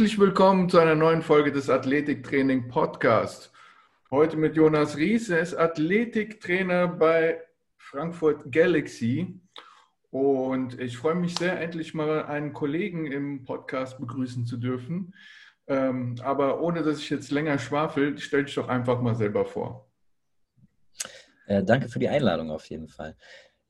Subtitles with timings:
[0.00, 3.52] Herzlich willkommen zu einer neuen Folge des Athletiktraining Podcast.
[4.10, 5.28] Heute mit Jonas Ries.
[5.28, 7.42] Er ist Athletiktrainer bei
[7.76, 9.38] Frankfurt Galaxy.
[10.10, 15.12] Und ich freue mich sehr, endlich mal einen Kollegen im Podcast begrüßen zu dürfen.
[15.66, 19.86] Ähm, aber ohne dass ich jetzt länger schwafel, stell dich doch einfach mal selber vor.
[21.44, 23.18] Äh, danke für die Einladung auf jeden Fall.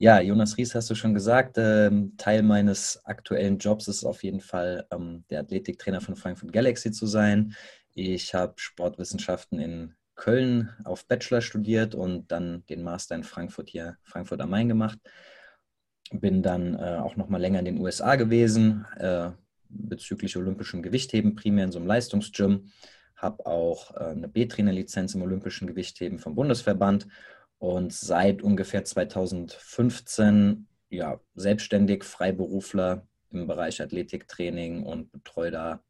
[0.02, 1.58] Ja, Jonas Ries hast du schon gesagt.
[1.58, 6.90] Ähm, Teil meines aktuellen Jobs ist auf jeden Fall ähm, der Athletiktrainer von Frankfurt Galaxy
[6.90, 7.54] zu sein.
[7.92, 13.98] Ich habe Sportwissenschaften in Köln auf Bachelor studiert und dann den Master in Frankfurt hier,
[14.02, 14.98] Frankfurt am Main gemacht.
[16.10, 19.32] Bin dann äh, auch noch mal länger in den USA gewesen, äh,
[19.68, 22.72] bezüglich olympischem Gewichtheben, primär in so einem Leistungsgym.
[23.16, 27.06] Habe auch äh, eine B-Trainer-Lizenz im olympischen Gewichtheben vom Bundesverband
[27.60, 35.84] und seit ungefähr 2015 ja, selbstständig Freiberufler im Bereich Athletiktraining und betreue da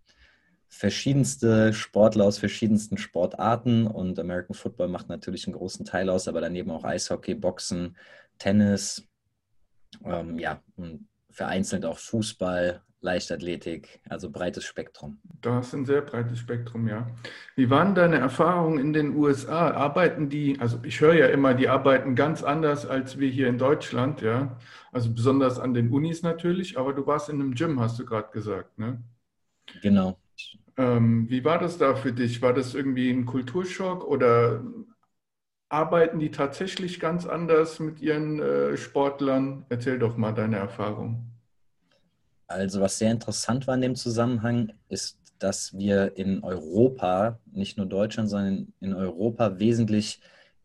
[0.68, 3.86] verschiedenste Sportler aus verschiedensten Sportarten.
[3.86, 7.96] Und American Football macht natürlich einen großen Teil aus, aber daneben auch Eishockey, Boxen,
[8.38, 9.08] Tennis,
[10.04, 15.18] ähm, ja, und vereinzelt auch Fußball, Leichtathletik, also breites Spektrum.
[15.42, 17.06] Das ist ein sehr breites Spektrum, ja.
[17.56, 19.70] Wie waren deine Erfahrungen in den USA?
[19.70, 23.58] Arbeiten die, also ich höre ja immer, die arbeiten ganz anders als wir hier in
[23.58, 24.58] Deutschland, ja.
[24.92, 28.30] Also besonders an den Unis natürlich, aber du warst in einem Gym, hast du gerade
[28.32, 29.02] gesagt, ne?
[29.82, 30.18] Genau.
[30.76, 32.42] Ähm, wie war das da für dich?
[32.42, 34.62] War das irgendwie ein Kulturschock oder
[35.68, 39.64] arbeiten die tatsächlich ganz anders mit ihren äh, Sportlern?
[39.68, 41.29] Erzähl doch mal deine Erfahrung.
[42.50, 47.86] Also was sehr interessant war in dem Zusammenhang, ist, dass wir in Europa, nicht nur
[47.86, 50.20] Deutschland, sondern in Europa wesentlich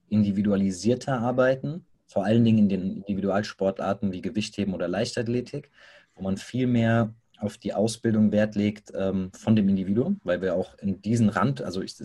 [0.09, 5.69] individualisierter arbeiten, vor allen Dingen in den Individualsportarten wie Gewichtheben oder Leichtathletik,
[6.15, 10.55] wo man viel mehr auf die Ausbildung Wert legt ähm, von dem Individuum, weil wir
[10.55, 11.95] auch in diesen Rand, also ich,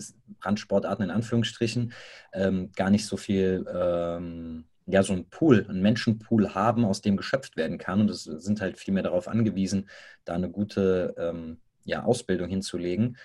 [0.41, 1.93] Randsportarten in Anführungsstrichen,
[2.33, 7.17] ähm, gar nicht so viel ähm, ja, so ein Pool, einen Menschenpool haben, aus dem
[7.17, 8.01] geschöpft werden kann.
[8.01, 9.89] Und es sind halt viel mehr darauf angewiesen,
[10.25, 13.17] da eine gute ähm, ja, Ausbildung hinzulegen.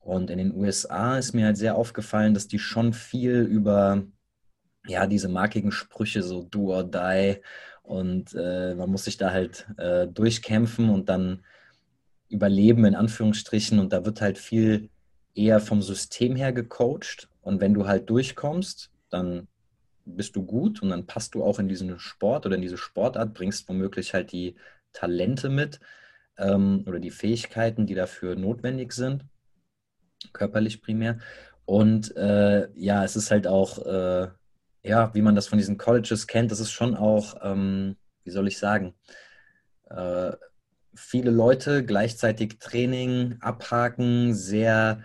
[0.00, 4.04] Und in den USA ist mir halt sehr aufgefallen, dass die schon viel über
[4.86, 7.40] ja, diese markigen Sprüche, so do or die,
[7.84, 11.44] und äh, man muss sich da halt äh, durchkämpfen und dann
[12.30, 13.78] überleben, in Anführungsstrichen.
[13.78, 14.88] Und da wird halt viel
[15.34, 17.28] eher vom System her gecoacht.
[17.42, 19.48] Und wenn du halt durchkommst, dann
[20.04, 23.34] bist du gut und dann passt du auch in diesen Sport oder in diese Sportart,
[23.34, 24.56] bringst womöglich halt die
[24.92, 25.80] Talente mit
[26.38, 29.24] ähm, oder die Fähigkeiten, die dafür notwendig sind,
[30.32, 31.18] körperlich primär.
[31.64, 34.28] Und äh, ja, es ist halt auch, äh,
[34.82, 38.48] ja, wie man das von diesen Colleges kennt, das ist schon auch, ähm, wie soll
[38.48, 38.94] ich sagen,
[39.90, 40.32] äh,
[40.94, 45.02] viele Leute gleichzeitig Training abhaken, sehr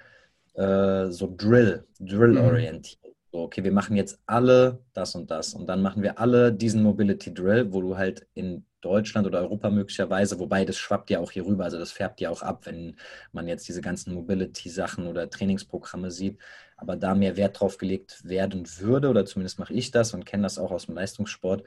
[0.54, 3.04] äh, so Drill, Drill-orientiert.
[3.04, 3.09] Mhm.
[3.32, 5.54] So, okay, wir machen jetzt alle das und das.
[5.54, 9.70] Und dann machen wir alle diesen Mobility Drill, wo du halt in Deutschland oder Europa
[9.70, 12.96] möglicherweise, wobei das schwappt ja auch hier rüber, also das färbt ja auch ab, wenn
[13.34, 16.40] man jetzt diese ganzen Mobility-Sachen oder Trainingsprogramme sieht,
[16.78, 20.44] aber da mehr Wert drauf gelegt werden würde, oder zumindest mache ich das und kenne
[20.44, 21.64] das auch aus dem Leistungssport,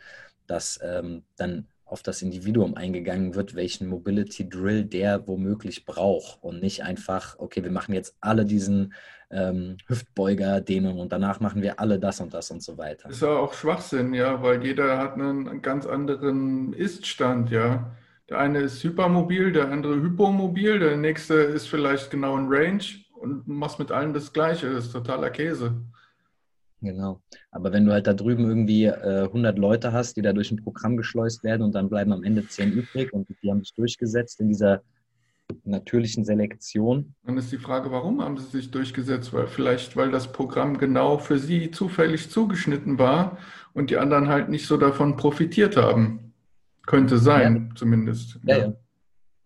[0.47, 6.61] dass ähm, dann auf das Individuum eingegangen wird, welchen Mobility Drill der womöglich braucht und
[6.61, 8.95] nicht einfach, okay, wir machen jetzt alle diesen
[9.31, 13.11] ähm, Hüftbeuger-Dehnung und danach machen wir alle das und das und so weiter.
[13.11, 17.95] Ist ja auch Schwachsinn, ja, weil jeder hat einen ganz anderen Ist-Stand, ja.
[18.29, 23.47] Der eine ist hypermobil, der andere hypomobil, der nächste ist vielleicht genau in Range und
[23.47, 24.73] machst mit allen das Gleiche.
[24.73, 25.75] Das ist totaler Käse.
[26.83, 27.23] Genau.
[27.53, 30.57] Aber wenn du halt da drüben irgendwie äh, 100 Leute hast, die da durch ein
[30.57, 34.41] Programm geschleust werden und dann bleiben am Ende 10 übrig und die haben sich durchgesetzt
[34.41, 34.83] in dieser
[35.65, 37.15] natürlichen Selektion.
[37.25, 39.33] Dann ist die Frage, warum haben sie sich durchgesetzt?
[39.33, 43.39] Weil vielleicht, weil das Programm genau für sie zufällig zugeschnitten war
[43.75, 46.33] und die anderen halt nicht so davon profitiert haben.
[46.87, 47.75] Könnte sein, ja.
[47.77, 48.41] zumindest.
[48.45, 48.73] Ja, ja.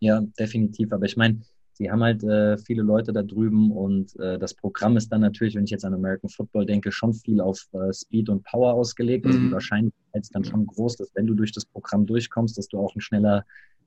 [0.00, 0.90] ja, definitiv.
[0.92, 1.40] Aber ich meine,
[1.76, 5.54] sie haben halt äh, viele Leute da drüben und äh, das Programm ist dann natürlich,
[5.54, 9.26] wenn ich jetzt an American Football denke, schon viel auf äh, Speed und Power ausgelegt.
[9.26, 9.52] Also die mhm.
[9.52, 12.94] Wahrscheinlichkeit ist dann schon groß, dass wenn du durch das Programm durchkommst, dass du auch
[12.94, 13.44] ein schneller,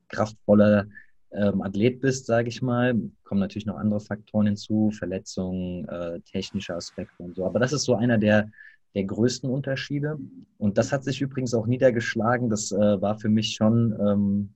[0.08, 0.86] kraftvoller
[1.32, 2.94] ähm, Athlet bist, sage ich mal.
[3.24, 7.44] Kommen natürlich noch andere Faktoren hinzu, Verletzungen, äh, technische Aspekte und so.
[7.44, 8.50] Aber das ist so einer der,
[8.94, 10.16] der größten Unterschiede.
[10.58, 12.50] Und das hat sich übrigens auch niedergeschlagen.
[12.50, 14.54] Das äh, war für mich schon ähm,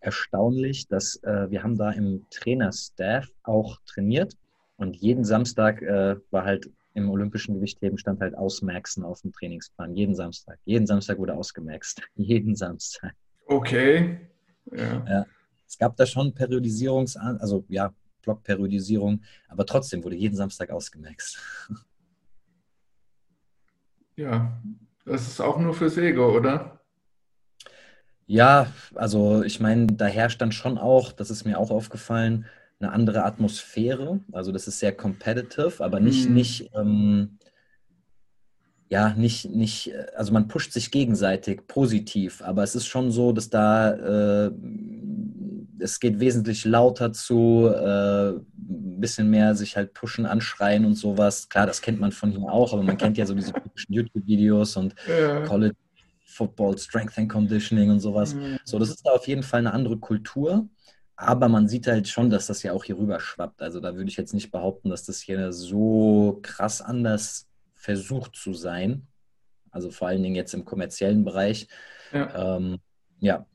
[0.00, 4.34] erstaunlich, dass äh, wir haben da im Trainerstaff auch trainiert
[4.76, 9.94] und jeden Samstag äh, war halt im olympischen Gewichtheben stand halt Ausmaxen auf dem Trainingsplan.
[9.94, 10.58] Jeden Samstag.
[10.64, 12.02] Jeden Samstag wurde ausgemaxt.
[12.14, 13.14] Jeden Samstag.
[13.46, 14.20] Okay.
[14.72, 15.04] Ja.
[15.08, 15.26] ja.
[15.66, 21.38] Es gab da schon Periodisierungs-, also ja, Blockperiodisierung, aber trotzdem wurde jeden Samstag ausgemaxt.
[24.16, 24.60] Ja,
[25.06, 26.79] das ist auch nur fürs Ego, oder?
[28.30, 32.46] Ja, also ich meine, da herrscht dann schon auch, das ist mir auch aufgefallen,
[32.78, 34.20] eine andere Atmosphäre.
[34.30, 36.32] Also das ist sehr competitive, aber nicht, mm.
[36.32, 37.38] nicht, ähm,
[38.88, 43.50] ja, nicht, nicht, also man pusht sich gegenseitig positiv, aber es ist schon so, dass
[43.50, 44.52] da äh,
[45.80, 51.48] es geht wesentlich lauter zu, äh, ein bisschen mehr sich halt pushen, anschreien und sowas.
[51.48, 54.76] Klar, das kennt man von hier auch, aber man kennt ja so diese typischen YouTube-Videos
[54.76, 55.40] und ja.
[55.46, 55.74] College
[56.30, 58.34] Football, Strength and Conditioning und sowas.
[58.34, 58.58] Mhm.
[58.64, 60.68] So, das ist da auf jeden Fall eine andere Kultur.
[61.16, 63.60] Aber man sieht halt schon, dass das ja auch hier rüber schwappt.
[63.60, 68.54] Also da würde ich jetzt nicht behaupten, dass das hier so krass anders versucht zu
[68.54, 69.06] sein.
[69.70, 71.68] Also vor allen Dingen jetzt im kommerziellen Bereich.
[72.12, 72.78] Ja, ähm,
[73.18, 73.46] ja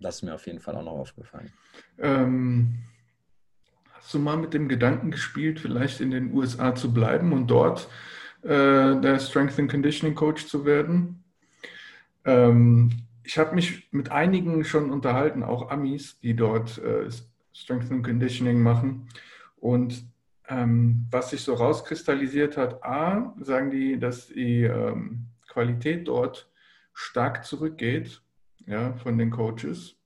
[0.00, 1.50] das ist mir auf jeden Fall auch noch aufgefallen.
[1.98, 2.74] Ähm,
[3.92, 7.88] hast du mal mit dem Gedanken gespielt, vielleicht in den USA zu bleiben und dort
[8.42, 11.24] äh, der Strength and Conditioning Coach zu werden?
[12.28, 12.90] Ähm,
[13.24, 17.08] ich habe mich mit einigen schon unterhalten, auch Amis, die dort äh,
[17.54, 19.08] Strength and Conditioning machen.
[19.56, 20.04] Und
[20.48, 26.50] ähm, was sich so rauskristallisiert hat, A, sagen die, dass die ähm, Qualität dort
[26.92, 28.22] stark zurückgeht
[28.66, 29.96] ja, von den Coaches.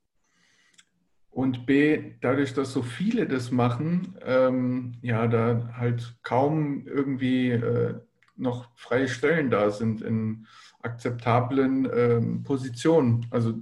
[1.31, 7.95] Und B, dadurch, dass so viele das machen, ähm, ja, da halt kaum irgendwie äh,
[8.37, 10.47] noch freie Stellen da sind in
[10.83, 13.27] akzeptablen ähm, Positionen.
[13.31, 13.55] Also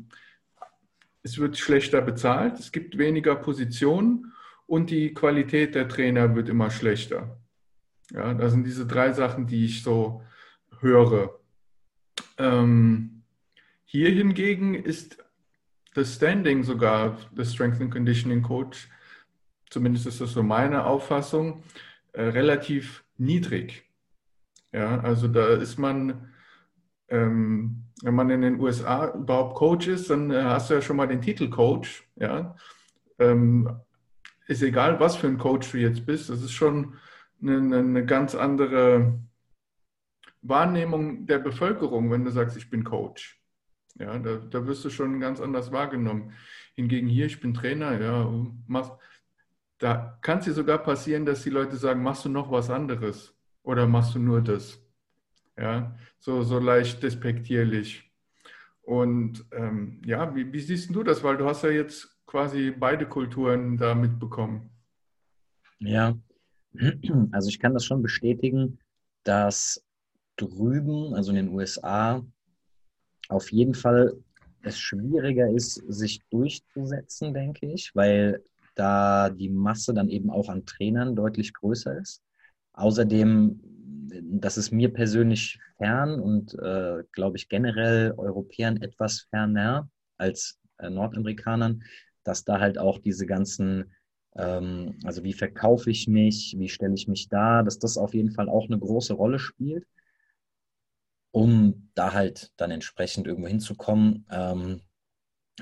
[1.22, 4.32] es wird schlechter bezahlt, es gibt weniger Positionen
[4.66, 7.38] und die Qualität der Trainer wird immer schlechter.
[8.10, 10.22] Ja, das sind diese drei Sachen, die ich so
[10.80, 11.38] höre.
[12.38, 13.22] Ähm,
[13.84, 15.18] hier hingegen ist
[15.94, 18.88] das Standing sogar des Strength and Conditioning Coach,
[19.68, 21.62] zumindest ist das so meine Auffassung,
[22.12, 23.84] äh, relativ niedrig.
[24.72, 26.29] Ja, also da ist man,
[27.10, 30.96] ähm, wenn man in den USA überhaupt Coach ist, dann äh, hast du ja schon
[30.96, 32.08] mal den Titel Coach.
[32.16, 32.56] Ja,
[33.18, 33.68] ähm,
[34.46, 36.94] ist egal, was für ein Coach du jetzt bist, das ist schon
[37.42, 39.20] eine, eine ganz andere
[40.42, 43.40] Wahrnehmung der Bevölkerung, wenn du sagst, ich bin Coach.
[43.98, 46.32] Ja, da, da wirst du schon ganz anders wahrgenommen.
[46.74, 48.32] Hingegen hier, ich bin Trainer, ja,
[48.66, 48.92] mach,
[49.78, 53.34] da kann es dir sogar passieren, dass die Leute sagen, machst du noch was anderes
[53.62, 54.80] oder machst du nur das?
[55.58, 58.10] Ja, so, so leicht despektierlich.
[58.82, 61.22] Und ähm, ja, wie, wie siehst du das?
[61.22, 64.70] Weil du hast ja jetzt quasi beide Kulturen da mitbekommen.
[65.78, 66.16] Ja,
[67.32, 68.78] also ich kann das schon bestätigen,
[69.24, 69.84] dass
[70.36, 72.24] drüben, also in den USA,
[73.28, 74.16] auf jeden Fall
[74.62, 78.42] es schwieriger ist, sich durchzusetzen, denke ich, weil
[78.74, 82.22] da die Masse dann eben auch an Trainern deutlich größer ist.
[82.72, 83.60] Außerdem,
[84.22, 90.90] das ist mir persönlich fern und äh, glaube ich generell Europäern etwas ferner als äh,
[90.90, 91.82] Nordamerikanern,
[92.24, 93.92] dass da halt auch diese ganzen,
[94.36, 98.32] ähm, also wie verkaufe ich mich, wie stelle ich mich da, dass das auf jeden
[98.32, 99.86] Fall auch eine große Rolle spielt
[101.32, 104.26] um da halt dann entsprechend irgendwo hinzukommen.
[104.30, 104.80] Ähm,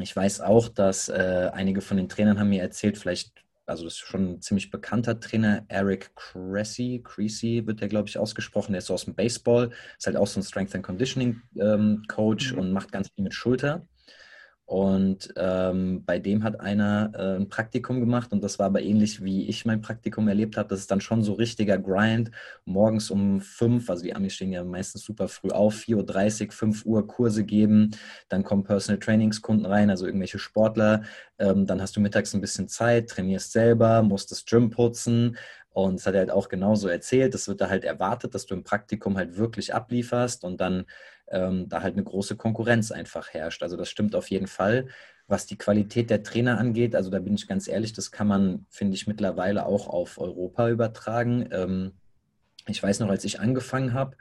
[0.00, 3.32] ich weiß auch, dass äh, einige von den Trainern haben mir erzählt, vielleicht,
[3.68, 8.18] also das ist schon ein ziemlich bekannter Trainer, Eric Cressy, Creasy wird der, glaube ich,
[8.18, 11.42] ausgesprochen, der ist so aus dem Baseball, ist halt auch so ein Strength and Conditioning
[11.60, 12.58] ähm, Coach mhm.
[12.58, 13.86] und macht ganz viel mit Schulter.
[14.68, 19.24] Und ähm, bei dem hat einer äh, ein Praktikum gemacht und das war aber ähnlich
[19.24, 20.68] wie ich mein Praktikum erlebt habe.
[20.68, 22.32] Das ist dann schon so richtiger Grind.
[22.66, 26.84] Morgens um fünf, also die Amis stehen ja meistens super früh auf, 4.30 Uhr, 5
[26.84, 27.92] Uhr Kurse geben.
[28.28, 31.00] Dann kommen Personal Trainingskunden rein, also irgendwelche Sportler.
[31.38, 35.38] Ähm, dann hast du mittags ein bisschen Zeit, trainierst selber, musst das Gym putzen.
[35.86, 37.34] Und das hat er halt auch genauso erzählt.
[37.34, 40.86] Das wird da halt erwartet, dass du im Praktikum halt wirklich ablieferst und dann
[41.28, 43.62] ähm, da halt eine große Konkurrenz einfach herrscht.
[43.62, 44.88] Also das stimmt auf jeden Fall.
[45.28, 48.66] Was die Qualität der Trainer angeht, also da bin ich ganz ehrlich, das kann man,
[48.70, 51.48] finde ich, mittlerweile auch auf Europa übertragen.
[51.52, 51.92] Ähm,
[52.66, 54.16] ich weiß noch, als ich angefangen habe,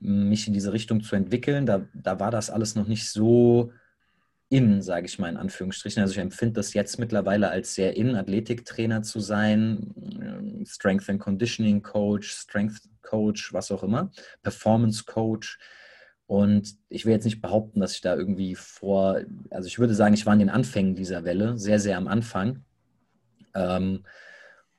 [0.00, 3.72] mich in diese Richtung zu entwickeln, da, da war das alles noch nicht so
[4.52, 6.02] in, sage ich mal in Anführungsstrichen.
[6.02, 11.20] Also ich empfinde das jetzt mittlerweile als sehr in, Athletiktrainer zu sein, ähm, Strength and
[11.20, 14.10] Conditioning Coach, Strength Coach, was auch immer,
[14.42, 15.58] Performance Coach.
[16.26, 20.12] Und ich will jetzt nicht behaupten, dass ich da irgendwie vor, also ich würde sagen,
[20.12, 22.62] ich war in den Anfängen dieser Welle, sehr, sehr am Anfang.
[23.54, 24.04] Ähm,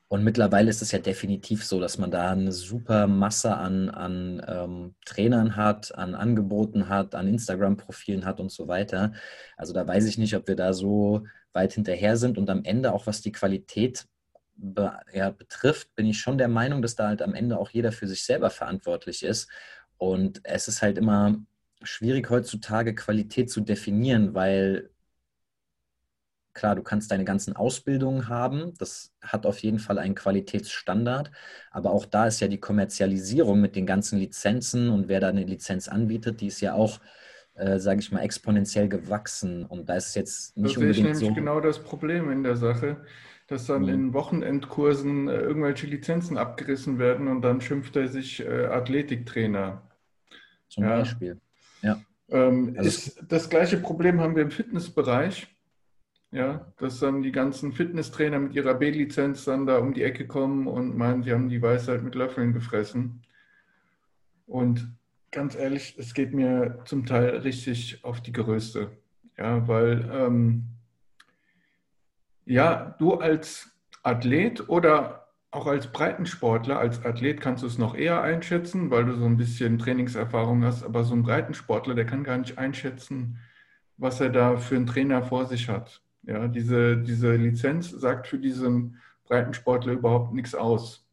[0.08, 4.44] und mittlerweile ist es ja definitiv so, dass man da eine super Masse an, an
[4.46, 9.12] ähm, Trainern hat, an Angeboten hat, an Instagram-Profilen hat und so weiter.
[9.56, 12.92] Also da weiß ich nicht, ob wir da so weit hinterher sind und am Ende
[12.92, 14.06] auch was die Qualität
[14.56, 17.90] be ja, betrifft, bin ich schon der Meinung, dass da halt am Ende auch jeder
[17.90, 19.48] für sich selber verantwortlich ist.
[19.96, 21.36] Und es ist halt immer
[21.82, 24.90] schwierig heutzutage Qualität zu definieren, weil
[26.54, 31.30] klar, du kannst deine ganzen Ausbildungen haben, das hat auf jeden Fall einen Qualitätsstandard,
[31.70, 35.44] aber auch da ist ja die Kommerzialisierung mit den ganzen Lizenzen und wer da eine
[35.44, 37.00] Lizenz anbietet, die ist ja auch,
[37.54, 41.08] äh, sage ich mal, exponentiell gewachsen und da ist jetzt nicht das unbedingt so.
[41.08, 43.04] Das ist nämlich genau das Problem in der Sache,
[43.48, 43.88] dass dann mhm.
[43.88, 49.82] in Wochenendkursen äh, irgendwelche Lizenzen abgerissen werden und dann schimpft er sich äh, Athletiktrainer.
[50.68, 50.98] Zum ja.
[50.98, 51.40] Beispiel.
[51.82, 52.00] Ja.
[52.30, 55.53] Ähm, also ist, das gleiche Problem haben wir im Fitnessbereich.
[56.34, 60.66] Ja, dass dann die ganzen Fitnesstrainer mit ihrer B-Lizenz dann da um die Ecke kommen
[60.66, 63.22] und meinen, sie haben die Weisheit mit Löffeln gefressen.
[64.44, 64.92] Und
[65.30, 68.90] ganz ehrlich, es geht mir zum Teil richtig auf die Geröste.
[69.38, 70.64] Ja, weil ähm,
[72.46, 73.70] ja, du als
[74.02, 79.14] Athlet oder auch als Breitensportler, als Athlet kannst du es noch eher einschätzen, weil du
[79.14, 83.38] so ein bisschen Trainingserfahrung hast, aber so ein Breitensportler, der kann gar nicht einschätzen,
[83.98, 86.00] was er da für einen Trainer vor sich hat.
[86.26, 91.06] Ja, diese, diese Lizenz sagt für diesen Breitensportler überhaupt nichts aus.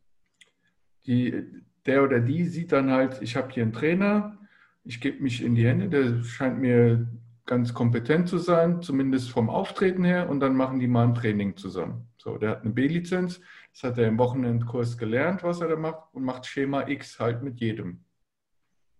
[1.05, 1.45] Die,
[1.85, 4.37] der oder die sieht dann halt, ich habe hier einen Trainer,
[4.83, 7.07] ich gebe mich in die Hände, der scheint mir
[7.45, 11.57] ganz kompetent zu sein, zumindest vom Auftreten her, und dann machen die mal ein Training
[11.57, 12.07] zusammen.
[12.17, 13.41] So, der hat eine B-Lizenz,
[13.73, 17.41] das hat er im Wochenendkurs gelernt, was er da macht, und macht Schema X halt
[17.43, 18.05] mit jedem.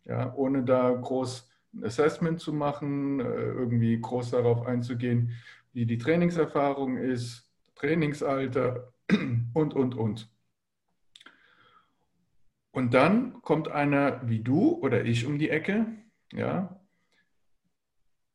[0.05, 5.31] Ja, ohne da groß ein Assessment zu machen, äh, irgendwie groß darauf einzugehen,
[5.73, 8.93] wie die Trainingserfahrung ist, Trainingsalter
[9.53, 10.29] und, und, und.
[12.71, 15.87] Und dann kommt einer wie du oder ich um die Ecke,
[16.31, 16.79] ja,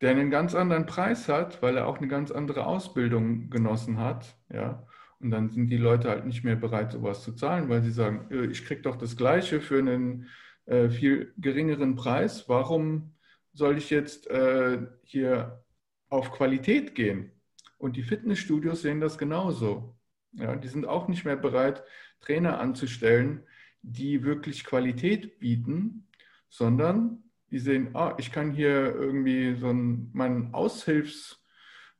[0.01, 4.37] der einen ganz anderen Preis hat, weil er auch eine ganz andere Ausbildung genossen hat,
[4.49, 4.85] ja,
[5.19, 8.27] und dann sind die Leute halt nicht mehr bereit, sowas zu zahlen, weil sie sagen,
[8.31, 10.27] äh, ich kriege doch das Gleiche für einen
[10.65, 12.47] äh, viel geringeren Preis.
[12.47, 13.15] Warum
[13.53, 15.63] soll ich jetzt äh, hier
[16.09, 17.31] auf Qualität gehen?
[17.77, 19.95] Und die Fitnessstudios sehen das genauso.
[20.33, 21.83] Ja, die sind auch nicht mehr bereit,
[22.19, 23.43] Trainer anzustellen,
[23.81, 26.07] die wirklich Qualität bieten,
[26.49, 31.37] sondern die sehen, ah, ich kann hier irgendwie so einen, meinen Aushilfs-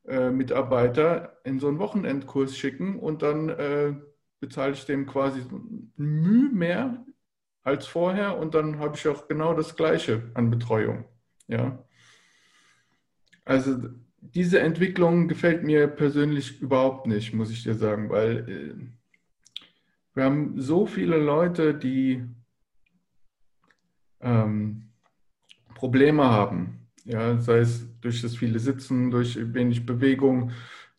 [0.08, 3.94] äh, in so einen Wochenendkurs schicken und dann äh,
[4.40, 5.44] bezahle ich dem quasi
[5.96, 7.06] Mühe mehr
[7.64, 11.06] als vorher und dann habe ich auch genau das Gleiche an Betreuung.
[11.48, 11.84] Ja.
[13.48, 13.90] Also
[14.22, 18.74] diese Entwicklung gefällt mir persönlich überhaupt nicht, muss ich dir sagen, weil äh,
[20.14, 22.26] wir haben so viele Leute, die
[24.20, 24.90] ähm,
[25.76, 26.78] Probleme haben
[27.08, 30.52] ja, sei es durch das viele Sitzen, durch wenig Bewegung,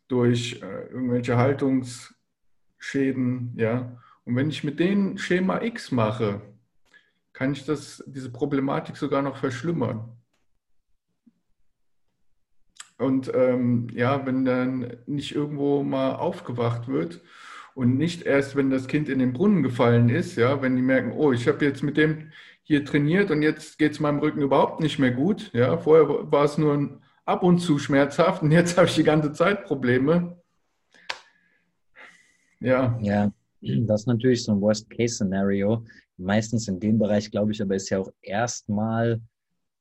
[0.07, 3.95] durch äh, irgendwelche Haltungsschäden, ja.
[4.25, 6.41] Und wenn ich mit denen Schema X mache,
[7.31, 10.09] kann ich das, diese Problematik sogar noch verschlimmern.
[12.99, 17.21] Und ähm, ja, wenn dann nicht irgendwo mal aufgewacht wird
[17.73, 21.13] und nicht erst, wenn das Kind in den Brunnen gefallen ist, ja, wenn die merken,
[21.13, 24.81] oh, ich habe jetzt mit dem hier trainiert und jetzt geht es meinem Rücken überhaupt
[24.81, 25.49] nicht mehr gut.
[25.53, 29.31] Ja, vorher war es nur ab und zu schmerzhaft und jetzt habe ich die ganze
[29.31, 30.37] Zeit Probleme.
[32.59, 32.99] Ja.
[33.01, 35.85] Ja, das ist natürlich so ein Worst-Case-Szenario.
[36.17, 39.21] Meistens in dem Bereich, glaube ich, aber ist ja auch erstmal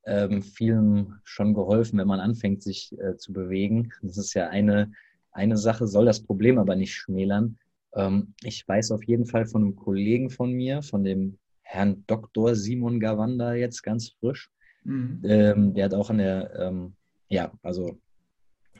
[0.04, 3.92] ähm, vielen schon geholfen, wenn man anfängt, sich äh, zu bewegen.
[4.02, 4.92] Das ist ja eine,
[5.32, 7.58] eine Sache, soll das Problem aber nicht schmälern.
[7.94, 12.54] Ähm, ich weiß auf jeden Fall von einem Kollegen von mir, von dem Herrn Dr.
[12.54, 14.50] Simon Gawanda jetzt ganz frisch.
[14.84, 15.20] Mhm.
[15.24, 16.94] Ähm, der hat auch an der, ähm,
[17.28, 17.98] ja, also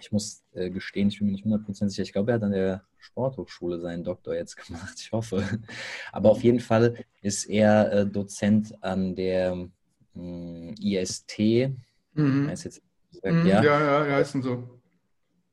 [0.00, 2.04] ich muss äh, gestehen, ich bin mir nicht hundertprozentig sicher.
[2.04, 4.94] Ich glaube, er hat an der Sporthochschule seinen Doktor jetzt gemacht.
[4.98, 5.44] Ich hoffe.
[6.12, 9.68] Aber auf jeden Fall ist er äh, Dozent an der
[10.18, 11.70] mh, hm, IST.
[12.14, 12.48] Mhm.
[12.48, 12.82] Heißt jetzt,
[13.24, 14.78] mhm, ja, ja, ja, heißen so.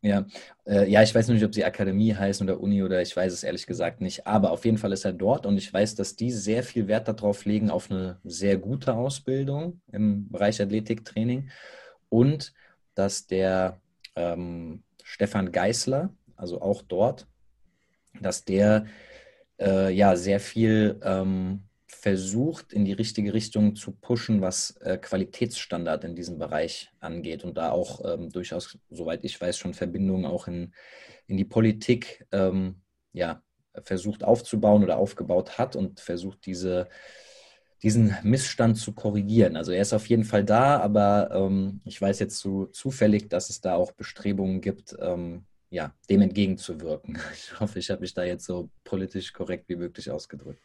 [0.01, 0.24] Ja,
[0.67, 3.43] äh, ja, ich weiß nicht, ob sie Akademie heißen oder Uni oder ich weiß es
[3.43, 4.27] ehrlich gesagt nicht.
[4.27, 7.07] Aber auf jeden Fall ist er dort und ich weiß, dass die sehr viel Wert
[7.07, 11.50] darauf legen, auf eine sehr gute Ausbildung im Bereich Athletiktraining
[12.10, 12.53] und
[12.93, 13.81] dass der
[14.15, 17.25] ähm, Stefan Geißler, also auch dort,
[18.22, 18.86] dass der
[19.60, 21.64] äh, ja sehr viel ähm,
[22.05, 27.57] versucht, in die richtige Richtung zu pushen, was äh, Qualitätsstandard in diesem Bereich angeht und
[27.57, 30.71] da auch ähm, durchaus, soweit ich weiß, schon Verbindungen auch in,
[31.25, 32.75] in die Politik ähm,
[33.12, 33.41] ja,
[33.81, 36.89] versucht aufzubauen oder aufgebaut hat und versucht, diese,
[37.81, 39.55] diesen Missstand zu korrigieren.
[39.57, 43.50] Also er ist auf jeden Fall da, aber ähm, ich weiß jetzt so zufällig, dass
[43.50, 47.17] es da auch Bestrebungen gibt, ähm, ja, dem entgegenzuwirken.
[47.33, 50.62] Ich hoffe, ich habe mich da jetzt so politisch korrekt wie möglich ausgedrückt.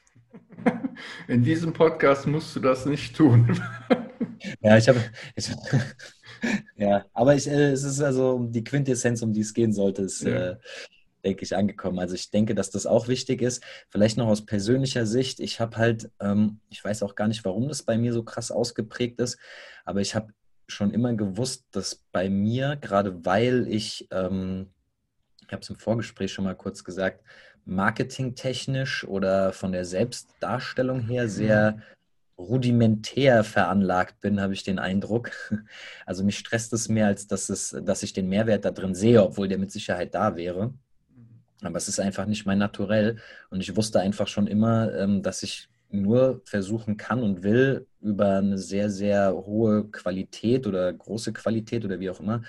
[1.29, 3.61] In diesem Podcast musst du das nicht tun.
[4.63, 5.01] Ja, ich habe.
[6.77, 10.23] ja, aber ich, äh, es ist also die Quintessenz, um die es gehen sollte, ist,
[10.23, 10.53] ja.
[10.53, 10.57] äh,
[11.25, 11.99] denke ich, angekommen.
[11.99, 13.63] Also ich denke, dass das auch wichtig ist.
[13.91, 15.41] Vielleicht noch aus persönlicher Sicht.
[15.41, 18.51] Ich habe halt, ähm, ich weiß auch gar nicht, warum das bei mir so krass
[18.51, 19.39] ausgeprägt ist,
[19.85, 20.33] aber ich habe
[20.69, 24.69] schon immer gewusst, dass bei mir, gerade weil ich, ähm,
[25.47, 27.25] ich habe es im Vorgespräch schon mal kurz gesagt,
[27.71, 31.83] marketingtechnisch oder von der Selbstdarstellung her sehr mhm.
[32.37, 35.31] rudimentär veranlagt bin, habe ich den Eindruck.
[36.05, 39.23] Also mich stresst es mehr, als dass, es, dass ich den Mehrwert da drin sehe,
[39.23, 40.75] obwohl der mit Sicherheit da wäre.
[41.63, 43.19] Aber es ist einfach nicht mein Naturell.
[43.51, 48.39] Und ich wusste einfach schon immer, ähm, dass ich nur versuchen kann und will, über
[48.39, 52.43] eine sehr, sehr hohe Qualität oder große Qualität oder wie auch immer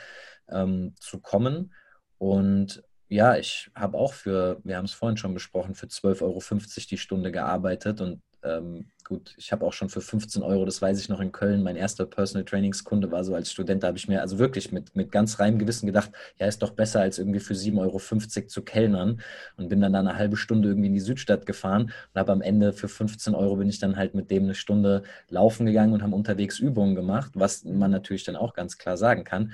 [0.50, 1.74] ähm, zu kommen.
[2.18, 6.42] Und ja, ich habe auch für, wir haben es vorhin schon besprochen, für 12,50 Euro
[6.90, 10.98] die Stunde gearbeitet und ähm, gut, ich habe auch schon für 15 Euro, das weiß
[10.98, 14.08] ich noch in Köln, mein erster Personal Trainingskunde war so als Student, da habe ich
[14.08, 17.42] mir also wirklich mit, mit ganz reinem Gewissen gedacht, ja, ist doch besser als irgendwie
[17.42, 19.22] für 7,50 Euro zu kellnern
[19.58, 22.42] und bin dann da eine halbe Stunde irgendwie in die Südstadt gefahren und habe am
[22.42, 26.02] Ende für 15 Euro bin ich dann halt mit dem eine Stunde laufen gegangen und
[26.02, 29.52] haben unterwegs Übungen gemacht, was man natürlich dann auch ganz klar sagen kann.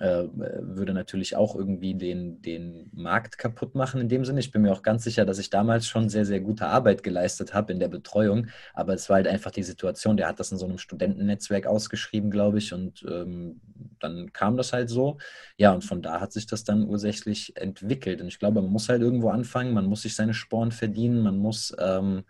[0.00, 4.40] Äh, würde natürlich auch irgendwie den, den Markt kaputt machen in dem Sinne.
[4.40, 7.52] Ich bin mir auch ganz sicher, dass ich damals schon sehr, sehr gute Arbeit geleistet
[7.52, 10.58] habe in der Betreuung, aber es war halt einfach die Situation, der hat das in
[10.58, 13.60] so einem Studentennetzwerk ausgeschrieben, glaube ich, und ähm,
[13.98, 15.18] dann kam das halt so.
[15.56, 18.20] Ja, und von da hat sich das dann ursächlich entwickelt.
[18.20, 21.38] Und ich glaube, man muss halt irgendwo anfangen, man muss sich seine Sporen verdienen, man
[21.38, 22.24] muss ähm,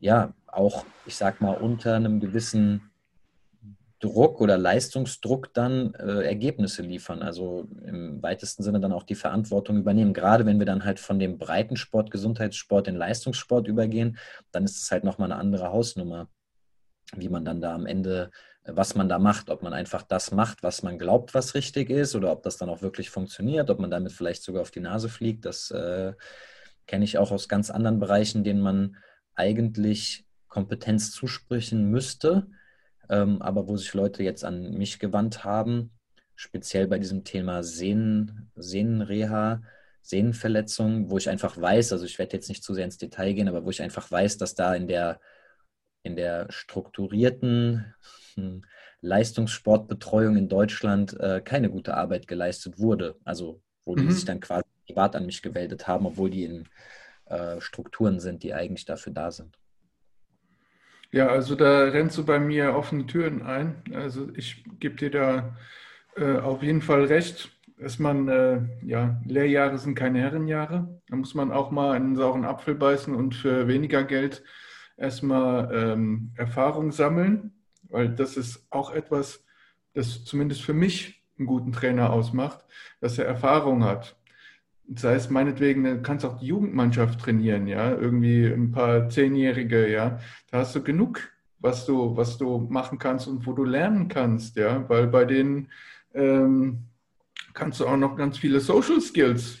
[0.00, 2.87] ja auch, ich sag mal, unter einem gewissen
[4.00, 7.22] Druck oder Leistungsdruck dann äh, Ergebnisse liefern.
[7.22, 10.12] Also im weitesten Sinne dann auch die Verantwortung übernehmen.
[10.12, 14.16] Gerade wenn wir dann halt von dem Breitensport, Gesundheitssport in Leistungssport übergehen,
[14.52, 16.28] dann ist es halt nochmal eine andere Hausnummer,
[17.16, 18.30] wie man dann da am Ende,
[18.62, 19.50] äh, was man da macht.
[19.50, 22.68] Ob man einfach das macht, was man glaubt, was richtig ist, oder ob das dann
[22.68, 25.44] auch wirklich funktioniert, ob man damit vielleicht sogar auf die Nase fliegt.
[25.44, 26.12] Das äh,
[26.86, 28.96] kenne ich auch aus ganz anderen Bereichen, denen man
[29.34, 32.46] eigentlich Kompetenz zusprechen müsste
[33.08, 35.90] ähm, aber wo sich Leute jetzt an mich gewandt haben,
[36.34, 39.62] speziell bei diesem Thema Sehnen, Sehnenreha,
[40.02, 43.48] Sehnenverletzung, wo ich einfach weiß, also ich werde jetzt nicht zu sehr ins Detail gehen,
[43.48, 45.20] aber wo ich einfach weiß, dass da in der,
[46.02, 47.94] in der strukturierten
[48.34, 48.62] hm,
[49.00, 53.16] Leistungssportbetreuung in Deutschland äh, keine gute Arbeit geleistet wurde.
[53.24, 54.06] Also wo mhm.
[54.06, 56.68] die sich dann quasi privat an mich gemeldet haben, obwohl die in
[57.26, 59.58] äh, Strukturen sind, die eigentlich dafür da sind.
[61.10, 63.82] Ja, also da rennst du bei mir offene Türen ein.
[63.94, 65.56] Also ich gebe dir da
[66.16, 71.00] äh, auf jeden Fall recht, dass man, äh, ja, Lehrjahre sind keine Herrenjahre.
[71.08, 74.42] Da muss man auch mal einen sauren Apfel beißen und für weniger Geld
[74.98, 77.52] erstmal ähm, Erfahrung sammeln,
[77.84, 79.44] weil das ist auch etwas,
[79.94, 82.64] das zumindest für mich einen guten Trainer ausmacht,
[83.00, 84.17] dass er Erfahrung hat
[84.94, 90.18] sei es meinetwegen, du kannst auch die Jugendmannschaft trainieren, ja, irgendwie ein paar Zehnjährige, ja,
[90.50, 94.56] da hast du genug, was du, was du machen kannst und wo du lernen kannst,
[94.56, 95.68] ja, weil bei denen
[96.14, 96.84] ähm,
[97.52, 99.58] kannst du auch noch ganz viele Social Skills,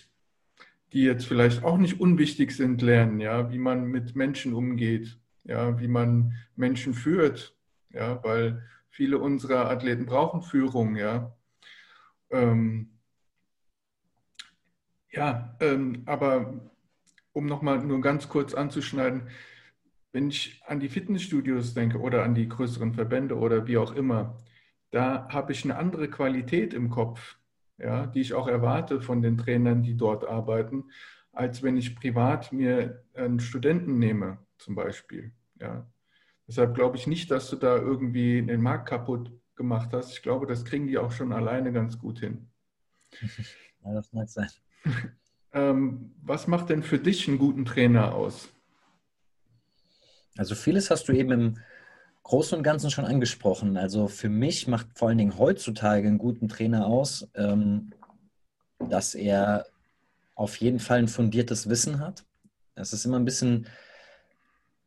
[0.92, 5.78] die jetzt vielleicht auch nicht unwichtig sind, lernen, ja, wie man mit Menschen umgeht, ja,
[5.78, 7.54] wie man Menschen führt,
[7.90, 11.34] ja, weil viele unserer Athleten brauchen Führung, ja.
[12.30, 12.97] Ähm,
[15.18, 16.60] ja, ähm, aber
[17.32, 19.28] um nochmal nur ganz kurz anzuschneiden,
[20.12, 24.38] wenn ich an die Fitnessstudios denke oder an die größeren Verbände oder wie auch immer,
[24.92, 27.36] da habe ich eine andere Qualität im Kopf,
[27.78, 30.84] ja, die ich auch erwarte von den Trainern, die dort arbeiten,
[31.32, 35.32] als wenn ich privat mir einen Studenten nehme, zum Beispiel.
[35.60, 35.84] Ja.
[36.46, 40.12] Deshalb glaube ich nicht, dass du da irgendwie den Markt kaputt gemacht hast.
[40.12, 42.48] Ich glaube, das kriegen die auch schon alleine ganz gut hin.
[43.84, 44.48] Ja, das mag sein.
[45.52, 48.48] Ähm, was macht denn für dich einen guten Trainer aus?
[50.36, 51.58] Also vieles hast du eben im
[52.22, 53.76] Großen und Ganzen schon angesprochen.
[53.76, 57.92] Also für mich macht vor allen Dingen heutzutage einen guten Trainer aus, ähm,
[58.78, 59.66] dass er
[60.34, 62.24] auf jeden Fall ein fundiertes Wissen hat.
[62.74, 63.66] Es ist immer ein bisschen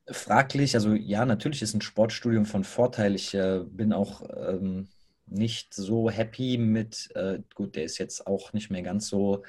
[0.07, 0.75] fraglich.
[0.75, 3.15] Also ja, natürlich ist ein Sportstudium von Vorteil.
[3.15, 4.87] Ich äh, bin auch ähm,
[5.25, 9.43] nicht so happy mit, äh, gut, der ist jetzt auch nicht mehr ganz so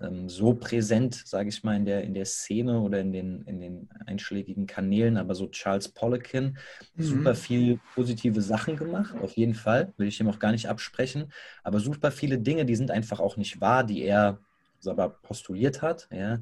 [0.00, 3.60] ähm, so präsent, sage ich mal, in der, in der Szene oder in den, in
[3.60, 6.58] den einschlägigen Kanälen, aber so Charles Poliquin,
[6.94, 7.02] mhm.
[7.02, 11.32] super viel positive Sachen gemacht, auf jeden Fall, will ich ihm auch gar nicht absprechen,
[11.62, 14.38] aber super viele Dinge, die sind einfach auch nicht wahr, die er
[14.86, 16.40] aber postuliert hat, ja,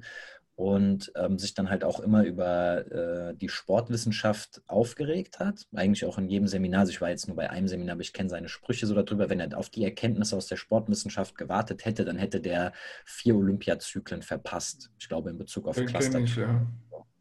[0.59, 5.69] und ähm, sich dann halt auch immer über äh, die Sportwissenschaft aufgeregt hat.
[5.73, 6.81] Eigentlich auch in jedem Seminar.
[6.81, 9.31] Also ich war jetzt nur bei einem Seminar, aber ich kenne seine Sprüche so darüber.
[9.31, 12.73] Wenn er auf die Erkenntnisse aus der Sportwissenschaft gewartet hätte, dann hätte der
[13.05, 14.91] vier Olympiazyklen verpasst.
[14.99, 16.19] Ich glaube in Bezug auf Den Cluster.
[16.19, 16.67] Ich, ja.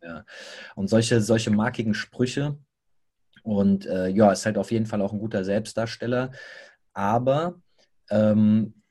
[0.02, 0.26] ja.
[0.74, 2.58] Und solche, solche markigen Sprüche.
[3.44, 6.32] Und äh, ja, ist halt auf jeden Fall auch ein guter Selbstdarsteller.
[6.92, 7.62] Aber
[8.10, 8.82] ähm,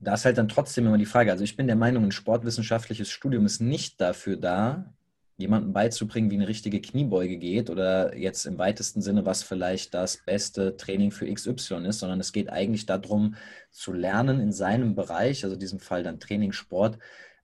[0.00, 3.10] da ist halt dann trotzdem immer die Frage, also ich bin der Meinung, ein sportwissenschaftliches
[3.10, 4.92] Studium ist nicht dafür da,
[5.36, 10.18] jemandem beizubringen, wie eine richtige Kniebeuge geht oder jetzt im weitesten Sinne, was vielleicht das
[10.18, 13.36] beste Training für XY ist, sondern es geht eigentlich darum,
[13.70, 16.98] zu lernen in seinem Bereich, also in diesem Fall dann Training, Sport,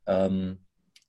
[0.06, 0.58] ähm,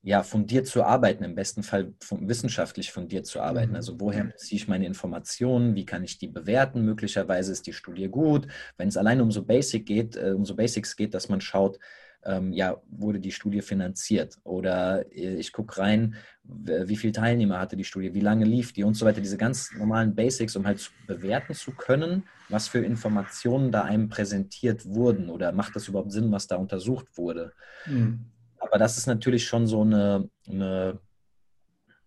[0.02, 3.70] ja, fundiert zu arbeiten, im besten Fall wissenschaftlich fundiert zu arbeiten.
[3.70, 3.76] Mhm.
[3.76, 6.84] Also woher beziehe ich meine Informationen, wie kann ich die bewerten?
[6.84, 8.46] Möglicherweise ist die Studie gut.
[8.76, 11.78] Wenn es alleine um so Basic geht, äh, um so Basics geht, dass man schaut,
[12.24, 14.38] ähm, ja, wurde die Studie finanziert?
[14.44, 18.84] Oder äh, ich gucke rein, wie viele Teilnehmer hatte die Studie, wie lange lief die
[18.84, 19.20] und so weiter.
[19.20, 24.08] Diese ganz normalen Basics, um halt zu bewerten zu können, was für Informationen da einem
[24.08, 27.52] präsentiert wurden oder macht das überhaupt Sinn, was da untersucht wurde.
[27.86, 28.26] Mhm.
[28.68, 31.00] Aber das ist natürlich schon so eine, eine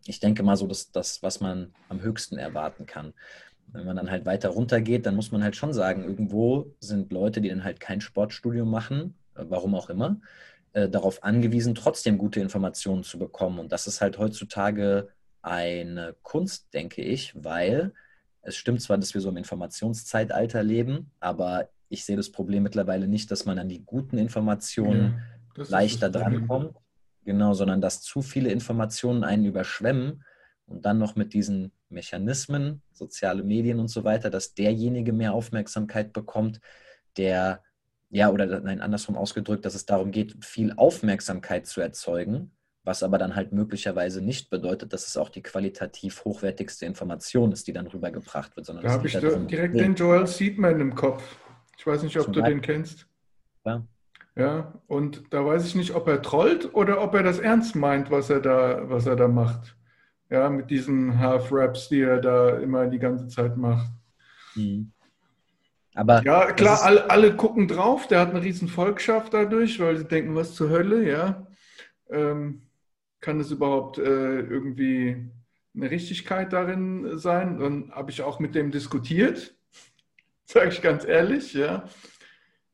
[0.06, 3.14] ich denke mal so, das, das, was man am höchsten erwarten kann.
[3.68, 7.42] Wenn man dann halt weiter runtergeht, dann muss man halt schon sagen, irgendwo sind Leute,
[7.42, 10.20] die dann halt kein Sportstudium machen, äh, warum auch immer,
[10.74, 13.58] äh, darauf angewiesen, trotzdem gute Informationen zu bekommen.
[13.58, 15.10] Und das ist halt heutzutage
[15.42, 17.94] eine Kunst, denke ich, weil
[18.44, 23.08] es stimmt zwar, dass wir so im Informationszeitalter leben, aber ich sehe das Problem mittlerweile
[23.08, 25.24] nicht, dass man an die guten Informationen ja
[25.56, 26.76] das leichter drankommt.
[27.24, 30.24] Genau, sondern dass zu viele Informationen einen überschwemmen
[30.66, 36.14] und dann noch mit diesen Mechanismen, soziale Medien und so weiter, dass derjenige mehr Aufmerksamkeit
[36.14, 36.62] bekommt,
[37.18, 37.62] der,
[38.10, 42.52] ja, oder nein, andersrum ausgedrückt, dass es darum geht, viel Aufmerksamkeit zu erzeugen,
[42.84, 47.68] was aber dann halt möglicherweise nicht bedeutet, dass es auch die qualitativ hochwertigste Information ist,
[47.68, 48.66] die dann rübergebracht wird.
[48.66, 51.24] Sondern da habe ich direkt den Joel Seedman im Kopf.
[51.78, 52.58] Ich weiß nicht, ob Zum du Beispiel.
[52.58, 53.08] den kennst.
[53.66, 53.86] Ja.
[54.36, 58.12] Ja, und da weiß ich nicht, ob er trollt oder ob er das ernst meint,
[58.12, 59.76] was er da, was er da macht.
[60.30, 63.92] Ja, mit diesen Half-Raps, die er da immer die ganze Zeit macht.
[64.56, 64.92] Mhm.
[65.94, 70.06] Aber ja, klar, alle, alle gucken drauf, der hat eine riesen Volkschaft dadurch, weil sie
[70.06, 71.48] denken, was zur Hölle, ja.
[72.10, 72.62] Ähm,
[73.20, 75.30] kann es überhaupt äh, irgendwie
[75.76, 77.60] eine Richtigkeit darin sein?
[77.60, 79.56] Dann habe ich auch mit dem diskutiert,
[80.46, 81.84] sage ich ganz ehrlich, ja.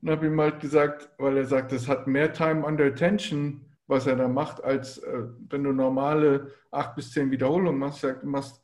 [0.07, 4.07] Und habe ihm halt gesagt, weil er sagt, es hat mehr Time under Attention, was
[4.07, 8.05] er da macht, als äh, wenn du normale acht bis zehn Wiederholungen machst.
[8.05, 8.63] Er sagt, du machst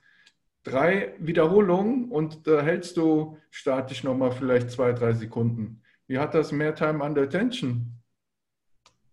[0.64, 5.82] drei Wiederholungen und da hältst du statisch nochmal vielleicht zwei, drei Sekunden.
[6.08, 7.92] Wie hat das mehr Time under Attention?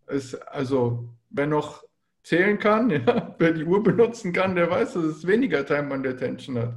[0.06, 1.82] Es, also, wer noch
[2.22, 6.10] zählen kann, ja, wer die Uhr benutzen kann, der weiß, dass es weniger Time under
[6.10, 6.74] Attention hat.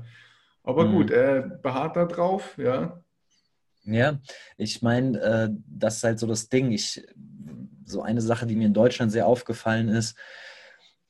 [0.63, 0.93] Aber mhm.
[0.93, 3.02] gut, er beharrt da drauf, ja.
[3.85, 4.19] Ja,
[4.57, 6.71] ich meine, äh, das ist halt so das Ding.
[6.71, 7.05] Ich,
[7.85, 10.17] so eine Sache, die mir in Deutschland sehr aufgefallen ist,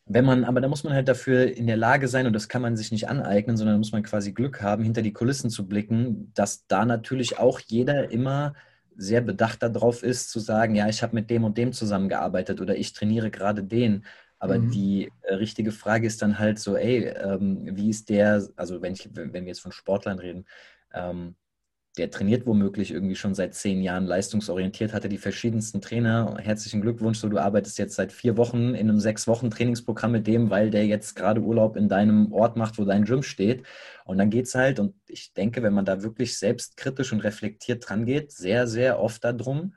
[0.05, 2.61] wenn man, aber da muss man halt dafür in der Lage sein, und das kann
[2.61, 5.67] man sich nicht aneignen, sondern da muss man quasi Glück haben, hinter die Kulissen zu
[5.67, 8.53] blicken, dass da natürlich auch jeder immer
[8.95, 12.75] sehr bedacht darauf ist, zu sagen, ja, ich habe mit dem und dem zusammengearbeitet oder
[12.75, 14.05] ich trainiere gerade den.
[14.39, 14.71] Aber mhm.
[14.71, 18.93] die äh, richtige Frage ist dann halt so, ey, ähm, wie ist der, also wenn,
[18.93, 20.45] ich, wenn wir jetzt von Sportlern reden,
[20.93, 21.35] ähm,
[21.97, 26.37] der trainiert womöglich irgendwie schon seit zehn Jahren leistungsorientiert, hatte die verschiedensten Trainer.
[26.39, 30.25] Herzlichen Glückwunsch, so du arbeitest jetzt seit vier Wochen in einem sechs Wochen Trainingsprogramm mit
[30.25, 33.63] dem, weil der jetzt gerade Urlaub in deinem Ort macht, wo dein Gym steht.
[34.05, 37.87] Und dann geht es halt, und ich denke, wenn man da wirklich selbstkritisch und reflektiert
[37.87, 39.75] dran geht, sehr, sehr oft darum,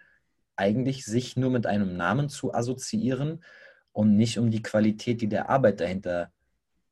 [0.56, 3.44] eigentlich sich nur mit einem Namen zu assoziieren
[3.92, 6.32] und nicht um die Qualität, die der Arbeit dahinter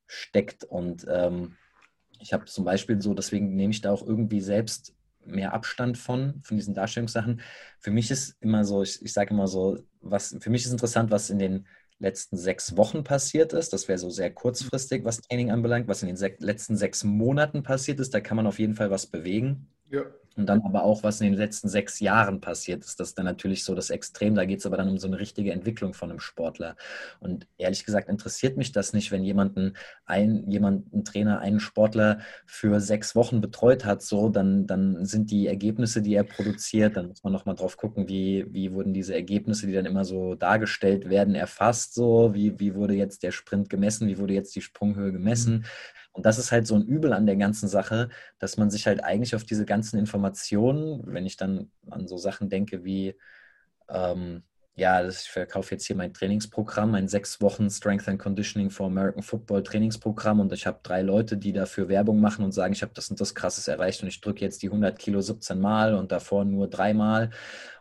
[0.07, 0.65] steckt.
[0.65, 1.57] Und ähm,
[2.21, 4.94] ich habe zum Beispiel so, deswegen nehme ich da auch irgendwie selbst
[5.27, 7.41] mehr Abstand von, von diesen Darstellungssachen.
[7.79, 11.11] Für mich ist immer so, ich, ich sage immer so, was, für mich ist interessant,
[11.11, 11.67] was in den
[11.99, 13.73] letzten sechs Wochen passiert ist.
[13.73, 15.89] Das wäre so sehr kurzfristig, was Training anbelangt.
[15.89, 18.91] Was in den se letzten sechs Monaten passiert ist, da kann man auf jeden Fall
[18.91, 19.69] was bewegen.
[19.91, 20.03] Ja.
[20.37, 23.27] Und dann aber auch, was in den letzten sechs Jahren passiert ist, das ist dann
[23.27, 24.35] natürlich so das Extrem.
[24.35, 26.77] Da geht es aber dann um so eine richtige Entwicklung von einem Sportler.
[27.21, 32.19] Und ehrlich gesagt interessiert mich das nicht, wenn jemanden, ein, jemand, ein Trainer einen Sportler
[32.47, 37.09] für sechs Wochen betreut hat, so, dann, dann sind die Ergebnisse, die er produziert, dann
[37.09, 41.09] muss man nochmal drauf gucken, wie, wie wurden diese Ergebnisse, die dann immer so dargestellt
[41.09, 45.13] werden, erfasst, so, wie, wie wurde jetzt der Sprint gemessen, wie wurde jetzt die Sprunghöhe
[45.13, 45.59] gemessen.
[45.59, 45.65] Mhm
[46.15, 49.03] und das ist halt so ein Übel an der ganzen Sache, dass man sich halt
[49.03, 53.19] eigentlich auf diese ganzen Informationen, wenn ich dann an so Sachen denke wie,
[53.89, 54.45] ähm,
[54.77, 59.23] ja, ich verkaufe jetzt hier mein Trainingsprogramm, mein sechs Wochen Strength and Conditioning for American
[59.23, 62.93] Football Trainingsprogramm und ich habe drei Leute, die dafür Werbung machen und sagen, ich habe
[62.95, 66.13] das und das Krasses erreicht und ich drücke jetzt die 100 Kilo 17 Mal und
[66.13, 67.31] davor nur dreimal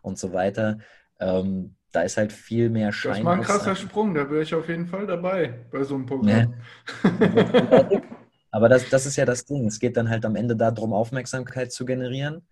[0.01, 0.79] und so weiter.
[1.19, 3.17] Ähm, da ist halt viel mehr Schein.
[3.17, 6.07] Das war ein krasser Sprung, da wäre ich auf jeden Fall dabei bei so einem
[6.07, 6.55] Programm.
[7.03, 8.01] Ja.
[8.53, 9.65] Aber das, das ist ja das Ding.
[9.65, 12.47] Es geht dann halt am Ende darum, Aufmerksamkeit zu generieren.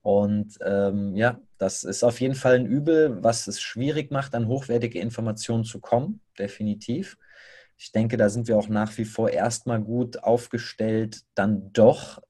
[0.00, 4.48] Und ähm, ja, das ist auf jeden Fall ein Übel, was es schwierig macht, an
[4.48, 7.18] hochwertige Informationen zu kommen, definitiv.
[7.76, 12.22] Ich denke, da sind wir auch nach wie vor erstmal gut aufgestellt, dann doch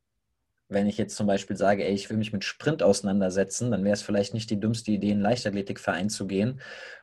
[0.68, 3.94] wenn ich jetzt zum Beispiel sage, ey, ich will mich mit Sprint auseinandersetzen, dann wäre
[3.94, 6.60] es vielleicht nicht die dümmste Idee, in einen Leichtathletikverein zu gehen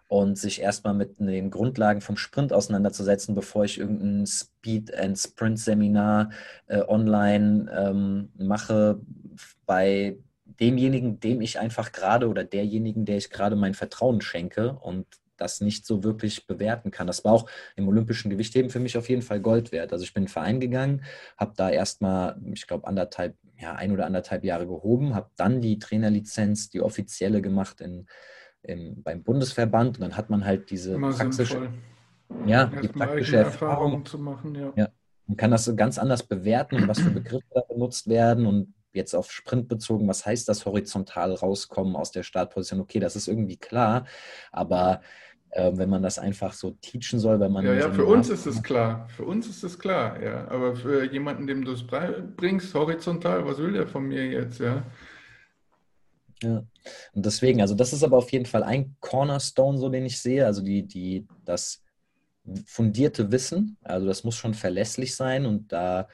[0.08, 6.30] und sich erstmal mit den Grundlagen vom Sprint auseinanderzusetzen, bevor ich irgendein Speed- and Sprint-Seminar
[6.68, 9.00] äh, online ähm, mache
[9.66, 10.18] bei
[10.60, 15.62] demjenigen, dem ich einfach gerade oder derjenigen, der ich gerade mein Vertrauen schenke und das
[15.62, 17.08] nicht so wirklich bewerten kann.
[17.08, 19.92] Das war auch im olympischen Gewichtheben für mich auf jeden Fall Gold wert.
[19.92, 21.04] Also ich bin in den Verein gegangen,
[21.38, 25.80] habe da erstmal, ich glaube, anderthalb, ja, ein oder anderthalb Jahre gehoben, habe dann die
[25.80, 28.08] Trainerlizenz, die offizielle gemacht in,
[28.64, 31.70] im, beim Bundesverband und dann hat man halt diese Immer praxische,
[32.46, 34.56] ja, die praktische Erfahrung, Erfahrung zu machen.
[34.56, 34.74] Ja.
[34.76, 34.88] ja.
[35.28, 39.32] Man kann das ganz anders bewerten, was für Begriffe da benutzt werden und jetzt auf
[39.32, 42.82] Sprint bezogen, was heißt das horizontal rauskommen aus der Startposition?
[42.82, 44.06] Okay, das ist irgendwie klar,
[44.52, 45.02] aber
[45.52, 47.66] äh, wenn man das einfach so teachen soll, wenn man.
[47.66, 49.08] Ja, ja, für uns ist es klar.
[49.16, 50.48] Für uns ist es klar, ja.
[50.50, 54.84] Aber für jemanden, dem du es bringst, horizontal, was will der von mir jetzt, ja?
[56.44, 56.66] Ja,
[57.14, 60.46] und deswegen, also das ist aber auf jeden Fall ein Cornerstone, so den ich sehe,
[60.46, 61.82] also die, die, das
[62.66, 66.10] fundierte Wissen, also das muss schon verlässlich sein und da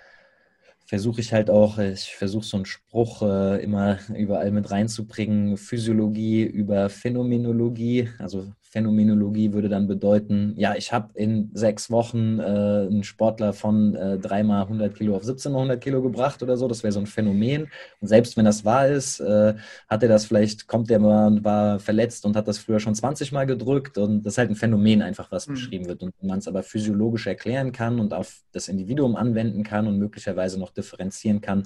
[0.86, 6.44] versuche ich halt auch, ich versuche so einen Spruch äh, immer überall mit reinzubringen, Physiologie
[6.44, 13.04] über Phänomenologie, also Phänomenologie würde dann bedeuten, ja, ich habe in sechs Wochen äh, einen
[13.04, 16.68] Sportler von äh, dreimal 100 Kilo auf 1700 Kilo gebracht oder so.
[16.68, 17.68] Das wäre so ein Phänomen.
[18.00, 19.56] Und selbst wenn das wahr ist, äh,
[19.88, 22.94] hat er das vielleicht, kommt der mal und war verletzt und hat das früher schon
[22.94, 23.98] 20 Mal gedrückt.
[23.98, 25.54] Und das ist halt ein Phänomen einfach, was mhm.
[25.54, 26.04] beschrieben wird.
[26.04, 30.60] Und man es aber physiologisch erklären kann und auf das Individuum anwenden kann und möglicherweise
[30.60, 31.64] noch differenzieren kann,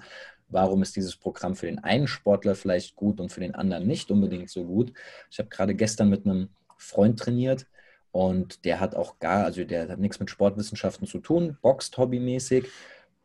[0.47, 4.09] warum ist dieses Programm für den einen Sportler vielleicht gut und für den anderen nicht
[4.09, 4.93] unbedingt so gut.
[5.29, 6.49] Ich habe gerade gestern mit einem
[6.83, 7.67] Freund trainiert
[8.11, 12.65] und der hat auch gar, also der hat nichts mit Sportwissenschaften zu tun, boxt hobbymäßig.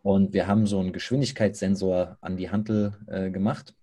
[0.03, 3.75] Und wir haben so einen Geschwindigkeitssensor an die Handel äh, gemacht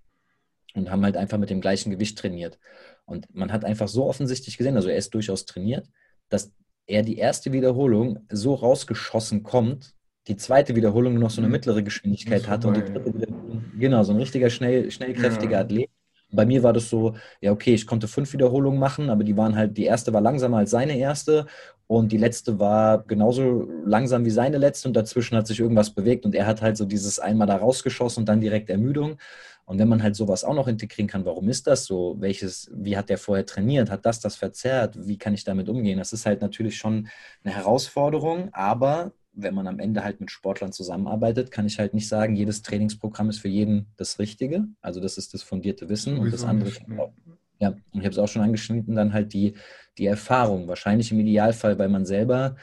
[0.74, 2.58] und haben halt einfach mit dem gleichen Gewicht trainiert.
[3.06, 5.88] Und man hat einfach so offensichtlich gesehen, also er ist durchaus trainiert,
[6.30, 6.52] dass
[6.88, 9.94] er die erste Wiederholung so rausgeschossen kommt,
[10.28, 11.54] die zweite Wiederholung noch so eine mhm.
[11.54, 15.60] mittlere Geschwindigkeit hatte und die dritte Wiederholung, genau, so ein richtiger, schnell, schnellkräftiger ja.
[15.60, 15.90] Athlet.
[16.32, 19.56] Bei mir war das so, ja, okay, ich konnte fünf Wiederholungen machen, aber die waren
[19.56, 21.46] halt, die erste war langsamer als seine erste
[21.88, 26.26] und die letzte war genauso langsam wie seine letzte und dazwischen hat sich irgendwas bewegt
[26.26, 29.18] und er hat halt so dieses einmal da rausgeschossen und dann direkt Ermüdung.
[29.66, 32.16] Und wenn man halt sowas auch noch integrieren kann, warum ist das so?
[32.20, 33.90] Welches, wie hat der vorher trainiert?
[33.90, 34.96] Hat das das verzerrt?
[35.08, 35.98] Wie kann ich damit umgehen?
[35.98, 37.08] Das ist halt natürlich schon
[37.44, 42.08] eine Herausforderung, aber wenn man am Ende halt mit Sportlern zusammenarbeitet, kann ich halt nicht
[42.08, 44.66] sagen, jedes Trainingsprogramm ist für jeden das Richtige.
[44.82, 46.70] Also das ist das fundierte Wissen und das andere.
[46.70, 47.14] Nicht, ne?
[47.60, 49.56] Ja, und ich habe es auch schon angeschnitten, dann halt die,
[49.98, 50.68] die Erfahrung.
[50.68, 52.56] Wahrscheinlich im Idealfall, weil man selber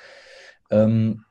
[0.70, 1.24] ähm,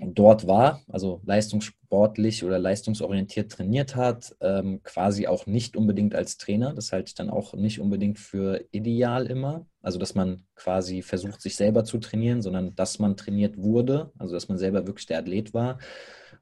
[0.00, 6.74] dort war, also leistungssportlich oder leistungsorientiert trainiert hat, ähm, quasi auch nicht unbedingt als Trainer.
[6.74, 9.66] Das halte ich dann auch nicht unbedingt für ideal immer.
[9.82, 14.34] Also, dass man quasi versucht, sich selber zu trainieren, sondern dass man trainiert wurde, also
[14.34, 15.78] dass man selber wirklich der Athlet war.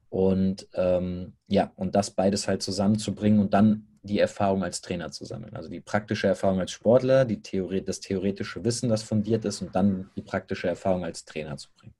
[0.08, 5.24] Und ähm, ja, und das beides halt zusammenzubringen und dann die Erfahrung als Trainer zu
[5.24, 5.54] sammeln.
[5.54, 9.74] Also die praktische Erfahrung als Sportler, die Theorie, das theoretische Wissen, das fundiert ist, und
[9.74, 11.94] dann die praktische Erfahrung als Trainer zu bringen.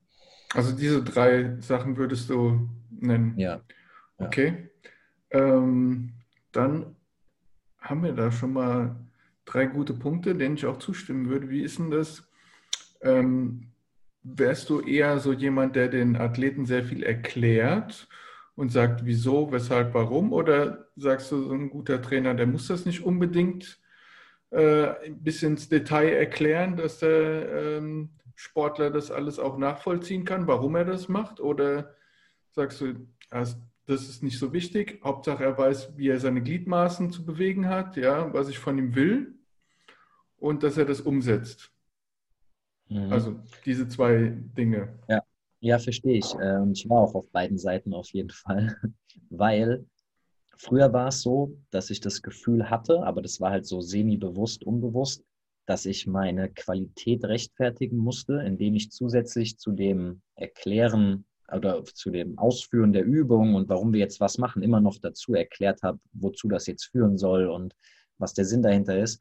[0.54, 3.38] Also diese drei Sachen würdest du nennen?
[3.38, 3.60] Ja.
[4.18, 4.26] ja.
[4.26, 4.70] Okay.
[5.30, 6.12] Ähm,
[6.52, 6.96] dann
[7.78, 8.96] haben wir da schon mal
[9.44, 11.50] drei gute Punkte, denen ich auch zustimmen würde.
[11.50, 12.28] Wie ist denn das?
[13.00, 13.72] Ähm,
[14.22, 18.08] wärst du eher so jemand, der den Athleten sehr viel erklärt
[18.54, 20.32] und sagt, wieso, weshalb, warum?
[20.32, 23.80] Oder sagst du, so ein guter Trainer, der muss das nicht unbedingt
[24.50, 30.74] äh, bis ins Detail erklären, dass der ähm, Sportler das alles auch nachvollziehen kann, warum
[30.76, 31.40] er das macht?
[31.40, 31.94] Oder
[32.50, 37.24] sagst du, das ist nicht so wichtig, Hauptsache er weiß, wie er seine Gliedmaßen zu
[37.24, 39.34] bewegen hat, ja, was ich von ihm will
[40.36, 41.72] und dass er das umsetzt.
[42.88, 43.12] Mhm.
[43.12, 44.98] Also diese zwei Dinge.
[45.08, 45.22] Ja,
[45.60, 46.34] ja verstehe ich.
[46.34, 48.76] Und ähm, ich war auch auf beiden Seiten auf jeden Fall,
[49.30, 49.84] weil
[50.56, 54.64] früher war es so, dass ich das Gefühl hatte, aber das war halt so semi-bewusst,
[54.64, 55.24] unbewusst,
[55.66, 62.38] dass ich meine Qualität rechtfertigen musste, indem ich zusätzlich zu dem Erklären oder zu dem
[62.38, 66.48] Ausführen der Übung und warum wir jetzt was machen, immer noch dazu erklärt habe, wozu
[66.48, 67.74] das jetzt führen soll und
[68.18, 69.20] was der Sinn dahinter ist.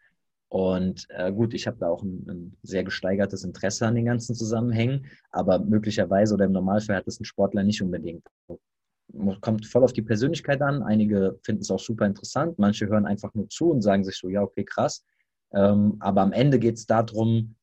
[0.49, 4.36] Und äh, gut, ich habe da auch ein, ein, sehr gesteigertes Interesse an den ganzen
[4.36, 8.25] Zusammenhängen, aber möglicherweise oder im Normalfall hat es ein Sportler nicht unbedingt.
[9.39, 10.84] Kommt voll auf die Persönlichkeit an.
[10.84, 14.27] Einige finden es auch super interessant, manche hören einfach nur zu und sagen sich so,
[14.27, 15.06] ja, okay, krass.
[15.54, 17.56] Ähm, aber am Ende geht es darum,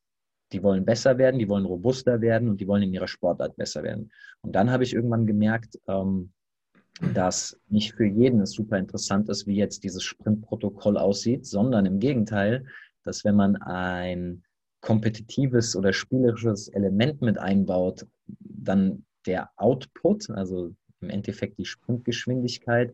[0.51, 3.83] die wollen besser werden, die wollen robuster werden und die wollen in ihrer Sportart besser
[3.83, 4.11] werden.
[4.41, 6.31] Und dann habe ich irgendwann gemerkt, ähm,
[7.13, 11.99] dass nicht für jeden es super interessant ist, wie jetzt dieses Sprintprotokoll aussieht, sondern im
[11.99, 12.65] Gegenteil,
[13.03, 14.43] dass wenn man ein
[14.81, 22.93] kompetitives oder spielerisches Element mit einbaut, dann der Output, also im Endeffekt die Sprintgeschwindigkeit,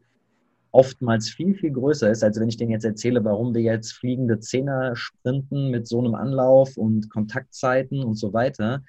[0.75, 4.39] oftmals viel, viel größer ist, als wenn ich denen jetzt erzähle, warum wir jetzt fliegende
[4.39, 8.83] Zehner sprinten mit so einem Anlauf und Kontaktzeiten und so weiter.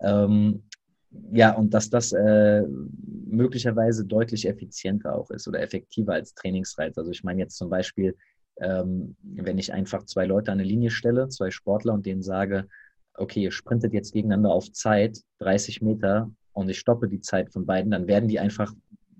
[0.00, 0.64] Ähm,
[1.32, 2.62] ja, und dass das äh,
[3.26, 6.96] möglicherweise deutlich effizienter auch ist oder effektiver als Trainingsreiz.
[6.96, 8.16] Also ich meine jetzt zum Beispiel,
[8.60, 12.66] ähm, wenn ich einfach zwei Leute an eine Linie stelle, zwei Sportler und denen sage,
[13.12, 17.66] okay, ihr sprintet jetzt gegeneinander auf Zeit, 30 Meter, und ich stoppe die Zeit von
[17.66, 18.72] beiden, dann werden die einfach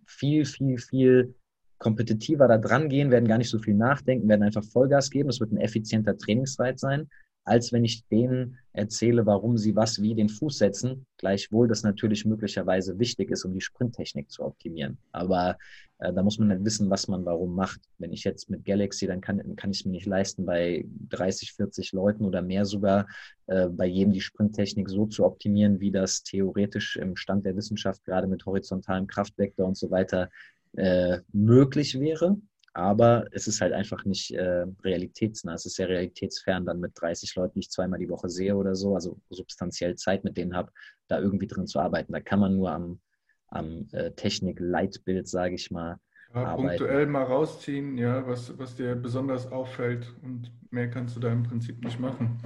[0.07, 1.35] viel, viel, viel
[1.79, 5.29] kompetitiver da dran gehen, werden gar nicht so viel nachdenken, werden einfach Vollgas geben.
[5.29, 7.09] Es wird ein effizienter Trainingsreiz sein,
[7.47, 11.07] als wenn ich denen erzähle, warum sie was wie den Fuß setzen.
[11.17, 14.99] Gleichwohl das natürlich möglicherweise wichtig ist, um die Sprinttechnik zu optimieren.
[15.13, 15.57] Aber
[15.99, 17.81] äh, da muss man dann wissen, was man warum macht.
[17.99, 21.53] Wenn ich jetzt mit Galaxy, dann kann, kann ich es mir nicht leisten, bei 30,
[21.53, 23.07] 40 Leuten oder mehr sogar
[23.47, 28.05] äh, bei jedem die Sprinttechnik so zu optimieren, wie das theoretisch im Stand der Wissenschaft
[28.05, 30.31] gerade mit horizontalem Kraftvektor und so weiter
[30.75, 32.37] äh, möglich wäre.
[32.75, 35.55] Aber es ist halt einfach nicht äh, realitätsnah.
[35.55, 38.75] Es ist sehr realitätsfern, dann mit 30 Leuten, die ich zweimal die Woche sehe oder
[38.75, 40.71] so, also substanziell Zeit mit denen habe,
[41.09, 42.13] da irgendwie drin zu arbeiten.
[42.13, 43.01] Da kann man nur am,
[43.49, 45.99] am äh, Technik-Leitbild, sage ich mal,
[46.35, 51.33] ja, punktuell mal rausziehen, ja, was, was dir besonders auffällt und mehr kannst du da
[51.33, 52.39] im Prinzip nicht machen.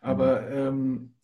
[0.00, 0.56] Aber mhm.
[0.56, 1.14] ähm,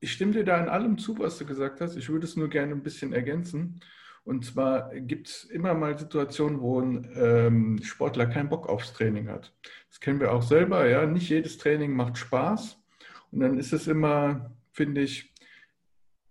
[0.00, 1.96] ich stimme dir da in allem zu, was du gesagt hast.
[1.96, 3.80] Ich würde es nur gerne ein bisschen ergänzen.
[4.24, 9.28] Und zwar gibt es immer mal Situationen, wo ein ähm, Sportler keinen Bock aufs Training
[9.28, 9.52] hat.
[9.88, 11.06] Das kennen wir auch selber, ja.
[11.06, 12.78] Nicht jedes Training macht Spaß.
[13.32, 15.32] Und dann ist es immer, finde ich,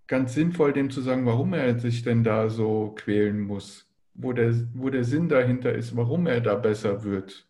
[0.08, 4.54] ganz sinnvoll, dem zu sagen, warum er sich denn da so quälen muss, wo der,
[4.74, 7.48] wo der Sinn dahinter ist, warum er da besser wird,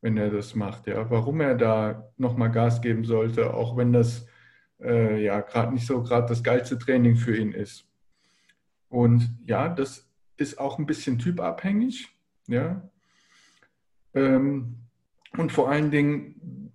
[0.00, 4.26] wenn er das macht, ja, warum er da nochmal Gas geben sollte, auch wenn das
[4.80, 7.85] äh, ja gerade nicht so gerade das geilste Training für ihn ist.
[8.88, 12.08] Und ja, das ist auch ein bisschen typabhängig.
[12.46, 12.88] Ja.
[14.14, 14.76] Ähm,
[15.36, 16.72] und vor allen Dingen,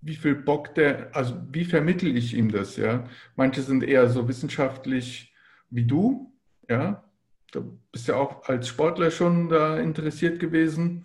[0.00, 2.76] wie viel Bock der, also wie vermittle ich ihm das?
[2.76, 3.04] Ja.
[3.36, 5.32] Manche sind eher so wissenschaftlich
[5.70, 6.32] wie du.
[6.68, 7.04] Ja.
[7.52, 11.04] Du bist ja auch als Sportler schon da interessiert gewesen.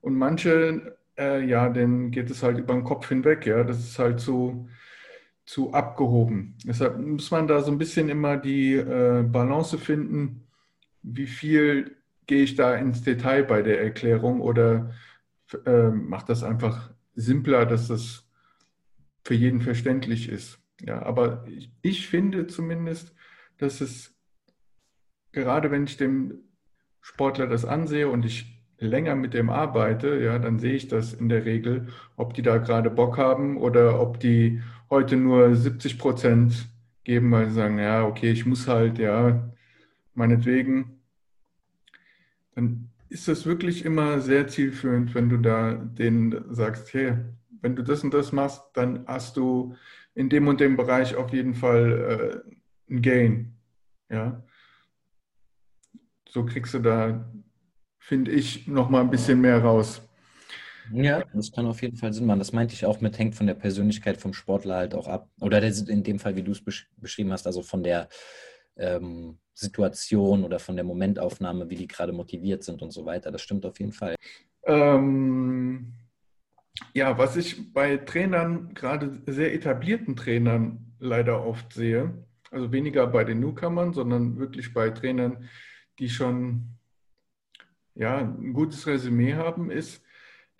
[0.00, 3.44] Und manche, äh, ja, denen geht es halt über den Kopf hinweg.
[3.44, 3.64] Ja.
[3.64, 4.68] Das ist halt so
[5.50, 6.54] zu abgehoben.
[6.64, 10.46] Deshalb muss man da so ein bisschen immer die äh, Balance finden,
[11.02, 11.96] wie viel
[12.28, 14.94] gehe ich da ins Detail bei der Erklärung oder
[15.66, 18.28] äh, macht das einfach simpler, dass das
[19.24, 20.60] für jeden verständlich ist.
[20.82, 23.12] Ja, aber ich, ich finde zumindest,
[23.58, 24.16] dass es
[25.32, 26.44] gerade wenn ich dem
[27.00, 31.28] Sportler das ansehe und ich länger mit dem arbeite, ja, dann sehe ich das in
[31.28, 36.68] der Regel, ob die da gerade Bock haben oder ob die heute nur 70 Prozent
[37.04, 39.50] geben, weil sie sagen, ja, okay, ich muss halt, ja,
[40.14, 41.00] meinetwegen.
[42.54, 47.16] Dann ist das wirklich immer sehr zielführend, wenn du da denen sagst, hey,
[47.62, 49.76] wenn du das und das machst, dann hast du
[50.14, 52.42] in dem und dem Bereich auf jeden Fall
[52.88, 53.54] äh, ein Gain.
[54.08, 54.42] Ja.
[56.28, 57.30] So kriegst du da
[58.10, 60.02] finde ich, noch mal ein bisschen mehr raus.
[60.92, 62.38] Ja, das kann auf jeden Fall Sinn machen.
[62.38, 65.30] Das meinte ich auch mit, hängt von der Persönlichkeit vom Sportler halt auch ab.
[65.40, 66.62] Oder in dem Fall, wie du es
[66.96, 68.08] beschrieben hast, also von der
[68.76, 73.30] ähm, Situation oder von der Momentaufnahme, wie die gerade motiviert sind und so weiter.
[73.30, 74.16] Das stimmt auf jeden Fall.
[74.64, 75.92] Ähm,
[76.94, 83.24] ja, was ich bei Trainern, gerade sehr etablierten Trainern, leider oft sehe, also weniger bei
[83.24, 85.48] den Newcomern, sondern wirklich bei Trainern,
[85.98, 86.78] die schon
[87.94, 90.02] ja, ein gutes Resümee haben, ist,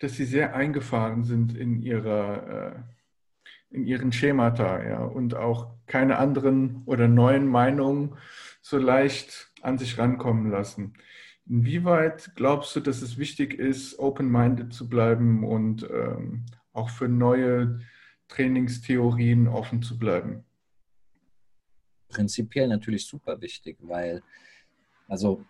[0.01, 6.17] dass sie sehr eingefahren sind in, ihrer, äh, in ihren Schemata ja, und auch keine
[6.17, 8.17] anderen oder neuen Meinungen
[8.61, 10.93] so leicht an sich rankommen lassen.
[11.47, 17.81] Inwieweit glaubst du, dass es wichtig ist, open-minded zu bleiben und ähm, auch für neue
[18.27, 20.43] Trainingstheorien offen zu bleiben?
[22.09, 24.23] Prinzipiell natürlich super wichtig, weil,
[25.07, 25.43] also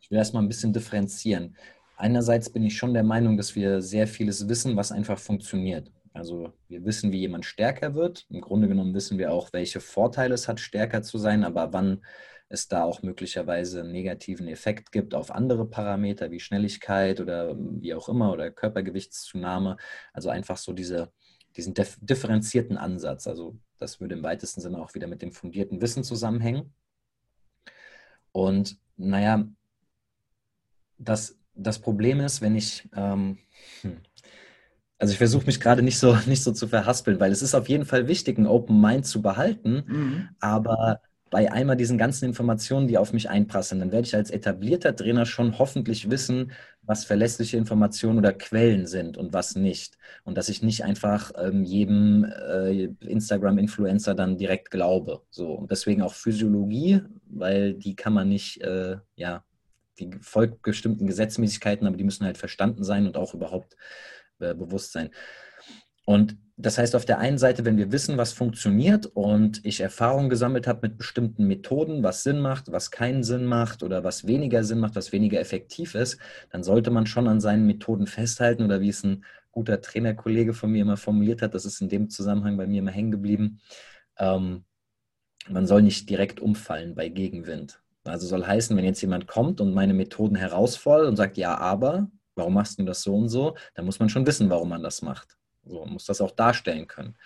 [0.00, 1.56] ich will erstmal ein bisschen differenzieren.
[1.96, 5.90] Einerseits bin ich schon der Meinung, dass wir sehr vieles wissen, was einfach funktioniert.
[6.12, 8.26] Also wir wissen, wie jemand stärker wird.
[8.30, 12.02] Im Grunde genommen wissen wir auch, welche Vorteile es hat, stärker zu sein, aber wann
[12.48, 17.94] es da auch möglicherweise einen negativen Effekt gibt auf andere Parameter wie Schnelligkeit oder wie
[17.94, 19.76] auch immer oder Körpergewichtszunahme.
[20.12, 21.10] Also einfach so diese,
[21.56, 23.26] diesen differenzierten Ansatz.
[23.26, 26.72] Also das würde im weitesten Sinne auch wieder mit dem fundierten Wissen zusammenhängen.
[28.32, 29.48] Und naja,
[30.98, 33.38] das, das Problem ist, wenn ich, ähm,
[33.82, 33.98] hm,
[34.98, 37.68] also ich versuche mich gerade nicht so, nicht so zu verhaspeln, weil es ist auf
[37.68, 40.28] jeden Fall wichtig, ein Open Mind zu behalten, mhm.
[40.40, 41.00] aber
[41.34, 45.26] bei einmal diesen ganzen Informationen, die auf mich einprasseln, dann werde ich als etablierter Trainer
[45.26, 46.52] schon hoffentlich wissen,
[46.82, 49.98] was verlässliche Informationen oder Quellen sind und was nicht.
[50.22, 55.22] Und dass ich nicht einfach ähm, jedem äh, Instagram-Influencer dann direkt glaube.
[55.28, 55.54] So.
[55.54, 59.42] Und deswegen auch Physiologie, weil die kann man nicht, äh, ja,
[59.98, 63.76] die folgt bestimmten Gesetzmäßigkeiten, aber die müssen halt verstanden sein und auch überhaupt
[64.40, 65.10] äh, bewusst sein.
[66.04, 70.28] Und das heißt, auf der einen Seite, wenn wir wissen, was funktioniert und ich Erfahrung
[70.28, 74.62] gesammelt habe mit bestimmten Methoden, was Sinn macht, was keinen Sinn macht oder was weniger
[74.62, 76.18] Sinn macht, was weniger effektiv ist,
[76.50, 80.70] dann sollte man schon an seinen Methoden festhalten oder wie es ein guter Trainerkollege von
[80.70, 83.60] mir immer formuliert hat, das ist in dem Zusammenhang bei mir immer hängen geblieben.
[84.18, 84.64] Ähm,
[85.48, 87.80] man soll nicht direkt umfallen bei Gegenwind.
[88.04, 92.08] Also soll heißen, wenn jetzt jemand kommt und meine Methoden herausfordert und sagt, ja, aber,
[92.34, 95.02] warum machst du das so und so, dann muss man schon wissen, warum man das
[95.02, 95.36] macht.
[95.64, 97.16] So, muss das auch darstellen können.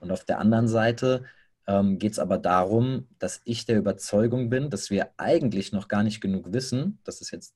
[0.00, 1.24] Und auf der anderen Seite
[1.66, 6.02] ähm, geht es aber darum, dass ich der Überzeugung bin, dass wir eigentlich noch gar
[6.02, 6.98] nicht genug wissen.
[7.04, 7.54] Das ist jetzt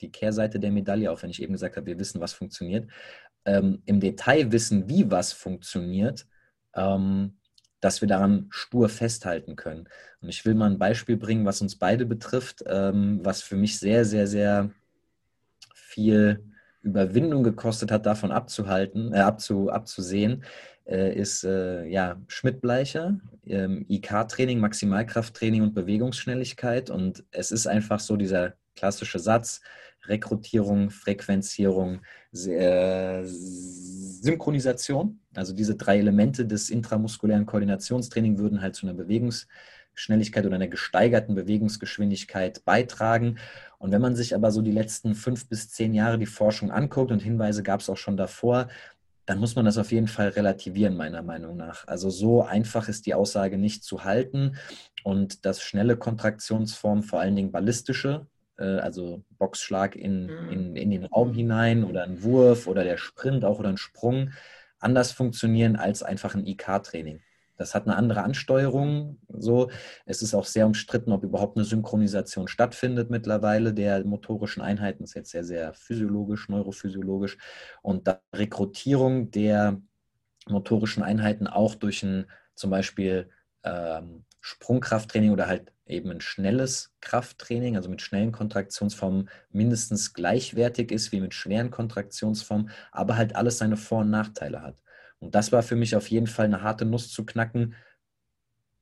[0.00, 2.88] die Kehrseite der Medaille, auch wenn ich eben gesagt habe, wir wissen, was funktioniert.
[3.44, 6.26] Ähm, Im Detail wissen, wie was funktioniert,
[6.74, 7.38] ähm,
[7.82, 9.88] dass wir daran stur festhalten können.
[10.22, 13.78] Und ich will mal ein Beispiel bringen, was uns beide betrifft, ähm, was für mich
[13.78, 14.70] sehr, sehr, sehr
[15.74, 16.42] viel
[16.82, 20.44] Überwindung gekostet hat, davon abzuhalten, äh, abzu, abzusehen,
[20.84, 26.88] äh, ist äh, ja Schmidt-Bleicher, ähm, IK-Training, Maximalkrafttraining und Bewegungsschnelligkeit.
[26.88, 29.60] Und es ist einfach so dieser klassische Satz,
[30.06, 32.00] Rekrutierung, Frequenzierung,
[32.32, 35.20] äh, Synchronisation.
[35.34, 41.34] Also diese drei Elemente des intramuskulären Koordinationstraining würden halt zu einer Bewegungsschnelligkeit oder einer gesteigerten
[41.34, 43.38] Bewegungsgeschwindigkeit beitragen.
[43.78, 47.12] Und wenn man sich aber so die letzten fünf bis zehn Jahre die Forschung anguckt,
[47.12, 48.68] und Hinweise gab es auch schon davor,
[49.24, 51.86] dann muss man das auf jeden Fall relativieren, meiner Meinung nach.
[51.86, 54.56] Also so einfach ist die Aussage nicht zu halten.
[55.04, 58.26] Und dass schnelle Kontraktionsformen, vor allen Dingen ballistische,
[58.62, 60.50] also Boxschlag in, mhm.
[60.50, 64.30] in, in den Raum hinein oder ein Wurf oder der Sprint auch oder ein Sprung,
[64.78, 67.20] anders funktionieren als einfach ein IK-Training.
[67.56, 69.18] Das hat eine andere Ansteuerung.
[69.28, 69.70] So,
[70.04, 75.02] es ist auch sehr umstritten, ob überhaupt eine Synchronisation stattfindet mittlerweile der motorischen Einheiten.
[75.04, 77.38] Das ist jetzt sehr, sehr physiologisch, neurophysiologisch.
[77.82, 79.80] Und die Rekrutierung der
[80.48, 83.30] motorischen Einheiten auch durch ein zum Beispiel
[83.62, 91.12] ähm, Sprungkrafttraining oder halt eben ein schnelles Krafttraining, also mit schnellen Kontraktionsformen mindestens gleichwertig ist
[91.12, 94.76] wie mit schweren Kontraktionsformen, aber halt alles seine Vor- und Nachteile hat.
[95.20, 97.76] Und das war für mich auf jeden Fall eine harte Nuss zu knacken,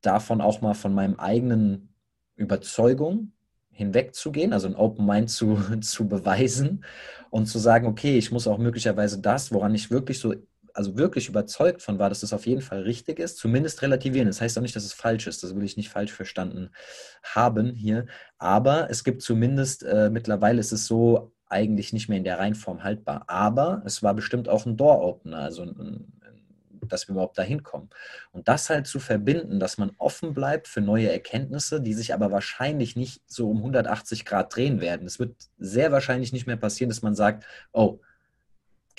[0.00, 1.94] davon auch mal von meinem eigenen
[2.36, 3.32] Überzeugung
[3.70, 6.84] hinwegzugehen, also ein Open Mind zu, zu beweisen
[7.28, 10.34] und zu sagen, okay, ich muss auch möglicherweise das, woran ich wirklich so,
[10.74, 14.26] also wirklich überzeugt von war, dass das auf jeden Fall richtig ist, zumindest relativieren.
[14.28, 16.70] Das heißt auch nicht, dass es falsch ist, das will ich nicht falsch verstanden
[17.22, 18.06] haben hier,
[18.38, 22.84] aber es gibt zumindest, äh, mittlerweile ist es so, eigentlich nicht mehr in der Reihenform
[22.84, 23.24] haltbar.
[23.26, 26.06] Aber es war bestimmt auch ein Door-Opener, also ein,
[26.82, 27.90] dass wir überhaupt dahin kommen.
[28.32, 32.30] Und das halt zu verbinden, dass man offen bleibt für neue Erkenntnisse, die sich aber
[32.30, 35.06] wahrscheinlich nicht so um 180 Grad drehen werden.
[35.06, 38.00] Es wird sehr wahrscheinlich nicht mehr passieren, dass man sagt, oh,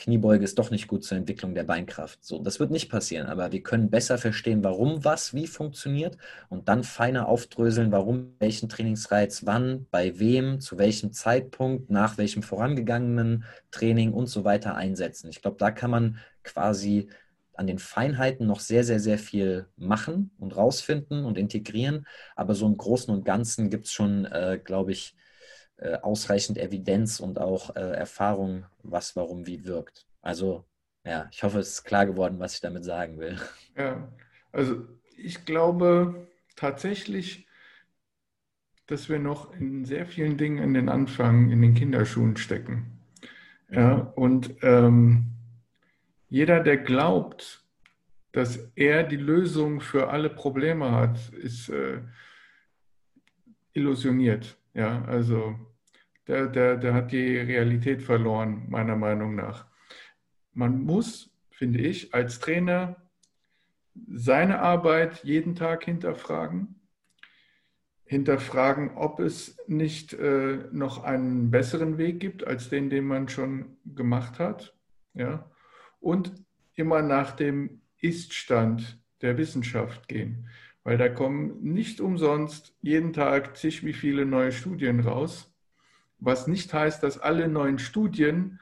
[0.01, 2.25] Kniebeuge ist doch nicht gut zur Entwicklung der Beinkraft.
[2.25, 6.17] So, das wird nicht passieren, aber wir können besser verstehen, warum was wie funktioniert
[6.49, 12.41] und dann feiner aufdröseln, warum welchen Trainingsreiz wann, bei wem, zu welchem Zeitpunkt, nach welchem
[12.41, 15.29] vorangegangenen Training und so weiter einsetzen.
[15.29, 17.09] Ich glaube, da kann man quasi
[17.53, 22.07] an den Feinheiten noch sehr, sehr, sehr viel machen und rausfinden und integrieren.
[22.35, 25.15] Aber so im Großen und Ganzen gibt es schon, äh, glaube ich,
[25.81, 30.05] äh, ausreichend Evidenz und auch äh, Erfahrung, was, warum, wie wirkt.
[30.21, 30.63] Also
[31.03, 33.37] ja, ich hoffe, es ist klar geworden, was ich damit sagen will.
[33.75, 34.11] Ja,
[34.51, 34.85] also
[35.17, 37.47] ich glaube tatsächlich,
[38.85, 42.99] dass wir noch in sehr vielen Dingen in den Anfang in den Kinderschuhen stecken.
[43.71, 45.31] Ja, und ähm,
[46.27, 47.65] jeder, der glaubt,
[48.33, 52.01] dass er die Lösung für alle Probleme hat, ist äh,
[53.73, 54.57] illusioniert.
[54.73, 55.57] Ja, also
[56.27, 59.65] der, der, der hat die Realität verloren, meiner Meinung nach.
[60.53, 62.95] Man muss, finde ich, als Trainer
[64.07, 66.75] seine Arbeit jeden Tag hinterfragen.
[68.05, 73.77] Hinterfragen, ob es nicht äh, noch einen besseren Weg gibt als den, den man schon
[73.85, 74.75] gemacht hat.
[75.13, 75.49] Ja?
[75.99, 76.33] Und
[76.75, 80.49] immer nach dem Iststand der Wissenschaft gehen.
[80.83, 85.50] Weil da kommen nicht umsonst jeden Tag zig wie viele neue Studien raus.
[86.21, 88.59] Was nicht heißt, dass alle neuen Studien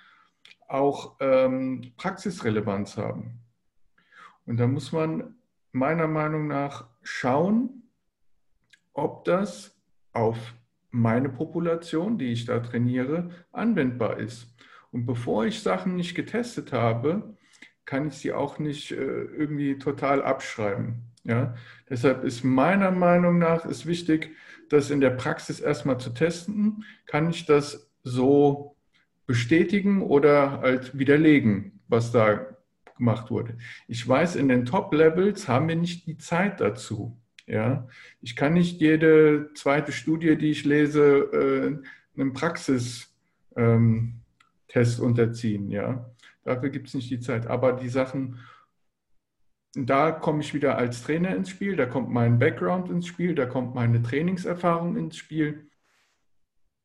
[0.68, 3.40] auch ähm, Praxisrelevanz haben.
[4.46, 5.36] Und da muss man
[5.72, 7.84] meiner Meinung nach schauen,
[8.94, 9.80] ob das
[10.14, 10.38] auf
[10.92, 14.48] meine Population, die ich da trainiere, anwendbar ist.
[14.92, 17.38] Und bevor ich Sachen nicht getestet habe,
[17.86, 21.04] kann ich sie auch nicht äh, irgendwie total abschreiben.
[21.24, 21.56] Ja?
[21.90, 24.36] Deshalb ist meiner Meinung nach ist wichtig,
[24.70, 26.86] das in der Praxis erstmal zu testen.
[27.06, 28.76] Kann ich das so
[29.26, 32.48] bestätigen oder halt widerlegen, was da
[32.98, 33.58] gemacht wurde.
[33.88, 37.18] Ich weiß, in den Top-Levels haben wir nicht die Zeit dazu.
[37.48, 37.88] Ja?
[38.22, 43.16] Ich kann nicht jede zweite Studie, die ich lese, äh, einem Praxistest
[43.56, 44.22] ähm,
[45.00, 45.70] unterziehen.
[45.70, 46.10] Ja?
[46.44, 47.48] Dafür gibt es nicht die Zeit.
[47.48, 48.40] Aber die Sachen,
[49.74, 53.46] da komme ich wieder als Trainer ins Spiel, da kommt mein Background ins Spiel, da
[53.46, 55.70] kommt meine Trainingserfahrung ins Spiel.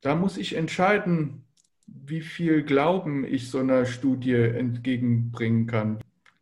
[0.03, 1.45] Da muss ich entscheiden,
[1.87, 5.99] wie viel Glauben ich so einer Studie entgegenbringen kann.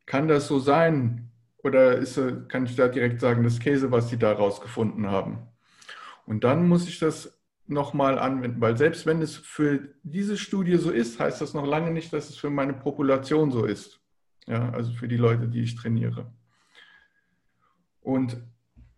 [0.06, 1.30] Kann das so sein?
[1.58, 5.38] Oder ist, kann ich da direkt sagen, das Käse, was Sie da rausgefunden haben?
[6.26, 7.38] Und dann muss ich das
[7.68, 11.92] nochmal anwenden, weil selbst wenn es für diese Studie so ist, heißt das noch lange
[11.92, 14.01] nicht, dass es für meine Population so ist.
[14.46, 16.32] Ja, also für die Leute, die ich trainiere.
[18.00, 18.36] Und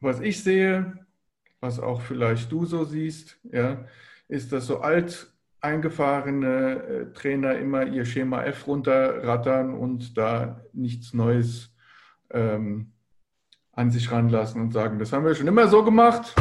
[0.01, 1.07] was ich sehe,
[1.61, 3.85] was auch vielleicht du so siehst, ja,
[4.29, 5.31] ist, dass so alt
[5.61, 11.75] eingefahrene äh, Trainer immer ihr Schema F runterrattern und da nichts Neues
[12.31, 12.93] ähm,
[13.73, 16.35] an sich ranlassen und sagen, das haben wir schon immer so gemacht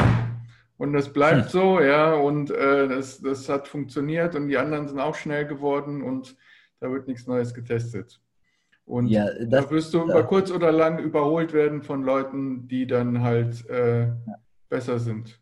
[0.77, 1.49] und das bleibt hm.
[1.49, 6.01] so, ja, und äh, das, das hat funktioniert und die anderen sind auch schnell geworden
[6.01, 6.35] und
[6.79, 8.19] da wird nichts Neues getestet.
[8.85, 12.85] Und ja, das, da wirst du über kurz oder lang überholt werden von Leuten, die
[12.85, 14.15] dann halt äh, ja.
[14.69, 15.39] besser sind.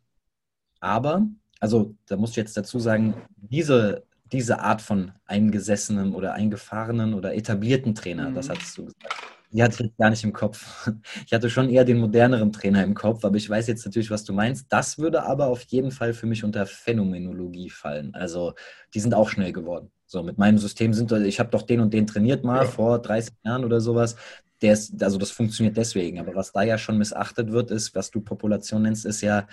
[0.79, 1.25] Aber
[1.61, 7.35] also da musst du jetzt dazu sagen, diese, diese Art von eingesessenem oder eingefahrenen oder
[7.35, 8.35] etablierten Trainer, mhm.
[8.35, 9.20] das hattest du gesagt.
[9.51, 10.89] Die hatte ich gar nicht im Kopf.
[11.25, 14.23] Ich hatte schon eher den moderneren Trainer im Kopf, aber ich weiß jetzt natürlich, was
[14.23, 14.67] du meinst.
[14.69, 18.13] Das würde aber auf jeden Fall für mich unter Phänomenologie fallen.
[18.13, 18.53] Also
[18.93, 19.91] die sind auch schnell geworden.
[20.05, 22.69] So, mit meinem System sind, ich habe doch den und den trainiert mal ja.
[22.69, 24.15] vor 30 Jahren oder sowas.
[24.61, 26.19] Der ist, also das funktioniert deswegen.
[26.19, 29.47] Aber was da ja schon missachtet wird, ist, was du Population nennst, ist ja,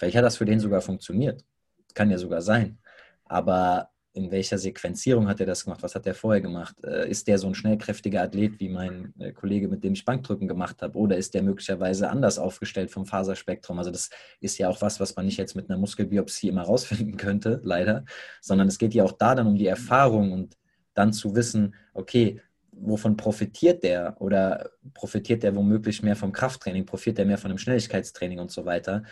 [0.00, 1.44] Vielleicht hat das für den sogar funktioniert.
[1.92, 2.78] Kann ja sogar sein.
[3.26, 5.82] Aber in welcher Sequenzierung hat er das gemacht?
[5.82, 6.74] Was hat er vorher gemacht?
[6.84, 10.48] Äh, ist der so ein schnellkräftiger Athlet wie mein äh, Kollege, mit dem ich Bankdrücken
[10.48, 10.98] gemacht habe?
[10.98, 13.78] Oder ist der möglicherweise anders aufgestellt vom Faserspektrum?
[13.78, 17.16] Also das ist ja auch was, was man nicht jetzt mit einer Muskelbiopsie immer rausfinden
[17.16, 18.04] könnte, leider,
[18.40, 20.56] sondern es geht ja auch da dann um die Erfahrung und
[20.94, 22.40] dann zu wissen, okay,
[22.72, 24.16] wovon profitiert der?
[24.20, 26.86] Oder profitiert der womöglich mehr vom Krafttraining?
[26.86, 29.04] Profitiert der mehr von dem Schnelligkeitstraining und so weiter?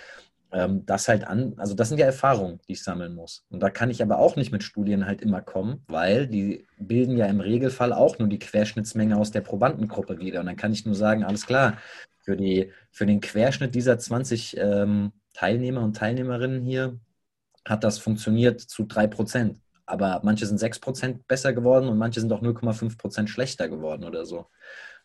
[0.53, 3.45] Ähm, das halt an, also das sind ja Erfahrungen, die ich sammeln muss.
[3.51, 7.17] Und da kann ich aber auch nicht mit Studien halt immer kommen, weil die bilden
[7.17, 10.41] ja im Regelfall auch nur die Querschnittsmenge aus der Probandengruppe wieder.
[10.41, 11.79] Und dann kann ich nur sagen, alles klar,
[12.21, 16.99] für, die, für den Querschnitt dieser 20 ähm, Teilnehmer und Teilnehmerinnen hier
[17.65, 19.61] hat das funktioniert zu 3 Prozent.
[19.87, 24.05] Aber manche sind 6 Prozent besser geworden und manche sind auch 0,5 Prozent schlechter geworden
[24.05, 24.47] oder so.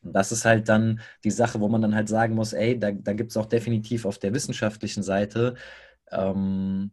[0.04, 2.92] Und das ist halt dann die Sache, wo man dann halt sagen muss, ey, da,
[2.92, 5.56] da gibt es auch definitiv auf der wissenschaftlichen Seite
[6.12, 6.92] ähm,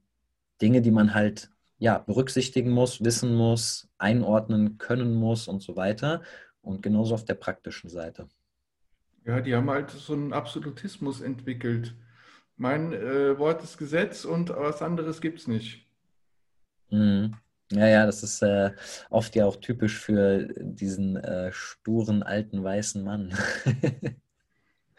[0.60, 6.22] Dinge, die man halt ja, berücksichtigen muss, wissen muss, einordnen können muss und so weiter.
[6.60, 8.28] Und genauso auf der praktischen Seite.
[9.24, 11.94] Ja, die haben halt so einen Absolutismus entwickelt.
[12.56, 15.86] Mein äh, Wort ist Gesetz und was anderes gibt es nicht.
[16.90, 17.34] Mhm.
[17.72, 18.72] Ja, ja, das ist äh,
[19.10, 23.32] oft ja auch typisch für diesen äh, sturen alten weißen Mann.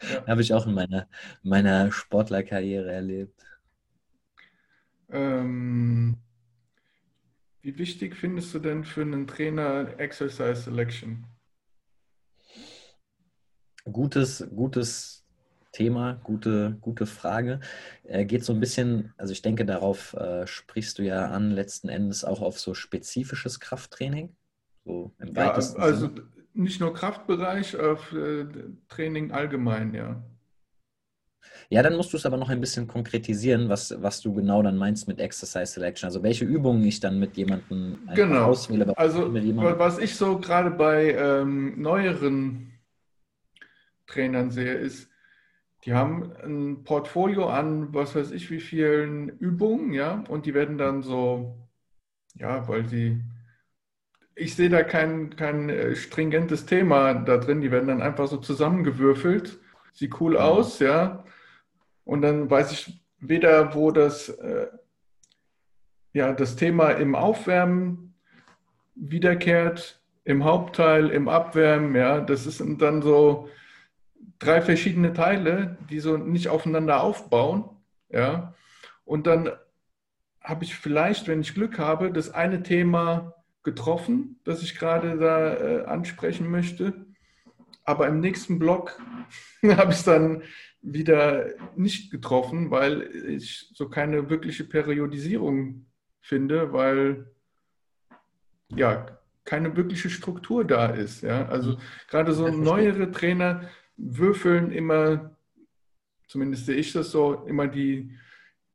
[0.00, 0.26] ja.
[0.26, 1.06] Habe ich auch in meiner,
[1.42, 3.44] meiner Sportlerkarriere erlebt.
[5.10, 6.16] Ähm,
[7.60, 11.26] wie wichtig findest du denn für einen Trainer Exercise Selection?
[13.84, 15.21] Gutes, gutes
[15.72, 17.60] Thema, gute, gute Frage.
[18.04, 21.88] Äh, geht so ein bisschen, also ich denke, darauf äh, sprichst du ja an, letzten
[21.88, 24.36] Endes auch auf so spezifisches Krafttraining.
[24.84, 26.22] So im ja, weitesten also Sinne.
[26.54, 28.46] nicht nur Kraftbereich, auf äh,
[28.88, 30.22] Training allgemein, ja.
[31.70, 34.76] Ja, dann musst du es aber noch ein bisschen konkretisieren, was, was du genau dann
[34.76, 36.06] meinst mit Exercise Selection.
[36.06, 38.44] Also welche Übungen ich dann mit jemandem genau.
[38.46, 38.96] auswähle.
[38.96, 42.72] Also was ich so gerade bei ähm, neueren
[44.06, 45.08] Trainern sehe, ist,
[45.84, 50.78] die haben ein Portfolio an, was weiß ich, wie vielen Übungen, ja, und die werden
[50.78, 51.68] dann so,
[52.34, 53.20] ja, weil sie,
[54.34, 58.36] ich sehe da kein, kein äh, stringentes Thema da drin, die werden dann einfach so
[58.36, 59.58] zusammengewürfelt,
[59.92, 61.24] sieht cool aus, ja,
[62.04, 64.68] und dann weiß ich weder, wo das, äh,
[66.12, 68.14] ja, das Thema im Aufwärmen
[68.94, 73.48] wiederkehrt, im Hauptteil, im Abwärmen, ja, das ist dann so
[74.44, 77.64] drei verschiedene Teile, die so nicht aufeinander aufbauen,
[78.08, 78.54] ja,
[79.04, 79.50] und dann
[80.40, 85.54] habe ich vielleicht, wenn ich Glück habe, das eine Thema getroffen, das ich gerade da
[85.54, 87.06] äh, ansprechen möchte.
[87.84, 89.00] Aber im nächsten Block
[89.62, 90.42] habe ich es dann
[90.80, 95.86] wieder nicht getroffen, weil ich so keine wirkliche Periodisierung
[96.20, 97.30] finde, weil
[98.74, 99.06] ja
[99.44, 101.22] keine wirkliche Struktur da ist.
[101.22, 101.46] Ja?
[101.46, 101.78] Also mhm.
[102.08, 103.68] gerade so neuere Trainer
[104.02, 105.36] würfeln immer,
[106.26, 108.16] zumindest sehe ich das so, immer die,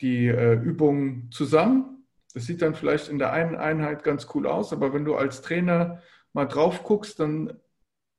[0.02, 2.06] die äh, Übungen zusammen.
[2.34, 5.42] Das sieht dann vielleicht in der einen Einheit ganz cool aus, aber wenn du als
[5.42, 6.02] Trainer
[6.34, 7.60] mal drauf guckst, dann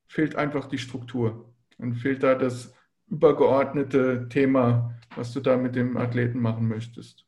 [0.08, 1.54] fehlt einfach die Struktur.
[1.78, 2.74] Dann fehlt da das
[3.06, 7.24] übergeordnete Thema, was du da mit dem Athleten machen möchtest.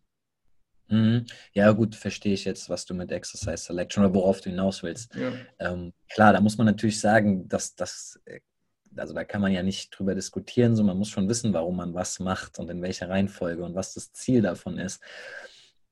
[0.89, 1.27] Mhm.
[1.53, 5.15] Ja, gut, verstehe ich jetzt, was du mit Exercise Selection oder worauf du hinaus willst.
[5.15, 5.33] Ja.
[5.61, 8.41] Ähm, klar, da muss man natürlich sagen, dass das, äh,
[8.97, 11.95] also da kann man ja nicht drüber diskutieren, sondern man muss schon wissen, warum man
[11.95, 15.03] was macht und in welcher Reihenfolge und was das Ziel davon ist.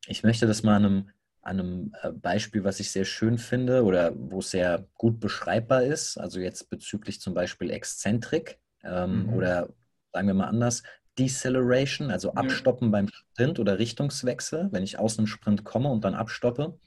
[0.07, 1.11] Ich möchte das mal an einem,
[1.43, 5.83] an einem äh, Beispiel, was ich sehr schön finde oder wo es sehr gut beschreibbar
[5.83, 9.33] ist, also jetzt bezüglich zum Beispiel Exzentrik ähm, mhm.
[9.35, 9.69] oder
[10.13, 10.83] sagen wir mal anders,
[11.19, 12.93] Deceleration, also Abstoppen ja.
[12.93, 14.69] beim Sprint oder Richtungswechsel.
[14.71, 16.79] Wenn ich aus einem Sprint komme und dann abstoppe,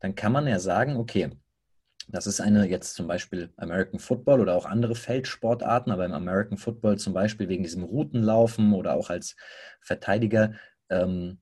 [0.00, 1.30] dann kann man ja sagen, okay,
[2.08, 6.58] das ist eine jetzt zum Beispiel American Football oder auch andere Feldsportarten, aber im American
[6.58, 9.36] Football zum Beispiel wegen diesem Routenlaufen oder auch als
[9.80, 10.54] Verteidiger
[10.88, 11.38] ähm,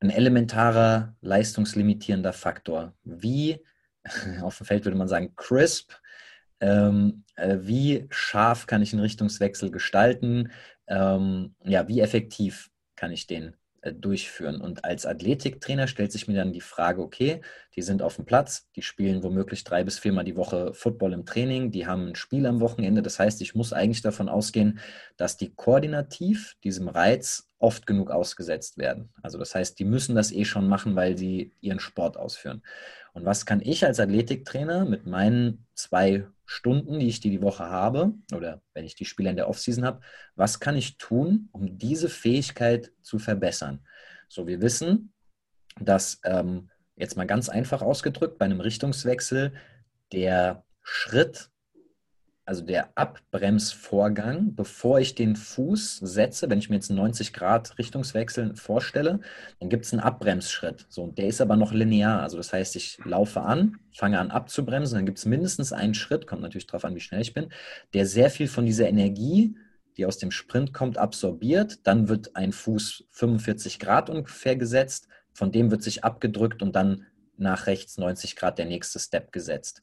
[0.00, 2.94] ein elementarer leistungslimitierender Faktor.
[3.04, 3.64] Wie
[4.42, 5.92] auf dem Feld würde man sagen, crisp
[6.60, 10.50] ähm, äh, wie scharf kann ich einen Richtungswechsel gestalten,
[10.86, 13.54] ähm, ja, wie effektiv kann ich den
[13.92, 14.60] durchführen.
[14.60, 17.40] Und als Athletiktrainer stellt sich mir dann die Frage, okay,
[17.74, 21.26] die sind auf dem Platz, die spielen womöglich drei bis viermal die Woche Football im
[21.26, 23.02] Training, die haben ein Spiel am Wochenende.
[23.02, 24.80] Das heißt, ich muss eigentlich davon ausgehen,
[25.16, 29.10] dass die koordinativ diesem Reiz oft genug ausgesetzt werden.
[29.22, 32.62] Also das heißt, die müssen das eh schon machen, weil sie ihren Sport ausführen.
[33.12, 38.14] Und was kann ich als Athletiktrainer mit meinen zwei Stunden, die ich die, Woche habe,
[38.32, 40.00] oder wenn ich die Spieler in der Offseason habe,
[40.36, 43.84] was kann ich tun, um diese Fähigkeit zu verbessern?
[44.28, 45.12] So, wir wissen,
[45.80, 49.54] dass ähm, jetzt mal ganz einfach ausgedrückt, bei einem Richtungswechsel
[50.12, 51.50] der Schritt
[52.46, 57.76] also der Abbremsvorgang, bevor ich den Fuß setze, wenn ich mir jetzt einen 90 Grad
[57.76, 59.18] Richtungswechsel vorstelle,
[59.58, 60.86] dann gibt es einen Abbremsschritt.
[60.88, 62.22] So, der ist aber noch linear.
[62.22, 66.28] Also das heißt, ich laufe an, fange an abzubremsen, dann gibt es mindestens einen Schritt,
[66.28, 67.48] kommt natürlich darauf an, wie schnell ich bin,
[67.94, 69.56] der sehr viel von dieser Energie,
[69.96, 71.84] die aus dem Sprint kommt, absorbiert.
[71.84, 77.06] Dann wird ein Fuß 45 Grad ungefähr gesetzt, von dem wird sich abgedrückt und dann
[77.36, 79.82] nach rechts 90 Grad der nächste Step gesetzt.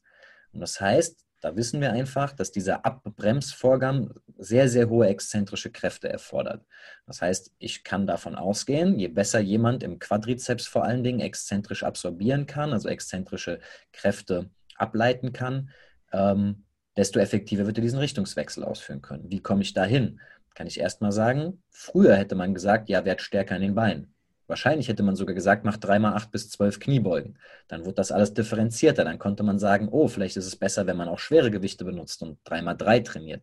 [0.52, 6.08] Und das heißt, da wissen wir einfach, dass dieser Abbremsvorgang sehr, sehr hohe exzentrische Kräfte
[6.08, 6.64] erfordert.
[7.06, 11.82] Das heißt, ich kann davon ausgehen, je besser jemand im Quadrizeps vor allen Dingen exzentrisch
[11.82, 13.60] absorbieren kann, also exzentrische
[13.92, 15.68] Kräfte ableiten kann,
[16.14, 16.64] ähm,
[16.96, 19.30] desto effektiver wird er diesen Richtungswechsel ausführen können.
[19.30, 20.20] Wie komme ich dahin?
[20.54, 24.13] Kann ich erstmal sagen, früher hätte man gesagt, ja, werd stärker in den Beinen.
[24.46, 27.38] Wahrscheinlich hätte man sogar gesagt, mach dreimal acht bis zwölf Kniebeugen.
[27.68, 29.04] Dann wird das alles differenzierter.
[29.04, 32.22] Dann konnte man sagen, oh, vielleicht ist es besser, wenn man auch schwere Gewichte benutzt
[32.22, 33.42] und dreimal drei trainiert.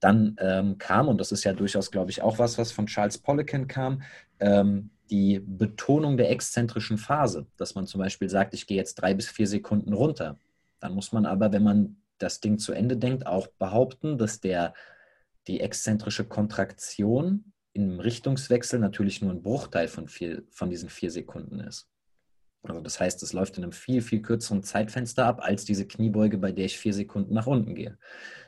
[0.00, 3.18] Dann ähm, kam, und das ist ja durchaus, glaube ich, auch was, was von Charles
[3.18, 4.02] Poliquin kam,
[4.38, 9.14] ähm, die Betonung der exzentrischen Phase, dass man zum Beispiel sagt, ich gehe jetzt drei
[9.14, 10.38] bis vier Sekunden runter.
[10.80, 14.74] Dann muss man aber, wenn man das Ding zu Ende denkt, auch behaupten, dass der,
[15.46, 21.60] die exzentrische Kontraktion im Richtungswechsel natürlich nur ein Bruchteil von, vier, von diesen vier Sekunden
[21.60, 21.88] ist.
[22.62, 26.38] Also das heißt, es läuft in einem viel, viel kürzeren Zeitfenster ab, als diese Kniebeuge,
[26.38, 27.96] bei der ich vier Sekunden nach unten gehe.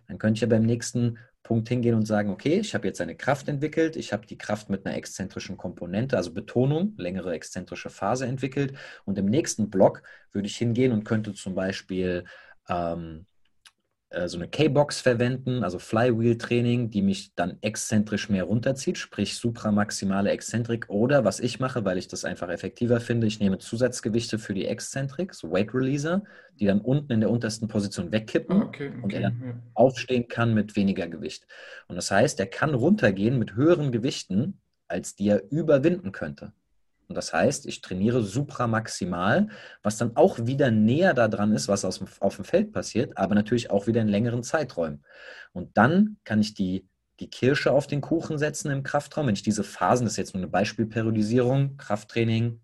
[0.08, 3.16] Dann könnte ich ja beim nächsten Punkt hingehen und sagen, okay, ich habe jetzt eine
[3.16, 8.26] Kraft entwickelt, ich habe die Kraft mit einer exzentrischen Komponente, also Betonung, längere exzentrische Phase
[8.26, 10.02] entwickelt und im nächsten Block
[10.32, 12.24] würde ich hingehen und könnte zum Beispiel
[12.68, 13.26] ähm,
[14.10, 20.30] äh, so eine K-Box verwenden, also Flywheel-Training, die mich dann exzentrisch mehr runterzieht, sprich supramaximale
[20.30, 20.88] Exzentrik.
[20.88, 24.66] Oder was ich mache, weil ich das einfach effektiver finde, ich nehme Zusatzgewichte für die
[24.66, 26.24] Exzentrik, so Weight Releaser,
[26.58, 29.54] die dann unten in der untersten Position wegkippen Ah, okay, okay, und er dann ja.
[29.74, 31.46] aufstehen kann mit weniger Gewicht.
[31.86, 36.52] Und das heißt, er kann runtergehen mit höheren Gewichten, als die er überwinden könnte.
[37.10, 39.48] Und das heißt, ich trainiere supramaximal,
[39.82, 43.88] was dann auch wieder näher daran ist, was auf dem Feld passiert, aber natürlich auch
[43.88, 45.04] wieder in längeren Zeiträumen.
[45.52, 46.86] Und dann kann ich die,
[47.18, 50.34] die Kirsche auf den Kuchen setzen im Kraftraum, wenn ich diese Phasen, das ist jetzt
[50.34, 52.60] nur eine Beispielperiodisierung, Krafttraining,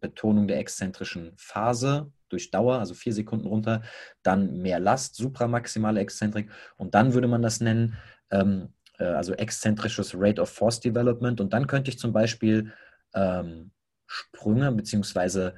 [0.00, 3.82] Betonung der exzentrischen Phase durch Dauer, also vier Sekunden runter,
[4.22, 6.50] dann mehr Last, supramaximale Exzentrik.
[6.78, 7.98] Und dann würde man das nennen,
[8.30, 11.38] ähm, äh, also exzentrisches Rate of Force Development.
[11.42, 12.72] Und dann könnte ich zum Beispiel
[13.14, 13.72] ähm,
[14.06, 15.54] Sprünge, beziehungsweise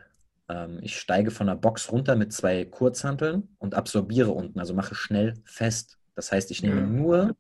[0.49, 4.95] ähm, ich steige von der Box runter mit zwei Kurzhanteln und absorbiere unten, also mache
[4.95, 5.99] schnell fest.
[6.15, 6.87] Das heißt, ich nehme Ja.
[6.87, 7.37] nur,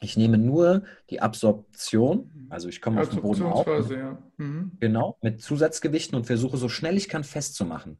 [0.00, 4.22] ich nehme nur die Absorption, also ich komme auf den Boden auf, Absorptionsphase, ja.
[4.36, 4.72] Mhm.
[4.80, 7.98] genau, mit Zusatzgewichten und versuche so schnell ich kann festzumachen.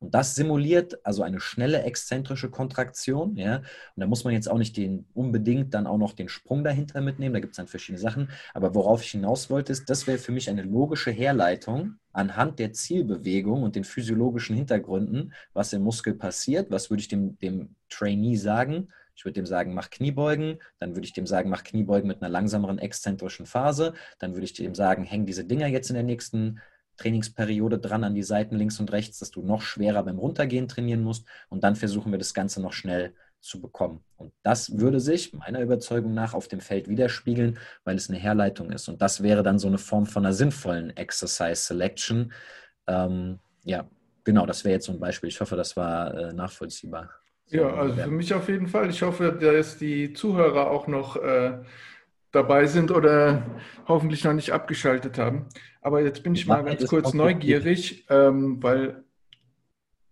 [0.00, 3.56] Und das simuliert also eine schnelle exzentrische Kontraktion, ja.
[3.56, 3.64] Und
[3.96, 7.34] da muss man jetzt auch nicht den unbedingt dann auch noch den Sprung dahinter mitnehmen.
[7.34, 8.30] Da gibt es dann verschiedene Sachen.
[8.54, 12.72] Aber worauf ich hinaus wollte, ist, das wäre für mich eine logische Herleitung anhand der
[12.72, 16.70] Zielbewegung und den physiologischen Hintergründen, was im Muskel passiert.
[16.70, 18.88] Was würde ich dem, dem Trainee sagen?
[19.18, 20.60] Ich würde dem sagen, mach Kniebeugen.
[20.78, 23.94] Dann würde ich dem sagen, mach Kniebeugen mit einer langsameren exzentrischen Phase.
[24.20, 26.60] Dann würde ich dem sagen, häng diese Dinger jetzt in der nächsten
[26.98, 31.02] Trainingsperiode dran an die Seiten links und rechts, dass du noch schwerer beim Runtergehen trainieren
[31.02, 31.26] musst.
[31.48, 34.04] Und dann versuchen wir das Ganze noch schnell zu bekommen.
[34.18, 38.70] Und das würde sich meiner Überzeugung nach auf dem Feld widerspiegeln, weil es eine Herleitung
[38.70, 38.86] ist.
[38.86, 42.32] Und das wäre dann so eine Form von einer sinnvollen Exercise Selection.
[42.86, 43.88] Ähm, ja,
[44.22, 45.28] genau, das wäre jetzt so ein Beispiel.
[45.28, 47.10] Ich hoffe, das war äh, nachvollziehbar.
[47.50, 48.90] Ja, also für mich auf jeden Fall.
[48.90, 51.58] Ich hoffe, dass die Zuhörer auch noch äh,
[52.30, 53.42] dabei sind oder
[53.86, 55.46] hoffentlich noch nicht abgeschaltet haben.
[55.80, 59.04] Aber jetzt bin ich mal ganz kurz neugierig, ähm, weil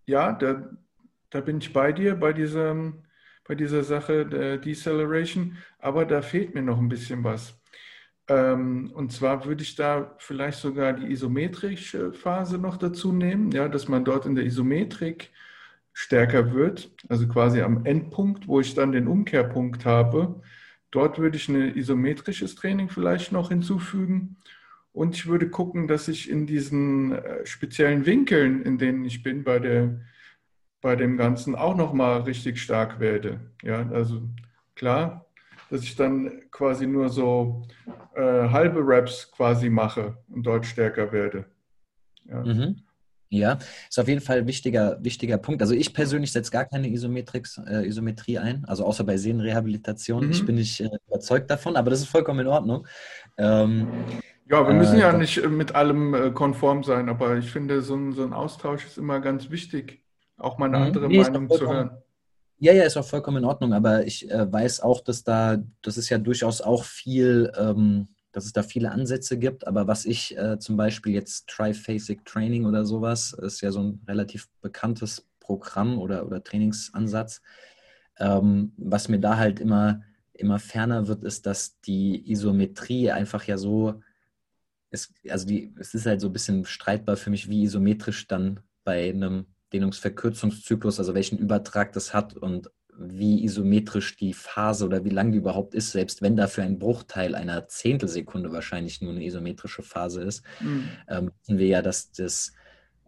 [0.07, 0.71] ja, da,
[1.31, 3.05] da bin ich bei dir, bei diesem,
[3.47, 7.61] bei dieser Sache der Deceleration, aber da fehlt mir noch ein bisschen was.
[8.29, 13.69] Ähm, und zwar würde ich da vielleicht sogar die isometrische Phase noch dazu nehmen, ja,
[13.69, 15.33] dass man dort in der Isometrik
[15.99, 20.43] stärker wird, also quasi am Endpunkt, wo ich dann den Umkehrpunkt habe.
[20.91, 24.37] Dort würde ich ein isometrisches Training vielleicht noch hinzufügen.
[24.93, 29.43] Und ich würde gucken, dass ich in diesen äh, speziellen Winkeln, in denen ich bin,
[29.43, 29.99] bei der,
[30.83, 33.41] bei dem Ganzen auch nochmal richtig stark werde.
[33.63, 34.21] Ja, also
[34.75, 35.25] klar,
[35.71, 37.63] dass ich dann quasi nur so
[38.15, 41.47] äh, halbe Reps quasi mache und dort stärker werde.
[42.27, 42.45] Ja.
[42.45, 42.83] Mhm.
[43.29, 43.59] Ja,
[43.89, 45.61] ist auf jeden Fall ein wichtiger, wichtiger Punkt.
[45.61, 50.27] Also ich persönlich setze gar keine Isometrix, äh, Isometrie ein, also außer bei Sehnenrehabilitation.
[50.27, 50.31] Mhm.
[50.31, 52.87] Ich bin nicht äh, überzeugt davon, aber das ist vollkommen in Ordnung.
[53.37, 53.89] Ähm,
[54.49, 57.51] Ja, wir müssen Äh, ja das- nicht äh, mit allem äh, konform sein, aber ich
[57.51, 60.05] finde, so ein, so ein Austausch ist immer ganz wichtig,
[60.39, 60.83] auch mal eine Mhm.
[60.85, 61.91] andere Nee, ist Meinung zu hören.
[62.59, 65.97] Ja, ja, ist auch vollkommen in Ordnung, aber ich äh, weiß auch, dass da, dass
[65.97, 68.07] es ja durchaus auch viel, ähm,
[68.37, 72.67] dass es da viele Ansätze gibt, aber was ich äh, zum Beispiel jetzt Triphasic Training
[72.67, 77.41] oder sowas, ist ja so ein relativ bekanntes Programm oder, oder Trainingsansatz.
[78.19, 80.03] Ähm, was mir da halt immer,
[80.35, 84.03] immer ferner wird, ist, dass die Isometrie einfach ja so,
[84.91, 88.61] ist, also die, es ist halt so ein bisschen streitbar für mich, wie isometrisch dann
[88.85, 95.11] bei einem Dehnungsverkürzungszyklus, also welchen Übertrag das hat und wie isometrisch die Phase oder wie
[95.11, 99.83] lang die überhaupt ist, selbst wenn dafür ein Bruchteil einer Zehntelsekunde wahrscheinlich nur eine isometrische
[99.83, 100.89] Phase ist, Mhm.
[101.09, 102.53] ähm, wissen wir ja, dass das,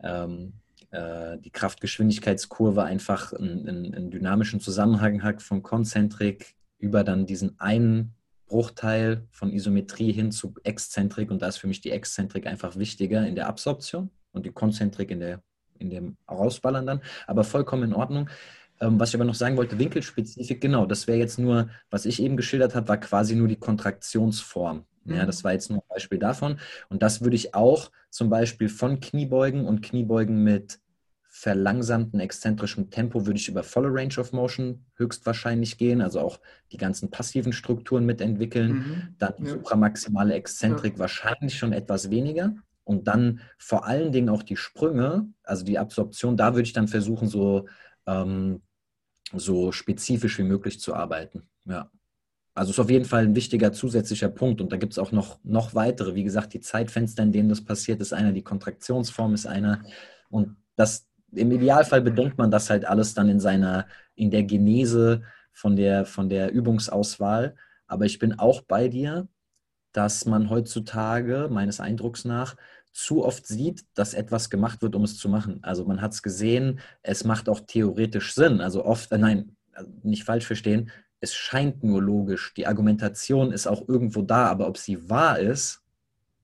[0.03, 0.53] ähm,
[0.91, 8.15] äh, die Kraftgeschwindigkeitskurve einfach einen, einen, dynamischen Zusammenhang hat von Konzentrik über dann diesen einen
[8.47, 13.27] Bruchteil von Isometrie hin zu Exzentrik und da ist für mich die Exzentrik einfach wichtiger
[13.27, 15.43] in der Absorption und die Konzentrik in, der,
[15.79, 18.31] in dem Rausballern dann, aber vollkommen in Ordnung.
[18.81, 22.23] Ähm, was ich aber noch sagen wollte, Winkelspezifik, genau, das wäre jetzt nur, was ich
[22.23, 24.85] eben geschildert habe, war quasi nur die Kontraktionsform.
[25.05, 25.27] Ja, Mhm.
[25.27, 26.59] das war jetzt nur ein Beispiel davon.
[26.89, 30.81] Und das würde ich auch zum Beispiel von Kniebeugen und Kniebeugen mit
[31.31, 36.41] verlangsamtem exzentrischem Tempo würde ich über volle Range of Motion höchstwahrscheinlich gehen, also auch
[36.73, 38.73] die ganzen passiven Strukturen mitentwickeln.
[38.73, 39.15] Mhm.
[39.19, 39.47] Dann Ja.
[39.51, 42.55] supramaximale Exzentrik wahrscheinlich schon etwas weniger.
[42.85, 46.89] Und dann vor allen Dingen auch die Sprünge, also die Absorption, da würde ich dann
[46.89, 47.67] versuchen, so,
[48.07, 48.63] ähm,
[49.35, 51.49] so spezifisch wie möglich zu arbeiten.
[51.65, 51.91] Ja.
[52.55, 54.61] Also ist auf jeden Fall ein wichtiger zusätzlicher Punkt.
[54.61, 56.15] Und da gibt es auch noch, noch weitere.
[56.15, 59.85] Wie gesagt, die Zeitfenster, in denen das passiert, ist einer, die Kontraktionsform ist einer.
[60.29, 65.23] Und das im Idealfall bedenkt man das halt alles dann in seiner, in der Genese
[65.53, 67.55] von der, von der Übungsauswahl.
[67.87, 69.29] Aber ich bin auch bei dir,
[69.93, 72.57] dass man heutzutage, meines Eindrucks nach,
[72.99, 75.61] zu oft sieht, dass etwas gemacht wird, um es zu machen.
[75.63, 78.61] Also man hat es gesehen, es macht auch theoretisch Sinn.
[78.61, 79.57] Also oft, äh, nein,
[80.03, 80.91] nicht falsch verstehen,
[81.21, 82.55] es scheint nur logisch.
[82.55, 85.81] Die Argumentation ist auch irgendwo da, aber ob sie wahr ist,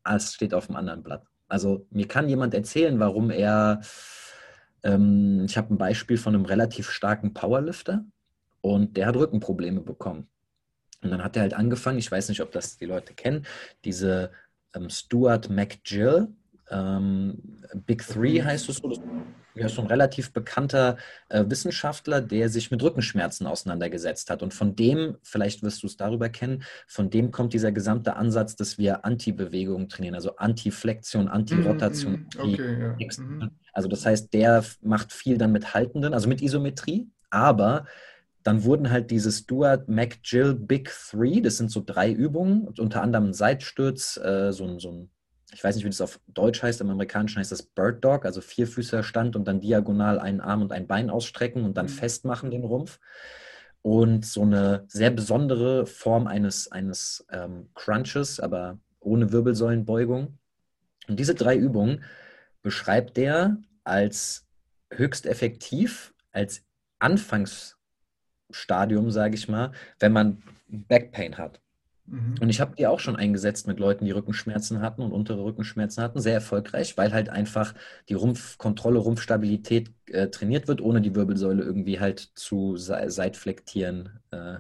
[0.05, 1.27] es steht auf dem anderen Blatt.
[1.49, 3.81] Also mir kann jemand erzählen, warum er,
[4.85, 8.05] ähm, ich habe ein Beispiel von einem relativ starken Powerlifter
[8.61, 10.29] und der hat Rückenprobleme bekommen.
[11.03, 13.45] Und dann hat er halt angefangen, ich weiß nicht, ob das die Leute kennen,
[13.85, 14.31] diese
[14.73, 16.29] ähm, Stuart McGill,
[16.75, 17.41] ähm,
[17.87, 19.01] Big Three heißt es so, das
[19.55, 20.97] ja, so ein relativ bekannter
[21.29, 24.43] äh, Wissenschaftler, der sich mit Rückenschmerzen auseinandergesetzt hat.
[24.43, 28.57] Und von dem, vielleicht wirst du es darüber kennen, von dem kommt dieser gesamte Ansatz,
[28.57, 32.27] dass wir Anti-Bewegungen trainieren, also Anti-Flexion, Anti-Rotation.
[32.35, 33.23] Mm, okay, ja.
[33.23, 33.51] Mhm.
[33.73, 37.87] Also das heißt, der macht viel dann mit Haltenden, also mit Isometrie, aber
[38.43, 43.29] dann wurden halt diese Stuart McGill Big Three, das sind so drei Übungen, unter anderem
[43.29, 45.11] ein Seitstürz, äh, so, ein, so ein
[45.55, 48.41] ich weiß nicht, wie das auf Deutsch heißt, im Amerikanischen heißt das Bird Dog, also
[48.41, 51.91] Vierfüßerstand und dann diagonal einen Arm und ein Bein ausstrecken und dann mhm.
[51.91, 52.99] festmachen den Rumpf.
[53.81, 60.39] Und so eine sehr besondere Form eines, eines ähm, Crunches, aber ohne Wirbelsäulenbeugung.
[61.07, 62.03] Und diese drei Übungen
[62.63, 64.47] beschreibt der als
[64.91, 66.65] höchst effektiv, als
[66.99, 71.61] Anfangsstadium, sage ich mal, wenn man Backpain hat.
[72.07, 72.35] Mhm.
[72.41, 76.03] Und ich habe die auch schon eingesetzt mit Leuten, die Rückenschmerzen hatten und untere Rückenschmerzen
[76.03, 77.75] hatten, sehr erfolgreich, weil halt einfach
[78.09, 84.59] die Rumpfkontrolle, Rumpfstabilität äh, trainiert wird, ohne die Wirbelsäule irgendwie halt zu se seitflektieren, äh,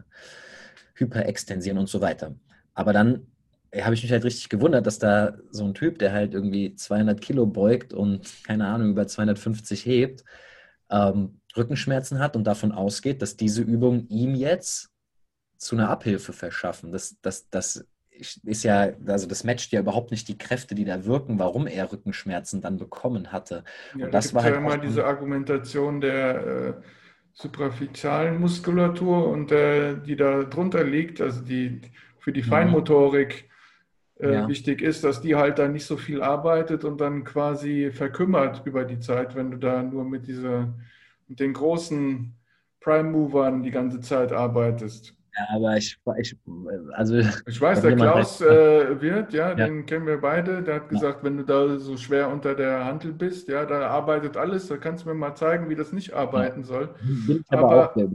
[0.94, 2.34] hyperextensieren und so weiter.
[2.72, 3.26] Aber dann
[3.70, 6.74] äh, habe ich mich halt richtig gewundert, dass da so ein Typ, der halt irgendwie
[6.74, 10.24] 200 Kilo beugt und keine Ahnung über 250 hebt,
[10.90, 14.93] ähm, Rückenschmerzen hat und davon ausgeht, dass diese Übung ihm jetzt
[15.56, 16.92] zu einer Abhilfe verschaffen.
[16.92, 17.86] Das, das, das
[18.44, 21.90] ist ja, also das matcht ja überhaupt nicht die Kräfte, die da wirken, warum er
[21.90, 23.64] Rückenschmerzen dann bekommen hatte.
[23.96, 26.74] Ja, Und das da war halt ja immer diese Argumentation der äh,
[27.32, 31.80] supraficialen Muskulatur und äh, die da drunter liegt, also die
[32.18, 33.50] für die Feinmotorik
[34.20, 34.48] äh, ja.
[34.48, 38.84] wichtig ist, dass die halt dann nicht so viel arbeitet und dann quasi verkümmert über
[38.84, 40.72] die Zeit, wenn du da nur mit dieser
[41.26, 42.34] mit den großen
[42.80, 45.16] Prime Movern die ganze Zeit arbeitest.
[45.36, 46.36] Ja, aber ich, ich
[46.92, 47.16] also.
[47.46, 50.62] Ich weiß, der Klaus äh, wird, ja, ja, den kennen wir beide.
[50.62, 51.24] Der hat gesagt, ja.
[51.24, 54.68] wenn du da so schwer unter der Handel bist, ja, da arbeitet alles.
[54.68, 56.66] Da kannst du mir mal zeigen, wie das nicht arbeiten ja.
[56.66, 56.94] soll.
[57.26, 58.10] Bin ich aber, aber auch der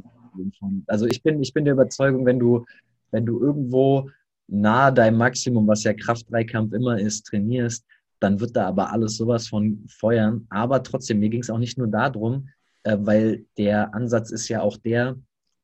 [0.87, 2.65] Also ich bin, ich bin der Überzeugung, wenn du,
[3.11, 4.09] wenn du irgendwo
[4.47, 7.85] nahe deinem Maximum, was ja Kraft-Dreikampf immer ist, trainierst,
[8.19, 10.45] dann wird da aber alles sowas von feuern.
[10.49, 12.49] Aber trotzdem, mir ging es auch nicht nur darum,
[12.83, 15.17] äh, weil der Ansatz ist ja auch der,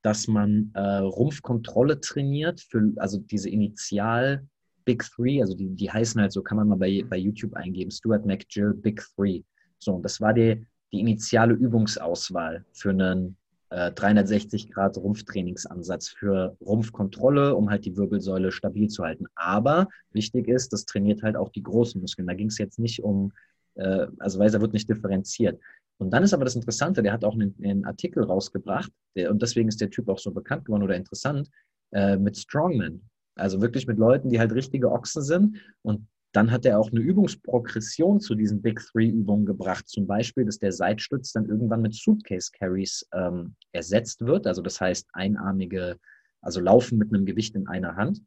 [0.05, 4.47] dass man äh, Rumpfkontrolle trainiert, für, also diese Initial
[4.85, 7.89] Big Three, also die, die heißen halt so, kann man mal bei, bei YouTube eingeben,
[7.89, 9.41] Stuart McGill Big Three.
[9.79, 13.35] So, und das war die, die initiale Übungsauswahl für einen
[13.71, 19.25] äh, 360 Grad Rumpftrainingsansatz für Rumpfkontrolle, um halt die Wirbelsäule stabil zu halten.
[19.33, 22.27] Aber wichtig ist, das trainiert halt auch die großen Muskeln.
[22.27, 23.31] Da ging es jetzt nicht um,
[23.73, 25.59] äh, also Weiser wird nicht differenziert.
[25.97, 29.41] Und dann ist aber das Interessante, der hat auch einen, einen Artikel rausgebracht, der, und
[29.41, 31.49] deswegen ist der Typ auch so bekannt geworden oder interessant,
[31.91, 33.09] äh, mit Strongmen.
[33.35, 35.57] Also wirklich mit Leuten, die halt richtige Ochsen sind.
[35.81, 39.87] Und dann hat er auch eine Übungsprogression zu diesen Big Three-Übungen gebracht.
[39.87, 44.47] Zum Beispiel, dass der Seitstütz dann irgendwann mit Suitcase Carries ähm, ersetzt wird.
[44.47, 45.97] Also das heißt einarmige,
[46.41, 48.21] also Laufen mit einem Gewicht in einer Hand.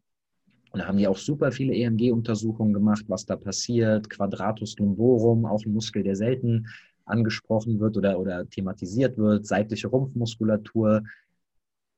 [0.71, 4.09] Und da haben die auch super viele EMG-Untersuchungen gemacht, was da passiert.
[4.11, 6.67] Quadratus lumborum, auch ein Muskel, der selten
[7.09, 11.03] angesprochen wird oder, oder thematisiert wird, seitliche Rumpfmuskulatur,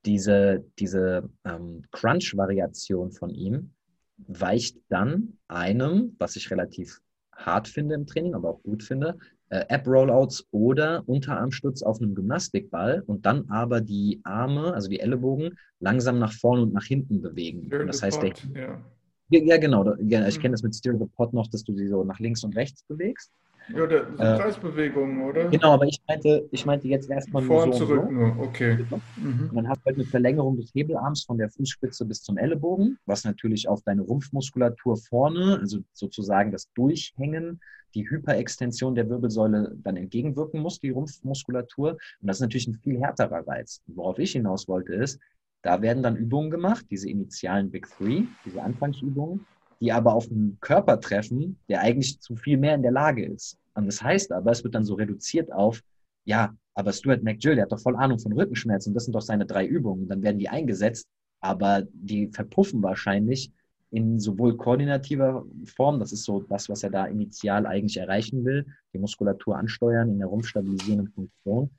[0.05, 3.71] diese, diese ähm, Crunch-Variation von ihm
[4.17, 7.01] weicht dann einem, was ich relativ
[7.35, 9.17] hart finde im Training, aber auch gut finde,
[9.49, 15.57] äh, App-Rollouts oder Unterarmstütz auf einem Gymnastikball und dann aber die Arme, also die Ellenbogen,
[15.79, 17.69] langsam nach vorne und nach hinten bewegen.
[17.69, 18.81] das heißt, der, ja.
[19.29, 19.57] ja.
[19.57, 19.93] genau.
[19.95, 20.41] Ich hm.
[20.41, 22.83] kenne das mit Steer the Pot noch, dass du sie so nach links und rechts
[22.83, 23.31] bewegst.
[23.75, 25.49] Ja, der, so äh, Kreisbewegungen, oder?
[25.49, 28.11] Genau, aber ich meinte, ich meinte jetzt erstmal nur Vor so zurück so.
[28.11, 28.85] nur, okay.
[29.17, 29.49] Mhm.
[29.49, 32.97] Und dann hast du halt eine Verlängerung des Hebelarms von der Fußspitze bis zum Ellenbogen,
[33.05, 37.59] was natürlich auf deine Rumpfmuskulatur vorne, also sozusagen das Durchhängen,
[37.93, 41.91] die Hyperextension der Wirbelsäule dann entgegenwirken muss, die Rumpfmuskulatur.
[41.91, 43.81] Und das ist natürlich ein viel härterer Reiz.
[43.87, 45.19] Worauf ich hinaus wollte, ist,
[45.61, 49.45] da werden dann Übungen gemacht, diese initialen Big Three, diese Anfangsübungen,
[49.79, 53.57] die aber auf einen Körper treffen, der eigentlich zu viel mehr in der Lage ist.
[53.73, 55.81] Und das heißt aber, es wird dann so reduziert auf,
[56.25, 58.93] ja, Aber Stuart McGill, der hat doch voll Ahnung von Rückenschmerzen.
[58.93, 60.07] Das sind doch seine drei Übungen.
[60.07, 61.07] Dann werden die eingesetzt,
[61.41, 63.51] aber die verpuffen wahrscheinlich
[63.91, 68.65] in sowohl koordinativer Form, das ist so das, was er da initial eigentlich erreichen will,
[68.93, 71.69] die Muskulatur ansteuern in der rumpfstabilisierenden Funktion,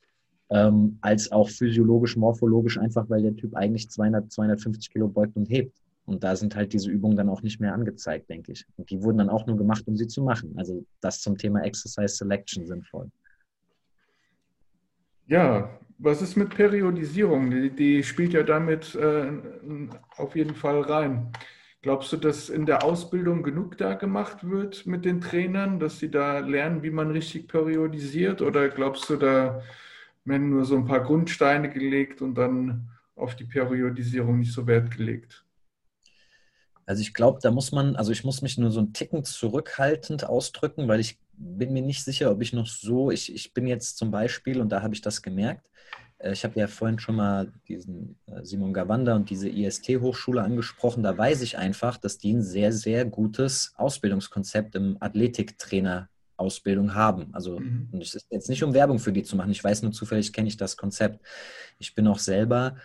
[0.51, 5.49] ähm, als auch physiologisch, morphologisch, einfach weil der Typ eigentlich 200, 250 Kilo beugt und
[5.49, 5.82] hebt.
[6.05, 8.66] Und da sind halt diese Übungen dann auch nicht mehr angezeigt, denke ich.
[8.76, 10.55] Und die wurden dann auch nur gemacht, um sie zu machen.
[10.57, 13.11] Also das zum Thema Exercise Selection sinnvoll.
[15.26, 17.50] Ja, was ist mit Periodisierung?
[17.50, 19.30] Die, die spielt ja damit äh,
[20.16, 21.32] auf jeden Fall rein.
[21.80, 26.11] Glaubst du, dass in der Ausbildung genug da gemacht wird mit den Trainern, dass sie
[26.11, 28.42] da lernen, wie man richtig periodisiert?
[28.42, 29.62] Oder glaubst du, da
[30.24, 34.90] werden nur so ein paar Grundsteine gelegt und dann auf die Periodisierung nicht so Wert
[34.96, 35.44] gelegt?
[36.87, 40.24] Also ich glaube, da muss man, also ich muss mich nur so einen Ticken zurückhaltend
[40.24, 43.97] ausdrücken, weil ich bin mir nicht sicher, ob ich noch so, ich, ich bin jetzt
[43.99, 45.68] zum Beispiel, und da habe ich das gemerkt,
[46.18, 51.03] äh, ich habe ja vorhin schon mal diesen äh, Simon Gawanda und diese IST-Hochschule angesprochen.
[51.03, 57.28] Da weiß ich einfach, dass die ein sehr, sehr gutes Ausbildungskonzept im Athletiktrainer Ausbildung haben.
[57.33, 57.89] Also mhm.
[58.01, 59.53] es ist jetzt nicht um Werbung für die zu machen.
[59.53, 61.24] Ich weiß nur zufällig, kenne ich das Konzept.
[61.78, 62.76] Ich bin auch selber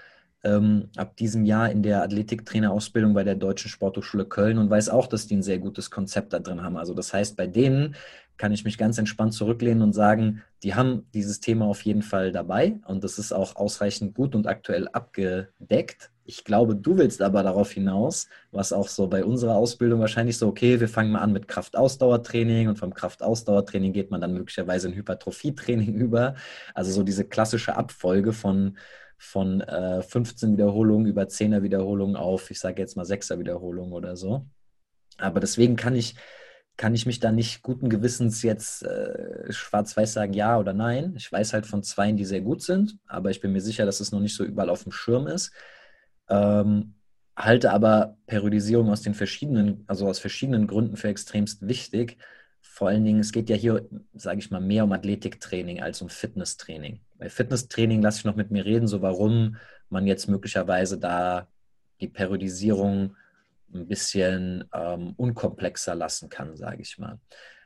[0.44, 5.08] ähm, ab diesem Jahr in der Athletiktrainerausbildung bei der Deutschen Sporthochschule Köln und weiß auch,
[5.08, 6.78] dass die ein sehr gutes Konzept da drin haben.
[6.78, 7.96] Also das heißt, bei denen
[8.38, 12.32] kann ich mich ganz entspannt zurücklehnen und sagen, die haben dieses Thema auf jeden Fall
[12.32, 16.12] dabei und das ist auch ausreichend gut und aktuell abgedeckt.
[16.24, 20.48] Ich glaube, du willst aber darauf hinaus, was auch so bei unserer Ausbildung wahrscheinlich so,
[20.48, 24.96] okay, wir fangen mal an mit Kraftausdauertraining und vom Kraftausdauertraining geht man dann möglicherweise in
[24.96, 26.36] Hypertrophietraining über.
[26.74, 28.78] Also so diese klassische Abfolge von
[29.18, 34.16] von äh, 15 Wiederholungen über 10er Wiederholungen auf, ich sage jetzt mal 6er Wiederholungen oder
[34.16, 34.46] so.
[35.18, 36.16] Aber deswegen kann ich,
[36.78, 41.16] kann ich mich da nicht guten Gewissens jetzt äh, schwarz-weiß sagen, ja oder nein.
[41.18, 44.00] Ich weiß halt von zweien, die sehr gut sind, aber ich bin mir sicher, dass
[44.00, 45.52] es noch nicht so überall auf dem Schirm ist.
[46.30, 46.94] Ähm,
[47.36, 52.18] halte aber Periodisierung aus den verschiedenen, also aus verschiedenen Gründen für extremst wichtig.
[52.62, 56.10] Vor allen Dingen, es geht ja hier, sage ich mal, mehr um Athletiktraining als um
[56.10, 57.02] Fitnesstraining.
[57.18, 59.58] Bei Fitnesstraining lasse ich noch mit mir reden, so warum
[59.90, 61.48] man jetzt möglicherweise da
[62.00, 63.16] die Periodisierung
[63.74, 67.20] ein bisschen ähm, unkomplexer lassen kann, sage ich mal.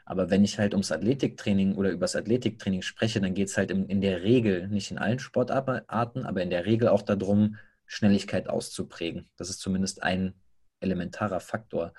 [0.05, 3.85] Aber wenn ich halt ums Athletiktraining oder übers Athletiktraining spreche, dann geht es halt in,
[3.87, 9.29] in, der Regel, nicht in allen Sportarten, aber in der Regel auch darum, Schnelligkeit auszuprägen.
[9.37, 10.33] Das ist zumindest ein
[10.79, 11.93] elementarer Faktor.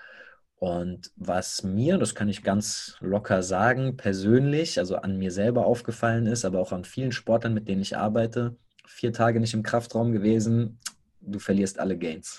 [0.62, 6.26] Und was mir, das kann ich ganz locker sagen, persönlich, also an mir selber aufgefallen
[6.26, 8.54] ist, aber auch an vielen Sportlern, mit denen ich arbeite,
[8.86, 10.78] vier Tage nicht im Kraftraum gewesen,
[11.20, 12.38] du verlierst alle Gains.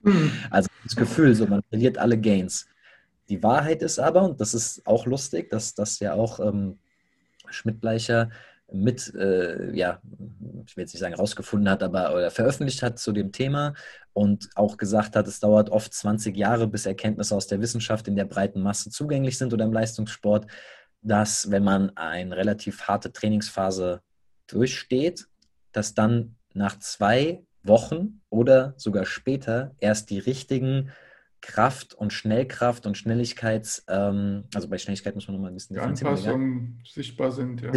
[0.00, 0.32] Mhm.
[0.50, 2.66] Also das Gefühl, so man verliert alle Gains.
[3.28, 6.78] Die Wahrheit ist aber, und das ist auch lustig, dass das ja auch ähm,
[7.50, 8.30] Schmidt-Bleicher
[8.72, 10.00] mit, äh, ja,
[10.66, 13.74] ich will jetzt nicht sagen rausgefunden hat, aber oder veröffentlicht hat zu dem Thema
[14.12, 18.16] und auch gesagt hat, es dauert oft 20 Jahre, bis Erkenntnisse aus der Wissenschaft in
[18.16, 20.46] der breiten Masse zugänglich sind oder im Leistungssport,
[21.02, 24.02] dass wenn man eine relativ harte Trainingsphase
[24.46, 25.26] durchsteht,
[25.72, 30.90] dass dann nach zwei Wochen oder sogar später erst die richtigen
[31.40, 35.80] Kraft und Schnellkraft und Schnelligkeits, ähm, also bei Schnelligkeit muss man nochmal ein bisschen die
[35.80, 37.70] Anpassungen sichtbar sind, ja.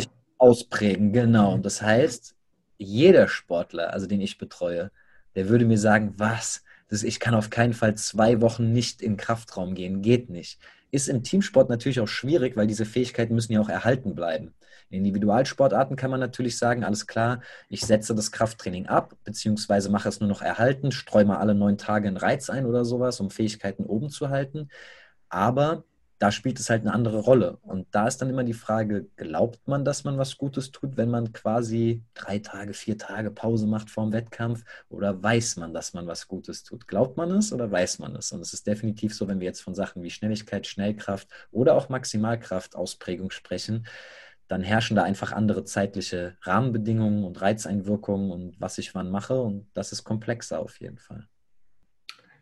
[0.44, 1.54] Ausprägen, genau.
[1.54, 2.36] Und das heißt,
[2.78, 4.92] jeder Sportler, also den ich betreue,
[5.36, 6.64] der würde mir sagen, was?
[6.90, 10.60] Das, ich kann auf keinen Fall zwei Wochen nicht in Kraftraum gehen, geht nicht.
[10.92, 14.54] Ist im Teamsport natürlich auch schwierig, weil diese Fähigkeiten müssen ja auch erhalten bleiben.
[14.90, 20.10] In Individualsportarten kann man natürlich sagen, alles klar, ich setze das Krafttraining ab, beziehungsweise mache
[20.10, 23.32] es nur noch erhalten, streue mal alle neun Tage einen Reiz ein oder sowas, um
[23.32, 24.70] Fähigkeiten oben zu halten.
[25.30, 25.86] Aber
[26.24, 27.58] da spielt es halt eine andere Rolle.
[27.64, 31.10] Und da ist dann immer die Frage, glaubt man, dass man was Gutes tut, wenn
[31.10, 34.64] man quasi drei Tage, vier Tage Pause macht vorm Wettkampf?
[34.88, 36.88] Oder weiß man, dass man was Gutes tut?
[36.88, 38.32] Glaubt man es oder weiß man es?
[38.32, 41.90] Und es ist definitiv so, wenn wir jetzt von Sachen wie Schnelligkeit, Schnellkraft oder auch
[41.90, 43.86] Maximalkraftausprägung sprechen,
[44.48, 49.42] dann herrschen da einfach andere zeitliche Rahmenbedingungen und Reizeinwirkungen und was ich wann mache.
[49.42, 51.28] Und das ist komplexer auf jeden Fall.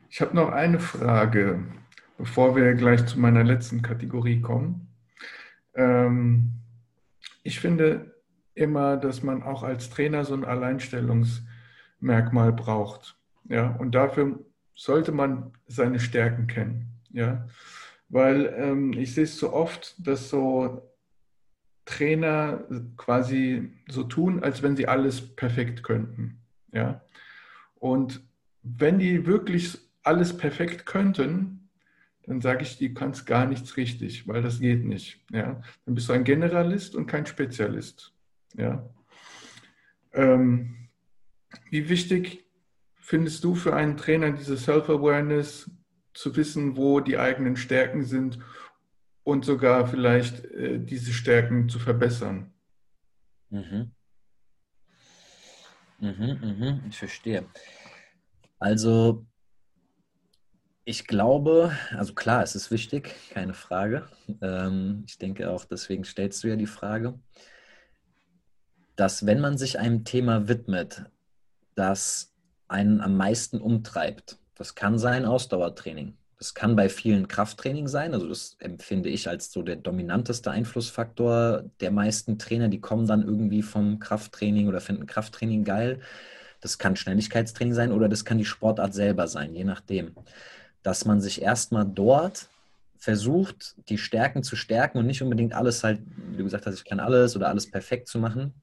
[0.08, 1.66] Ich habe noch eine Frage
[2.22, 4.88] bevor wir gleich zu meiner letzten Kategorie kommen.
[5.74, 6.52] Ähm,
[7.42, 8.14] ich finde
[8.54, 13.18] immer, dass man auch als Trainer so ein Alleinstellungsmerkmal braucht.
[13.50, 14.38] Ja, und dafür
[14.76, 16.92] sollte man seine Stärken kennen.
[17.10, 17.48] Ja,
[18.10, 20.94] weil ähm, ich sehe es so oft, dass so
[21.86, 22.66] Trainer
[22.98, 26.38] quasi so tun, als wenn sie alles perfekt könnten.
[26.72, 27.02] Ja,
[27.80, 28.22] und
[28.62, 31.61] wenn die wirklich alles perfekt könnten,
[32.24, 35.20] dann sage ich, du kannst gar nichts richtig, weil das geht nicht.
[35.32, 35.62] Ja?
[35.86, 38.14] Dann bist du ein Generalist und kein Spezialist.
[38.56, 38.88] Ja?
[40.14, 40.90] Ähm,
[41.70, 42.46] wie wichtig
[42.96, 45.70] findest du für einen Trainer diese Self-Awareness,
[46.14, 48.40] zu wissen, wo die eigenen Stärken sind
[49.24, 52.54] und sogar vielleicht äh, diese Stärken zu verbessern?
[53.50, 53.92] Mhm.
[56.00, 57.46] Mhm, mhm, ich verstehe.
[58.60, 59.26] Also,
[60.84, 64.08] ich glaube, also klar, es ist wichtig, keine Frage.
[64.42, 67.20] Ähm, ich denke auch, deswegen stellst du ja die Frage,
[68.96, 71.06] dass wenn man sich einem Thema widmet,
[71.76, 72.34] das
[72.68, 76.18] einen am meisten umtreibt, das kann sein Ausdauertraining.
[76.38, 78.16] Das kann bei vielen Krafttraining sein.
[78.16, 82.68] Also das empfinde ich als so der dominanteste Einflussfaktor der meisten Trainer.
[82.68, 86.00] Die kommen dann irgendwie vom Krafttraining oder finden Krafttraining geil.
[86.60, 90.16] Das kann Schnelligkeitstraining sein oder das kann die Sportart selber sein, je nachdem.
[90.84, 92.48] Dass man sich erstmal dort
[92.98, 96.86] versucht, die Stärken zu stärken und nicht unbedingt alles halt, wie du gesagt hast, ich
[96.86, 98.54] kann alles oder alles perfekt zu machen.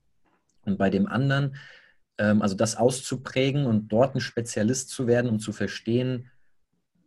[0.64, 1.57] Und bei dem anderen,
[2.19, 6.31] ähm, also das auszuprägen und dort ein Spezialist zu werden und zu verstehen,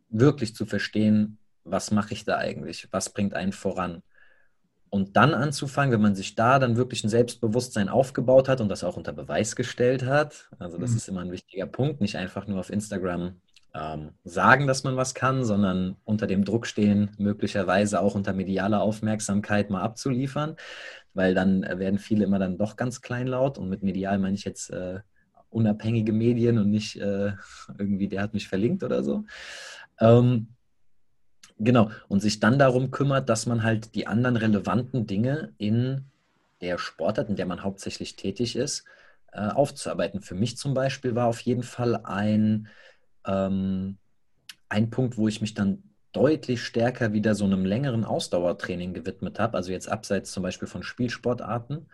[0.10, 4.04] wirklich zu verstehen, was mache ich da eigentlich, was bringt einen voran.
[4.90, 8.84] Und dann anzufangen, wenn man sich da dann wirklich ein Selbstbewusstsein aufgebaut hat und das
[8.84, 10.98] auch unter Beweis gestellt hat, also das mhm.
[10.98, 13.40] ist immer ein wichtiger Punkt, nicht einfach nur auf Instagram
[13.74, 18.82] ähm, sagen, dass man was kann, sondern unter dem Druck stehen, möglicherweise auch unter medialer
[18.82, 20.56] Aufmerksamkeit mal abzuliefern,
[21.14, 24.70] weil dann werden viele immer dann doch ganz kleinlaut und mit medial meine ich jetzt
[24.72, 25.00] äh,
[25.50, 27.34] unabhängige Medien und nicht äh,
[27.78, 29.26] irgendwie, der hat mich verlinkt oder so.
[30.00, 30.48] Ähm,
[31.60, 36.06] genau, und sich dann darum kümmert, dass man halt die anderen relevanten Dinge in
[36.62, 38.86] der Sportart, in der man hauptsächlich tätig ist,
[39.32, 40.22] äh, aufzuarbeiten.
[40.22, 42.68] Für mich zum Beispiel war auf jeden Fall ein,
[43.26, 43.98] ähm,
[44.70, 49.58] ein Punkt, wo ich mich dann deutlich stärker wieder so einem längeren Ausdauertraining gewidmet habe,
[49.58, 51.90] also jetzt abseits zum Beispiel von Spielsportarten,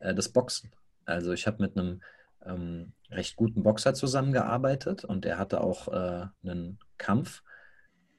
[0.00, 0.70] äh, das Boxen.
[1.04, 2.02] Also ich habe mit einem
[2.44, 7.42] ähm, recht guten Boxer zusammengearbeitet und er hatte auch äh, einen Kampf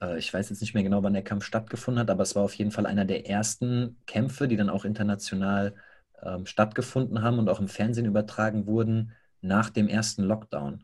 [0.03, 2.43] äh, ich weiß jetzt nicht mehr genau, wann der Kampf stattgefunden hat, aber es war
[2.43, 5.75] auf jeden Fall einer der ersten Kämpfe, die dann auch international
[6.21, 10.83] ähm, stattgefunden haben und auch im Fernsehen übertragen wurden nach dem ersten Lockdown.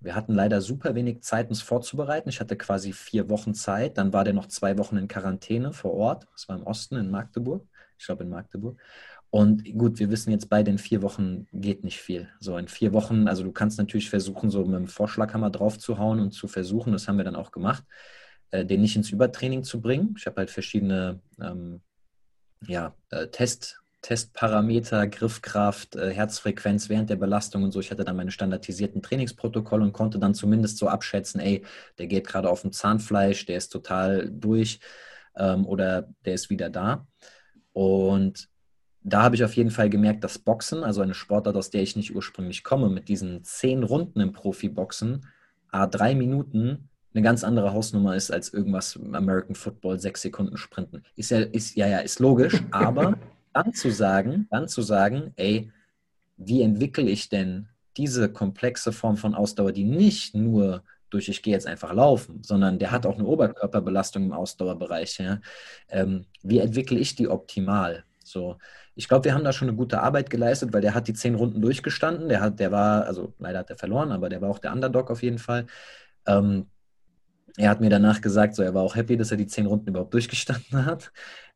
[0.00, 2.28] Wir hatten leider super wenig Zeit, uns vorzubereiten.
[2.28, 3.98] Ich hatte quasi vier Wochen Zeit.
[3.98, 6.26] Dann war der noch zwei Wochen in Quarantäne vor Ort.
[6.32, 7.66] Das war im Osten in Magdeburg.
[7.98, 8.80] Ich glaube in Magdeburg.
[9.28, 12.28] Und gut, wir wissen jetzt beide, in vier Wochen geht nicht viel.
[12.40, 15.98] So in vier Wochen, also du kannst natürlich versuchen, so mit dem Vorschlaghammer drauf zu
[15.98, 16.92] hauen und zu versuchen.
[16.92, 17.84] Das haben wir dann auch gemacht
[18.50, 20.14] äh, den nicht ins Übertraining zu bringen.
[20.16, 21.80] Ich habe halt verschiedene ähm,
[22.66, 27.80] ja, äh, Test, Testparameter, Griffkraft, äh, Herzfrequenz während der Belastung und so.
[27.80, 31.64] Ich hatte dann meine standardisierten Trainingsprotokolle und konnte dann zumindest so abschätzen, ey,
[31.98, 34.80] der geht gerade auf dem Zahnfleisch, der ist total durch
[35.36, 37.06] ähm, oder der ist wieder da.
[37.72, 38.48] Und
[39.02, 41.96] da habe ich auf jeden Fall gemerkt, dass Boxen, also eine Sportart, aus der ich
[41.96, 45.26] nicht ursprünglich komme, mit diesen zehn Runden im Profiboxen,
[45.70, 51.02] a drei Minuten eine ganz andere Hausnummer ist als irgendwas American Football, sechs Sekunden Sprinten.
[51.16, 53.18] Ist ja, ist, ja, ja, ist logisch, aber
[53.52, 55.70] dann zu sagen, dann zu sagen, ey,
[56.36, 61.52] wie entwickle ich denn diese komplexe Form von Ausdauer, die nicht nur durch ich gehe
[61.52, 65.18] jetzt einfach laufen, sondern der hat auch eine Oberkörperbelastung im Ausdauerbereich.
[65.18, 65.40] Ja?
[65.88, 68.04] Ähm, wie entwickle ich die optimal?
[68.22, 68.58] So,
[68.94, 71.34] ich glaube, wir haben da schon eine gute Arbeit geleistet, weil der hat die zehn
[71.34, 72.28] Runden durchgestanden.
[72.28, 75.10] Der hat, der war, also leider hat er verloren, aber der war auch der Underdog
[75.10, 75.66] auf jeden Fall.
[76.26, 76.70] Ähm,
[77.56, 79.88] er hat mir danach gesagt, so er war auch happy, dass er die zehn Runden
[79.88, 81.12] überhaupt durchgestanden hat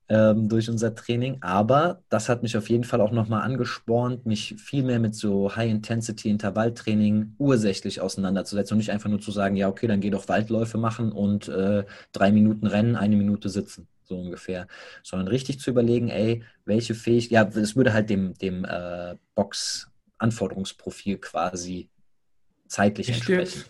[0.08, 1.38] ähm, durch unser Training.
[1.40, 5.54] Aber das hat mich auf jeden Fall auch nochmal angespornt, mich viel mehr mit so
[5.56, 10.78] High-Intensity-Intervalltraining ursächlich auseinanderzusetzen und nicht einfach nur zu sagen, ja, okay, dann geh doch Waldläufe
[10.78, 14.66] machen und äh, drei Minuten rennen, eine Minute sitzen, so ungefähr.
[15.02, 21.18] Sondern richtig zu überlegen, ey, welche Fähigkeit, ja, es würde halt dem, dem äh, Box-Anforderungsprofil
[21.18, 21.88] quasi
[22.68, 23.64] zeitlich entsprechen.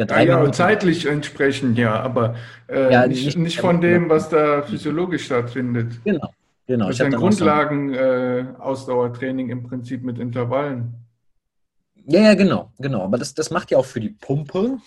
[0.00, 2.34] Ja, drei ja, ja zeitlich entsprechend, ja, aber
[2.68, 6.02] äh, ja, nicht, nicht, von dem, was da physiologisch stattfindet.
[6.04, 6.30] Genau,
[6.66, 6.86] genau.
[6.86, 10.94] Das ist ein Grundlagen-Ausdauertraining äh, im Prinzip mit Intervallen.
[12.06, 13.02] Ja, ja, genau, genau.
[13.02, 14.78] Aber das, das macht ja auch für die Pumpe,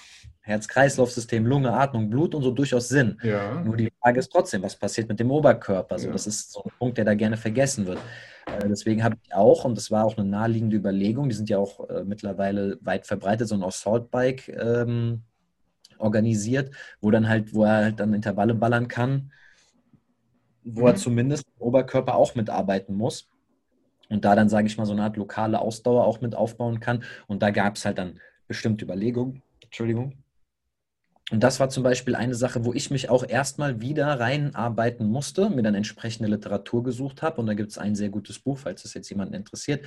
[0.41, 3.19] Herz-Kreislauf-System, Lunge, Atmung, Blut und so durchaus Sinn.
[3.21, 3.61] Ja.
[3.63, 5.93] Nur die Frage ist trotzdem, was passiert mit dem Oberkörper?
[5.93, 6.13] Also, ja.
[6.13, 7.99] Das ist so ein Punkt, der da gerne vergessen wird.
[8.45, 11.57] Äh, deswegen habe ich auch, und das war auch eine naheliegende Überlegung, die sind ja
[11.57, 15.23] auch äh, mittlerweile weit verbreitet, so ein Assault-Bike ähm,
[15.97, 16.71] organisiert,
[17.01, 19.31] wo dann halt, wo er halt dann Intervalle ballern kann,
[20.63, 20.87] wo mhm.
[20.87, 23.29] er zumindest im Oberkörper auch mitarbeiten muss.
[24.09, 27.03] Und da dann, sage ich mal, so eine Art lokale Ausdauer auch mit aufbauen kann.
[27.27, 29.41] Und da gab es halt dann bestimmte Überlegungen.
[29.63, 30.22] Entschuldigung.
[31.31, 35.49] Und das war zum Beispiel eine Sache, wo ich mich auch erstmal wieder reinarbeiten musste,
[35.49, 37.39] mir dann entsprechende Literatur gesucht habe.
[37.39, 39.85] Und da gibt es ein sehr gutes Buch, falls das jetzt jemanden interessiert.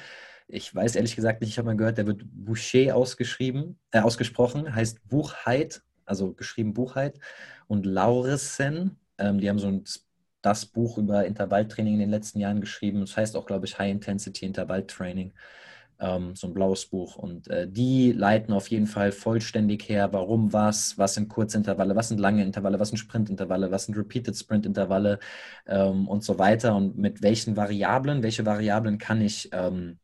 [0.49, 4.75] Ich weiß ehrlich gesagt nicht, ich habe mal gehört, der wird Boucher ausgeschrieben, äh, ausgesprochen,
[4.75, 7.19] heißt Buchheit, also geschrieben Buchheit.
[7.67, 9.85] Und Laurissen, ähm, die haben so ein,
[10.41, 13.01] das Buch über Intervalltraining in den letzten Jahren geschrieben.
[13.01, 15.35] Das heißt auch, glaube ich, High Intensity Intervalltraining
[15.99, 17.17] ähm, so ein blaues Buch.
[17.17, 22.09] Und äh, die leiten auf jeden Fall vollständig her, warum was, was sind Kurzintervalle, was
[22.09, 25.19] sind lange Intervalle, was sind Sprintintervalle, was sind Repeated Sprintintervalle
[25.67, 29.99] ähm, und so weiter und mit welchen Variablen, welche Variablen kann ich ähm,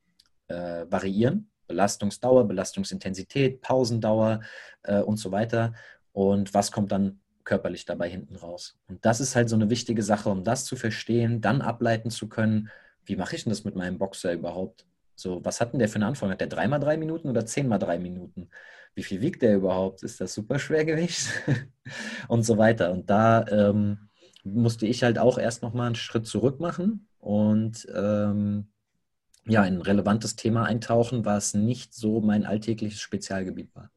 [0.49, 1.49] äh, variieren.
[1.69, 4.41] Belastungsdauer, Belastungsintensität, Pausendauer
[4.83, 5.73] äh, und so weiter.
[6.13, 8.79] Und was kommt dann körperlich dabei hinten raus?
[8.89, 12.29] Und das ist halt so eine wichtige Sache, um das zu verstehen, dann ableiten zu
[12.29, 12.71] können,
[13.05, 14.87] wie mache ich denn das mit meinem Boxer überhaupt?
[15.23, 16.31] So, was hat denn der für eine Anfang?
[16.31, 18.51] Hat der dreimal drei Minuten oder zehnmal drei Minuten?
[18.97, 20.03] Wie viel wiegt der überhaupt?
[20.03, 21.29] Ist das super Schwergewicht?
[22.29, 22.91] und so weiter.
[22.91, 24.09] Und da ähm,
[24.43, 28.67] musste ich halt auch erst nochmal einen Schritt zurück machen und ähm,
[29.47, 33.91] ja, ein relevantes Thema eintauchen, was nicht so mein alltägliches Spezialgebiet war.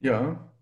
[0.00, 0.52] Ja,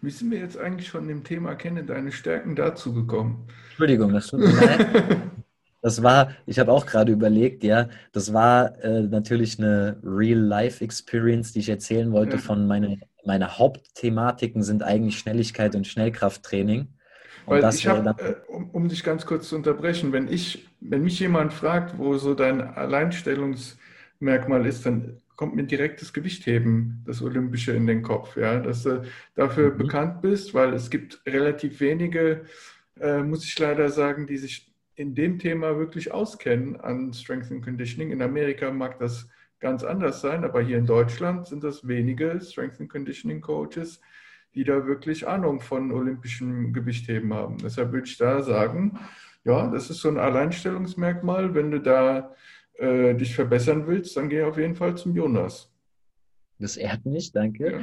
[0.00, 3.46] wie sind wir jetzt eigentlich von dem Thema Kenne deine Stärken dazu gekommen?
[3.68, 5.20] Entschuldigung, das tut mir leid.
[5.80, 11.60] Das war, ich habe auch gerade überlegt, ja, das war äh, natürlich eine Real-Life-Experience, die
[11.60, 12.42] ich erzählen wollte ja.
[12.42, 16.88] von meine, meine Hauptthematiken sind eigentlich Schnelligkeit und Schnellkrafttraining.
[17.46, 21.02] Und Weil ich habe, äh, um, um dich ganz kurz zu unterbrechen, wenn ich, wenn
[21.02, 27.22] mich jemand fragt, wo so dein Alleinstellungsmerkmal ist, dann kommt mir direkt das Gewichtheben, das
[27.22, 29.04] Olympische in den Kopf, ja, dass du
[29.36, 29.78] dafür mhm.
[29.78, 32.42] bekannt bist, weil es gibt relativ wenige,
[33.00, 34.67] äh, muss ich leider sagen, die sich
[34.98, 38.10] in dem Thema wirklich auskennen an Strength and Conditioning.
[38.10, 39.28] In Amerika mag das
[39.60, 44.00] ganz anders sein, aber hier in Deutschland sind das wenige Strength and Conditioning Coaches,
[44.56, 47.58] die da wirklich Ahnung von olympischem Gewichtheben haben.
[47.58, 48.98] Deshalb würde ich da sagen,
[49.44, 51.54] ja, das ist so ein Alleinstellungsmerkmal.
[51.54, 52.34] Wenn du da
[52.74, 55.70] äh, dich verbessern willst, dann geh auf jeden Fall zum Jonas.
[56.58, 57.70] Das ehrt mich, danke.
[57.70, 57.80] Ja.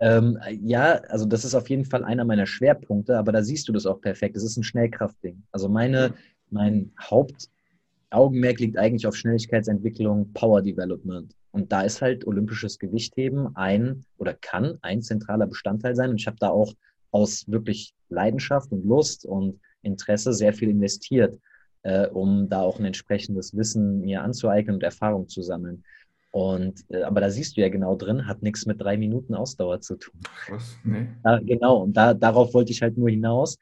[0.00, 3.72] Ähm, ja, also das ist auf jeden Fall einer meiner Schwerpunkte, aber da siehst du
[3.72, 4.34] das auch perfekt.
[4.34, 5.42] Das ist ein Schnellkraftding.
[5.52, 6.14] Also meine,
[6.54, 11.34] mein Hauptaugenmerk liegt eigentlich auf Schnelligkeitsentwicklung, Power Development.
[11.50, 16.10] Und da ist halt olympisches Gewichtheben ein oder kann ein zentraler Bestandteil sein.
[16.10, 16.72] Und ich habe da auch
[17.10, 21.38] aus wirklich Leidenschaft und Lust und Interesse sehr viel investiert,
[21.82, 25.84] äh, um da auch ein entsprechendes Wissen mir anzueignen und Erfahrung zu sammeln.
[26.32, 29.80] Und äh, aber da siehst du ja genau drin, hat nichts mit drei Minuten Ausdauer
[29.80, 30.18] zu tun.
[30.48, 30.76] Was?
[30.82, 31.06] Nee.
[31.24, 33.56] Ja, genau, und da, darauf wollte ich halt nur hinaus,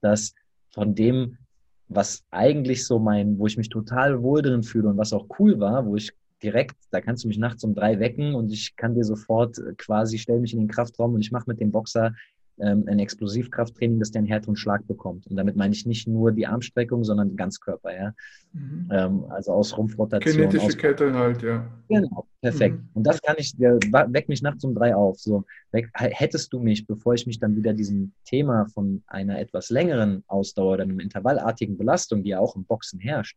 [0.00, 0.34] dass
[0.72, 1.38] von dem,
[1.88, 5.58] was eigentlich so mein, wo ich mich total wohl drin fühle und was auch cool
[5.60, 8.94] war, wo ich direkt, da kannst du mich nachts um drei wecken und ich kann
[8.94, 12.14] dir sofort äh, quasi, stell mich in den Kraftraum und ich mache mit dem Boxer
[12.58, 15.26] ähm, ein Explosivkrafttraining, dass der einen härteren Schlag bekommt.
[15.26, 18.14] Und damit meine ich nicht nur die Armstreckung, sondern den Ganzkörper, ja.
[18.52, 18.88] Mhm.
[18.90, 20.34] Ähm, also aus Rumpfrotation.
[20.34, 21.66] Kinetische aus Kette halt, ja.
[21.88, 22.76] Genau, perfekt.
[22.76, 22.88] Mhm.
[22.94, 23.78] Und das kann ich, der
[24.08, 25.18] weckt mich nachts um drei auf.
[25.18, 29.70] So, weg, hättest du mich, bevor ich mich dann wieder diesem Thema von einer etwas
[29.70, 33.36] längeren Ausdauer oder einem intervallartigen Belastung, die ja auch im Boxen herrscht,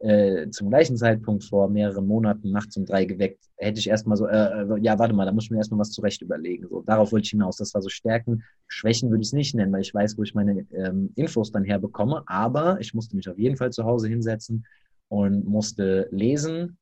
[0.00, 4.26] äh, zum gleichen Zeitpunkt vor mehreren Monaten nachts um drei geweckt, hätte ich erstmal so,
[4.26, 6.66] äh, äh, ja, warte mal, da muss ich mir erstmal was zurecht überlegen.
[6.68, 7.56] So, darauf wollte ich hinaus.
[7.56, 8.42] Das war so Stärken.
[8.66, 11.64] Schwächen würde ich es nicht nennen, weil ich weiß, wo ich meine ähm, Infos dann
[11.64, 12.22] herbekomme.
[12.26, 14.66] Aber ich musste mich auf jeden Fall zu Hause hinsetzen
[15.08, 16.76] und musste lesen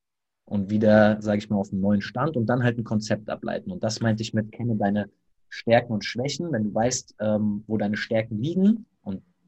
[0.44, 3.70] und wieder, sage ich mal, auf einen neuen Stand und dann halt ein Konzept ableiten.
[3.70, 5.09] Und das meinte ich mit, kenne deine
[5.48, 6.51] Stärken und Schwächen.
[6.51, 8.86] Wenn du weißt, ähm, wo deine Stärken liegen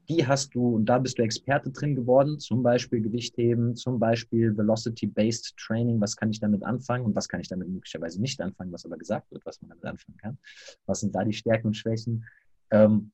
[0.09, 4.55] die hast du und da bist du Experte drin geworden, zum Beispiel Gewichtheben, zum Beispiel
[4.55, 5.99] Velocity-Based Training.
[6.01, 8.97] Was kann ich damit anfangen und was kann ich damit möglicherweise nicht anfangen, was aber
[8.97, 10.37] gesagt wird, was man damit anfangen kann?
[10.85, 12.25] Was sind da die Stärken und Schwächen?
[12.71, 13.11] Ähm,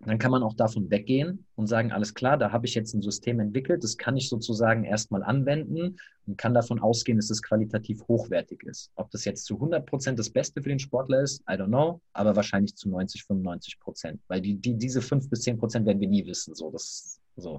[0.00, 3.02] dann kann man auch davon weggehen und sagen, alles klar, da habe ich jetzt ein
[3.02, 5.96] System entwickelt, das kann ich sozusagen erstmal anwenden
[6.26, 8.92] und kann davon ausgehen, dass es qualitativ hochwertig ist.
[8.94, 12.00] Ob das jetzt zu 100 Prozent das Beste für den Sportler ist, I don't know,
[12.12, 16.00] aber wahrscheinlich zu 90, 95 Prozent, weil die, die, diese 5 bis 10 Prozent werden
[16.00, 16.54] wir nie wissen.
[16.54, 17.58] So, das, so.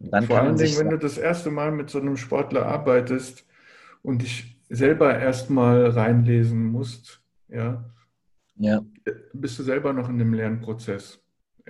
[0.00, 3.46] Und dann Vor allen Dingen, wenn du das erste Mal mit so einem Sportler arbeitest
[4.02, 7.84] und dich selber erstmal reinlesen musst, ja,
[8.56, 8.82] ja.
[9.32, 11.20] bist du selber noch in dem Lernprozess.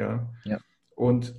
[0.00, 0.28] Ja.
[0.44, 0.58] ja.
[0.96, 1.34] Und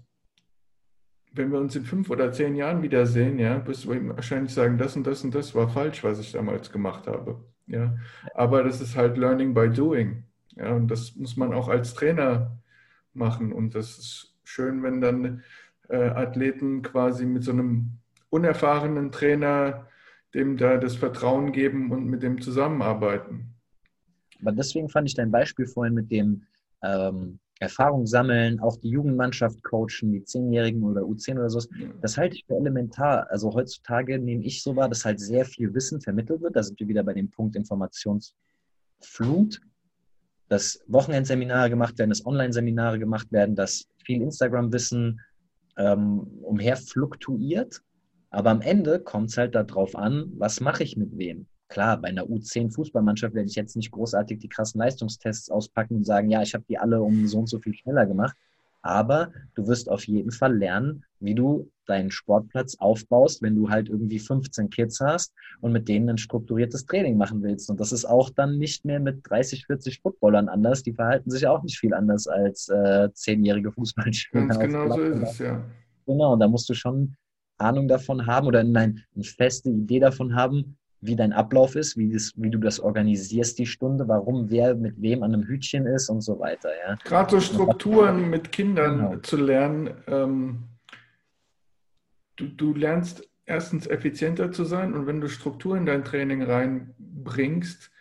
[1.33, 4.95] wenn wir uns in fünf oder zehn Jahren wiedersehen, ja, wirst du wahrscheinlich sagen, das
[4.95, 7.43] und das und das war falsch, was ich damals gemacht habe.
[7.67, 7.95] Ja.
[8.35, 10.23] Aber das ist halt Learning by Doing.
[10.55, 12.57] Ja, und das muss man auch als Trainer
[13.13, 13.53] machen.
[13.53, 15.43] Und das ist schön, wenn dann
[15.87, 17.91] äh, Athleten quasi mit so einem
[18.29, 19.87] unerfahrenen Trainer
[20.33, 23.53] dem da das Vertrauen geben und mit dem zusammenarbeiten.
[24.41, 26.43] Aber deswegen fand ich dein Beispiel vorhin mit dem
[26.83, 31.61] ähm, Erfahrung sammeln, auch die Jugendmannschaft coachen, die Zehnjährigen oder U10 oder so.
[32.01, 33.27] Das halte ich für elementar.
[33.29, 36.55] Also heutzutage nehme ich so wahr, dass halt sehr viel Wissen vermittelt wird.
[36.55, 39.61] Da sind wir wieder bei dem Punkt Informationsflut,
[40.49, 45.21] dass Wochenendseminare gemacht werden, dass Online-Seminare gemacht werden, dass viel Instagram-Wissen
[45.77, 47.81] ähm, umher fluktuiert.
[48.31, 51.45] Aber am Ende kommt es halt darauf an, was mache ich mit wem.
[51.71, 56.29] Klar, bei einer U10-Fußballmannschaft werde ich jetzt nicht großartig die krassen Leistungstests auspacken und sagen,
[56.29, 58.35] ja, ich habe die alle um so und so viel schneller gemacht.
[58.81, 63.87] Aber du wirst auf jeden Fall lernen, wie du deinen Sportplatz aufbaust, wenn du halt
[63.87, 67.69] irgendwie 15 Kids hast und mit denen ein strukturiertes Training machen willst.
[67.69, 70.83] Und das ist auch dann nicht mehr mit 30, 40 Footballern anders.
[70.83, 74.47] Die verhalten sich auch nicht viel anders als äh, zehnjährige Fußballspieler.
[74.47, 75.63] Ganz genau so ist es, ja.
[76.05, 77.15] Genau, da musst du schon
[77.57, 82.11] Ahnung davon haben oder nein, eine feste Idee davon haben, wie dein Ablauf ist, wie,
[82.11, 86.09] das, wie du das organisierst, die Stunde, warum wer mit wem an einem Hütchen ist
[86.09, 86.69] und so weiter.
[86.87, 86.95] Ja.
[87.03, 89.15] Gerade so Strukturen mit Kindern genau.
[89.17, 89.89] zu lernen.
[90.07, 90.63] Ähm,
[92.35, 97.91] du, du lernst erstens effizienter zu sein und wenn du Struktur in dein Training reinbringst,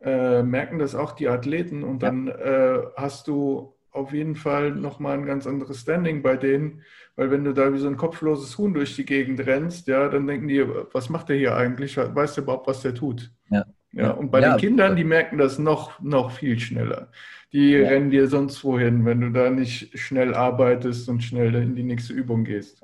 [0.00, 5.18] äh, merken das auch die Athleten und dann äh, hast du auf jeden Fall nochmal
[5.18, 6.82] ein ganz anderes Standing bei denen,
[7.16, 10.26] weil wenn du da wie so ein kopfloses Huhn durch die Gegend rennst, ja, dann
[10.26, 11.96] denken die, was macht der hier eigentlich?
[11.96, 13.30] Weißt du überhaupt, was der tut?
[13.50, 13.64] Ja.
[13.96, 17.12] Ja, und bei ja, den Kindern, die merken das noch, noch viel schneller.
[17.52, 17.88] Die ja.
[17.88, 22.12] rennen dir sonst wohin, wenn du da nicht schnell arbeitest und schnell in die nächste
[22.12, 22.82] Übung gehst.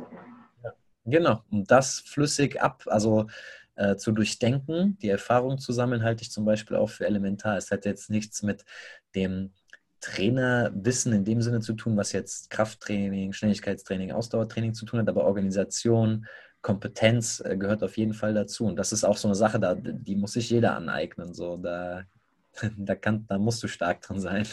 [0.62, 0.73] Ja.
[1.05, 3.27] Genau, und das flüssig ab, also
[3.74, 7.57] äh, zu durchdenken, die Erfahrung zu sammeln, halte ich zum Beispiel auch für elementar.
[7.57, 8.65] Es hat jetzt nichts mit
[9.16, 9.51] dem
[10.01, 15.24] Trainerwissen in dem Sinne zu tun, was jetzt Krafttraining, Schnelligkeitstraining, Ausdauertraining zu tun hat, aber
[15.24, 16.27] Organisation,
[16.62, 18.66] Kompetenz äh, gehört auf jeden Fall dazu.
[18.66, 21.35] Und das ist auch so eine Sache, da, die muss sich jeder aneignen.
[21.35, 22.05] So, da,
[22.77, 24.47] da, kann, da musst du stark drin sein.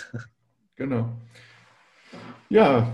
[0.76, 1.18] Genau.
[2.50, 2.94] Ja,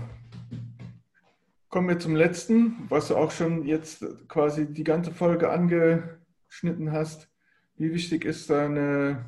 [1.68, 7.28] kommen wir zum letzten, was du auch schon jetzt quasi die ganze Folge angeschnitten hast.
[7.76, 9.26] Wie wichtig ist deine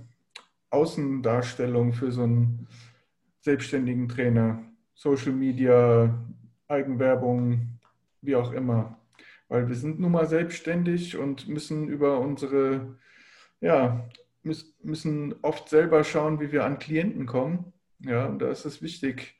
[0.71, 2.67] Außendarstellung für so ein
[3.47, 4.59] selbstständigen Trainer,
[4.95, 6.13] Social Media,
[6.67, 7.79] Eigenwerbung,
[8.21, 8.99] wie auch immer.
[9.49, 12.97] Weil wir sind nun mal selbstständig und müssen über unsere,
[13.61, 14.05] ja,
[14.83, 17.73] müssen oft selber schauen, wie wir an Klienten kommen.
[18.01, 19.39] Ja, und da ist es wichtig,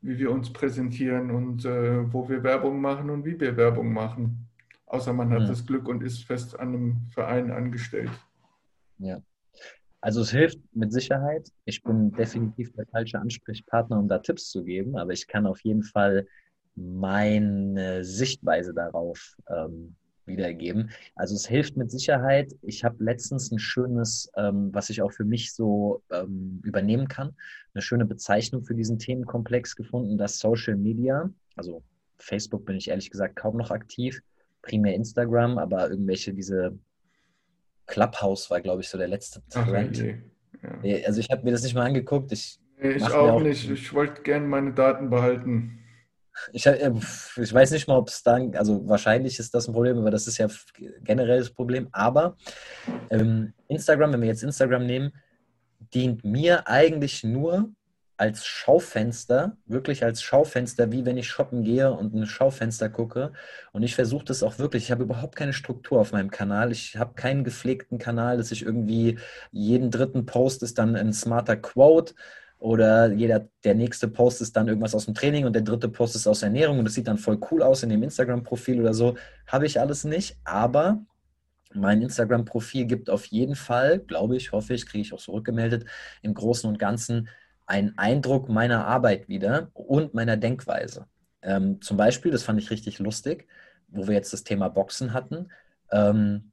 [0.00, 4.48] wie wir uns präsentieren und äh, wo wir Werbung machen und wie wir Werbung machen.
[4.86, 5.48] Außer man hat mhm.
[5.48, 8.12] das Glück und ist fest an einem Verein angestellt.
[8.98, 9.20] Ja.
[10.00, 11.50] Also es hilft mit Sicherheit.
[11.66, 15.60] Ich bin definitiv der falsche Ansprechpartner, um da Tipps zu geben, aber ich kann auf
[15.60, 16.26] jeden Fall
[16.74, 19.94] meine Sichtweise darauf ähm,
[20.24, 20.90] wiedergeben.
[21.14, 22.54] Also es hilft mit Sicherheit.
[22.62, 27.34] Ich habe letztens ein schönes, ähm, was ich auch für mich so ähm, übernehmen kann,
[27.74, 31.82] eine schöne Bezeichnung für diesen Themenkomplex gefunden, dass Social Media, also
[32.18, 34.22] Facebook bin ich ehrlich gesagt kaum noch aktiv,
[34.62, 36.78] primär Instagram, aber irgendwelche diese
[37.90, 40.02] Clubhouse war, glaube ich, so der letzte Trend.
[40.62, 41.06] Ach, ja.
[41.06, 42.32] Also ich habe mir das nicht mal angeguckt.
[42.32, 43.68] Ich, nee, ich auch, auch, nicht.
[43.70, 45.78] Ich wollte gerne meine Daten behalten.
[46.52, 46.92] Ich, äh,
[47.36, 50.26] ich weiß nicht mal, ob es dann, also wahrscheinlich ist das ein Problem, aber das
[50.26, 50.48] ist ja
[51.02, 51.88] generell das Problem.
[51.92, 52.36] Aber
[53.10, 55.12] ähm, Instagram, wenn wir jetzt Instagram nehmen,
[55.92, 57.72] dient mir eigentlich nur
[58.20, 63.32] als Schaufenster, wirklich als Schaufenster, wie wenn ich shoppen gehe und ein Schaufenster gucke.
[63.72, 64.84] Und ich versuche das auch wirklich.
[64.84, 66.70] Ich habe überhaupt keine Struktur auf meinem Kanal.
[66.70, 69.18] Ich habe keinen gepflegten Kanal, dass ich irgendwie
[69.52, 72.14] jeden dritten Post ist dann ein smarter Quote
[72.58, 76.14] oder jeder, der nächste Post ist dann irgendwas aus dem Training und der dritte Post
[76.14, 79.16] ist aus Ernährung und das sieht dann voll cool aus in dem Instagram-Profil oder so.
[79.46, 81.02] Habe ich alles nicht, aber
[81.72, 85.86] mein Instagram-Profil gibt auf jeden Fall, glaube ich, hoffe ich, kriege ich auch zurückgemeldet,
[86.20, 87.28] im Großen und Ganzen
[87.70, 91.06] einen Eindruck meiner Arbeit wieder und meiner Denkweise.
[91.40, 93.46] Ähm, zum Beispiel, das fand ich richtig lustig,
[93.86, 95.52] wo wir jetzt das Thema Boxen hatten.
[95.92, 96.50] Ähm,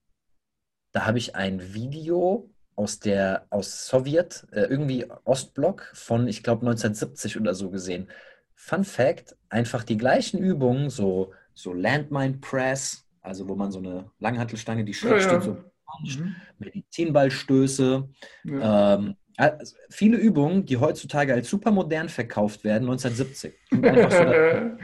[0.91, 6.61] da habe ich ein Video aus der aus Sowjet, äh, irgendwie Ostblock von, ich glaube,
[6.61, 8.10] 1970 oder so gesehen.
[8.53, 14.11] Fun Fact: einfach die gleichen Übungen, so, so Landmine Press, also wo man so eine
[14.19, 15.57] Langhantelstange, die schräg ja, steht, so
[16.03, 16.35] mhm.
[16.60, 18.07] Medizinballstöße,
[18.44, 18.95] ja.
[18.95, 23.54] ähm, also viele Übungen, die heutzutage als supermodern verkauft werden, 1970.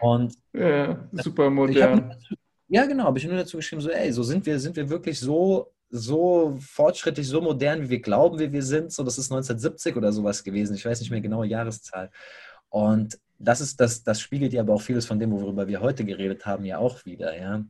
[0.00, 2.14] Und ja, super modern.
[2.68, 5.18] Ja, genau, habe ich nur dazu geschrieben, so, ey, so sind wir, sind wir wirklich
[5.18, 8.92] so, so fortschrittlich, so modern, wie wir glauben, wie wir sind.
[8.92, 10.74] So, das ist 1970 oder sowas gewesen.
[10.76, 12.10] Ich weiß nicht mehr genau Jahreszahl.
[12.68, 16.04] Und das ist, das, das spiegelt ja aber auch vieles von dem, worüber wir heute
[16.04, 17.64] geredet haben, ja auch wieder, ja.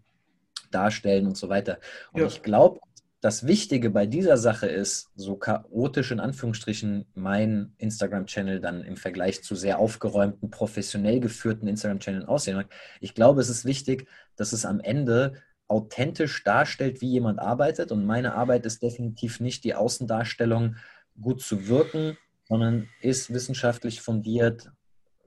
[0.70, 1.78] Darstellen und so weiter.
[2.12, 2.26] Und ja.
[2.26, 2.78] ich glaube,
[3.20, 9.42] das Wichtige bei dieser Sache ist, so chaotisch in Anführungsstrichen mein Instagram-Channel dann im Vergleich
[9.44, 12.70] zu sehr aufgeräumten, professionell geführten Instagram-Channeln aussehen mag.
[13.00, 15.34] Ich glaube, es ist wichtig, dass es am Ende
[15.68, 17.92] authentisch darstellt, wie jemand arbeitet.
[17.92, 20.76] Und meine Arbeit ist definitiv nicht die Außendarstellung,
[21.20, 24.72] gut zu wirken, sondern ist wissenschaftlich fundiert,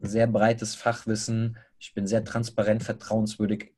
[0.02, 1.57] sehr breites Fachwissen.
[1.80, 3.73] Ich bin sehr transparent, vertrauenswürdig.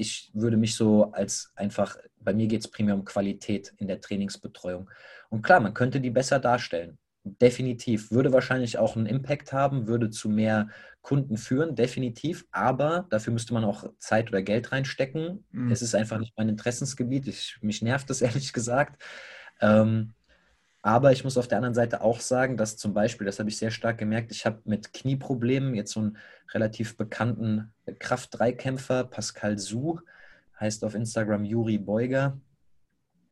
[0.00, 4.00] Ich würde mich so als einfach, bei mir geht es primär um Qualität in der
[4.00, 4.90] Trainingsbetreuung.
[5.28, 6.98] Und klar, man könnte die besser darstellen.
[7.22, 8.10] Definitiv.
[8.10, 10.68] Würde wahrscheinlich auch einen Impact haben, würde zu mehr
[11.02, 12.46] Kunden führen, definitiv.
[12.50, 15.44] Aber dafür müsste man auch Zeit oder Geld reinstecken.
[15.50, 15.70] Mhm.
[15.70, 17.26] Es ist einfach nicht mein Interessensgebiet.
[17.28, 19.02] Ich, mich nervt das ehrlich gesagt.
[19.60, 20.14] Ähm,
[20.82, 23.58] aber ich muss auf der anderen Seite auch sagen, dass zum Beispiel, das habe ich
[23.58, 26.16] sehr stark gemerkt, ich habe mit Knieproblemen jetzt so einen
[26.54, 30.00] relativ bekannten Kraft-3-Kämpfer, Pascal Su,
[30.58, 32.38] heißt auf Instagram Juri Beuger,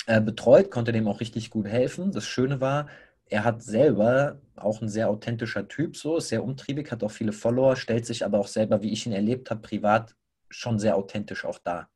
[0.07, 2.13] äh, betreut, konnte dem auch richtig gut helfen.
[2.13, 2.89] Das Schöne war,
[3.27, 7.33] er hat selber auch ein sehr authentischer Typ, so ist sehr umtriebig, hat auch viele
[7.33, 10.15] Follower, stellt sich aber auch selber, wie ich ihn erlebt habe, privat
[10.51, 11.89] schon sehr authentisch auch da.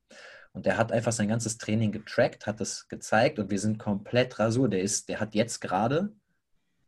[0.52, 4.38] Und der hat einfach sein ganzes Training getrackt, hat es gezeigt und wir sind komplett
[4.38, 4.68] rasur.
[4.68, 6.12] Der, ist, der hat jetzt gerade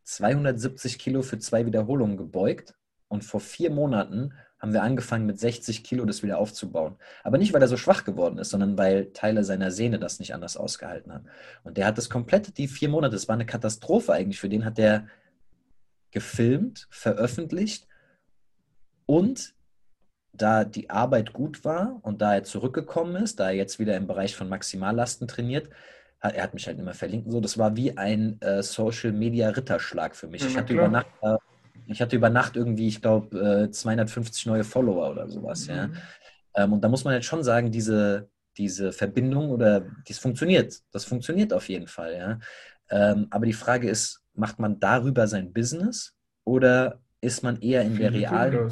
[0.03, 2.75] 270 Kilo für zwei Wiederholungen gebeugt
[3.07, 6.95] und vor vier Monaten haben wir angefangen mit 60 Kilo das wieder aufzubauen.
[7.23, 10.33] Aber nicht, weil er so schwach geworden ist, sondern weil Teile seiner Sehne das nicht
[10.33, 11.25] anders ausgehalten haben.
[11.63, 14.39] Und der hat das komplette, die vier Monate, das war eine Katastrophe eigentlich.
[14.39, 15.07] Für den hat der
[16.11, 17.87] gefilmt, veröffentlicht
[19.05, 19.54] und
[20.41, 24.07] da die Arbeit gut war und da er zurückgekommen ist, da er jetzt wieder im
[24.07, 25.69] Bereich von Maximallasten trainiert,
[26.19, 30.15] er hat mich halt immer verlinkt so, das war wie ein äh, Social Media Ritterschlag
[30.15, 30.41] für mich.
[30.41, 31.37] Ja, ich, hatte über Nacht, äh,
[31.87, 35.75] ich hatte über Nacht irgendwie, ich glaube, äh, 250 neue Follower oder sowas, mhm.
[35.75, 35.89] ja.
[36.55, 40.81] Ähm, und da muss man jetzt schon sagen, diese, diese Verbindung oder das funktioniert.
[40.91, 42.39] Das funktioniert auf jeden Fall, ja.
[42.89, 46.13] Ähm, aber die Frage ist, macht man darüber sein Business
[46.43, 48.71] oder ist man eher in der realen.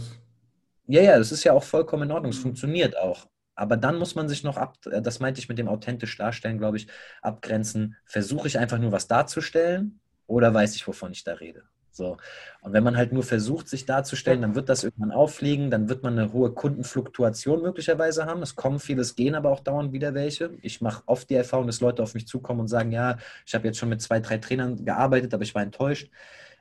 [0.88, 2.32] Ja, ja, das ist ja auch vollkommen in Ordnung.
[2.32, 3.28] Es funktioniert auch.
[3.56, 6.58] Aber dann muss man sich noch ab, äh, das meinte ich mit dem authentisch darstellen,
[6.58, 6.88] glaube ich,
[7.22, 7.96] abgrenzen.
[8.06, 11.64] Versuche ich einfach nur was darzustellen oder weiß ich, wovon ich da rede?
[11.92, 12.18] So.
[12.62, 16.02] Und wenn man halt nur versucht, sich darzustellen, dann wird das irgendwann auffliegen, dann wird
[16.02, 18.42] man eine hohe Kundenfluktuation möglicherweise haben.
[18.42, 20.50] Es kommen vieles, gehen aber auch dauernd wieder welche.
[20.64, 23.68] Ich mache oft die Erfahrung, dass Leute auf mich zukommen und sagen, ja, ich habe
[23.68, 26.10] jetzt schon mit zwei, drei Trainern gearbeitet, aber ich war enttäuscht.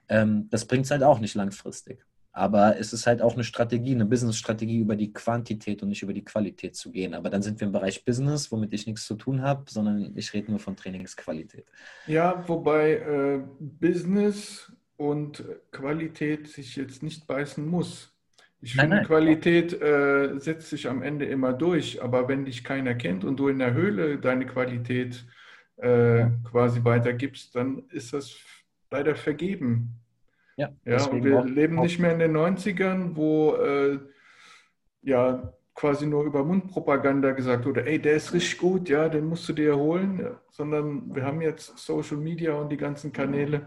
[0.08, 2.04] Ähm, das bringt es halt auch nicht langfristig.
[2.32, 6.14] Aber es ist halt auch eine Strategie, eine Business-Strategie, über die Quantität und nicht über
[6.14, 7.12] die Qualität zu gehen.
[7.12, 10.32] Aber dann sind wir im Bereich Business, womit ich nichts zu tun habe, sondern ich
[10.32, 11.66] rede nur von Trainingsqualität.
[12.06, 18.14] Ja, wobei äh, Business und Qualität sich jetzt nicht beißen muss.
[18.62, 19.06] Ich nein, finde, nein.
[19.06, 22.02] Qualität äh, setzt sich am Ende immer durch.
[22.02, 25.26] Aber wenn dich keiner kennt und du in der Höhle deine Qualität
[25.76, 28.36] äh, quasi weitergibst, dann ist das
[28.90, 29.98] leider vergeben.
[30.56, 33.98] Ja, ja und wir leben nicht mehr in den 90ern, wo äh,
[35.02, 39.48] ja quasi nur über Mundpropaganda gesagt wurde, ey, der ist richtig gut, ja, den musst
[39.48, 43.66] du dir holen, ja, sondern wir haben jetzt Social Media und die ganzen Kanäle.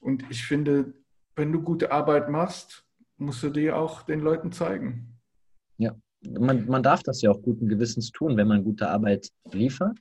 [0.00, 0.92] Und ich finde,
[1.36, 2.84] wenn du gute Arbeit machst,
[3.16, 5.18] musst du dir auch den Leuten zeigen.
[5.78, 5.94] Ja,
[6.38, 9.98] man, man darf das ja auch guten Gewissens tun, wenn man gute Arbeit liefert.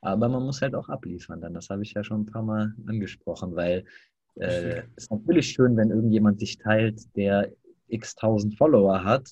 [0.00, 1.54] Aber man muss halt auch abliefern, dann.
[1.54, 3.86] Das habe ich ja schon ein paar Mal angesprochen, weil
[4.36, 7.50] äh, ist natürlich schön, wenn irgendjemand dich teilt, der
[7.88, 9.28] x tausend Follower hat,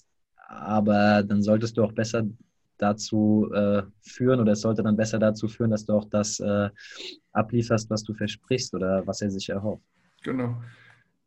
[0.49, 2.24] aber dann solltest du auch besser
[2.79, 6.69] dazu äh, führen oder es sollte dann besser dazu führen, dass du auch das äh,
[7.33, 9.85] ablieferst, was du versprichst oder was er sich erhofft.
[10.23, 10.57] Genau.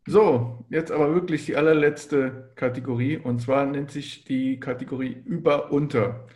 [0.08, 6.28] So, jetzt aber wirklich die allerletzte Kategorie und zwar nennt sich die Kategorie Über-Unter.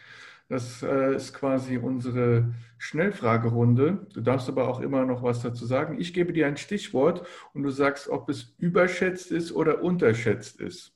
[0.49, 4.07] Das äh, ist quasi unsere Schnellfragerunde.
[4.13, 6.01] Du darfst aber auch immer noch was dazu sagen.
[6.01, 10.91] Ich gebe dir ein Stichwort und du sagst, ob es überschätzt ist oder unterschätzt ist.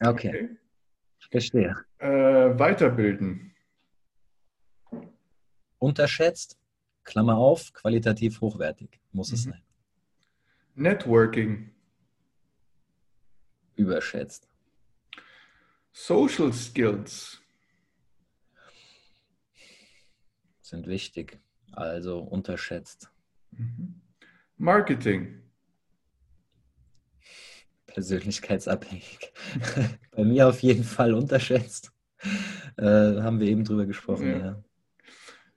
[0.00, 0.28] Okay.
[0.28, 0.48] okay?
[1.30, 1.74] Verstehe.
[1.96, 2.08] Äh,
[2.58, 3.54] weiterbilden.
[5.78, 6.58] Unterschätzt,
[7.04, 9.34] Klammer auf, qualitativ hochwertig, muss mhm.
[9.34, 9.62] es sein.
[10.74, 11.70] Networking.
[13.76, 14.46] Überschätzt.
[15.90, 17.43] Social Skills.
[20.64, 21.38] Sind wichtig,
[21.72, 23.10] also unterschätzt.
[23.50, 24.00] Mhm.
[24.56, 25.40] Marketing.
[27.86, 29.32] Persönlichkeitsabhängig.
[30.10, 31.92] Bei mir auf jeden Fall unterschätzt.
[32.76, 34.26] Äh, haben wir eben drüber gesprochen.
[34.26, 34.38] Ja.
[34.38, 34.64] Ja.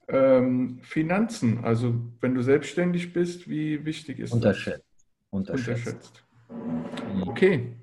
[0.09, 4.85] Ähm, Finanzen, also wenn du selbstständig bist, wie wichtig ist unterschätzt.
[4.85, 5.07] das?
[5.29, 5.79] Unterschätzt.
[5.79, 6.23] Unterschätzt.
[7.13, 7.23] Mhm.
[7.23, 7.73] Okay.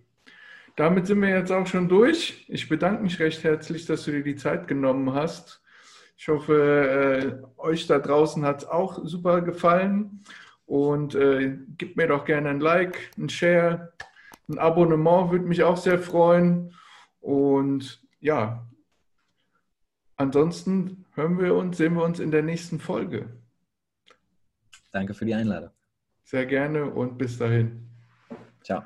[0.76, 2.44] Damit sind wir jetzt auch schon durch.
[2.48, 5.63] Ich bedanke mich recht herzlich, dass du dir die Zeit genommen hast
[6.16, 10.24] Ich hoffe, äh, euch da draußen hat es auch super gefallen.
[10.66, 13.92] Und äh, gebt mir doch gerne ein Like, ein Share,
[14.48, 16.74] ein Abonnement würde mich auch sehr freuen.
[17.20, 18.66] Und ja,
[20.16, 23.28] ansonsten hören wir uns, sehen wir uns in der nächsten Folge.
[24.92, 25.70] Danke für die Einladung.
[26.22, 27.90] Sehr gerne und bis dahin.
[28.62, 28.84] Ciao.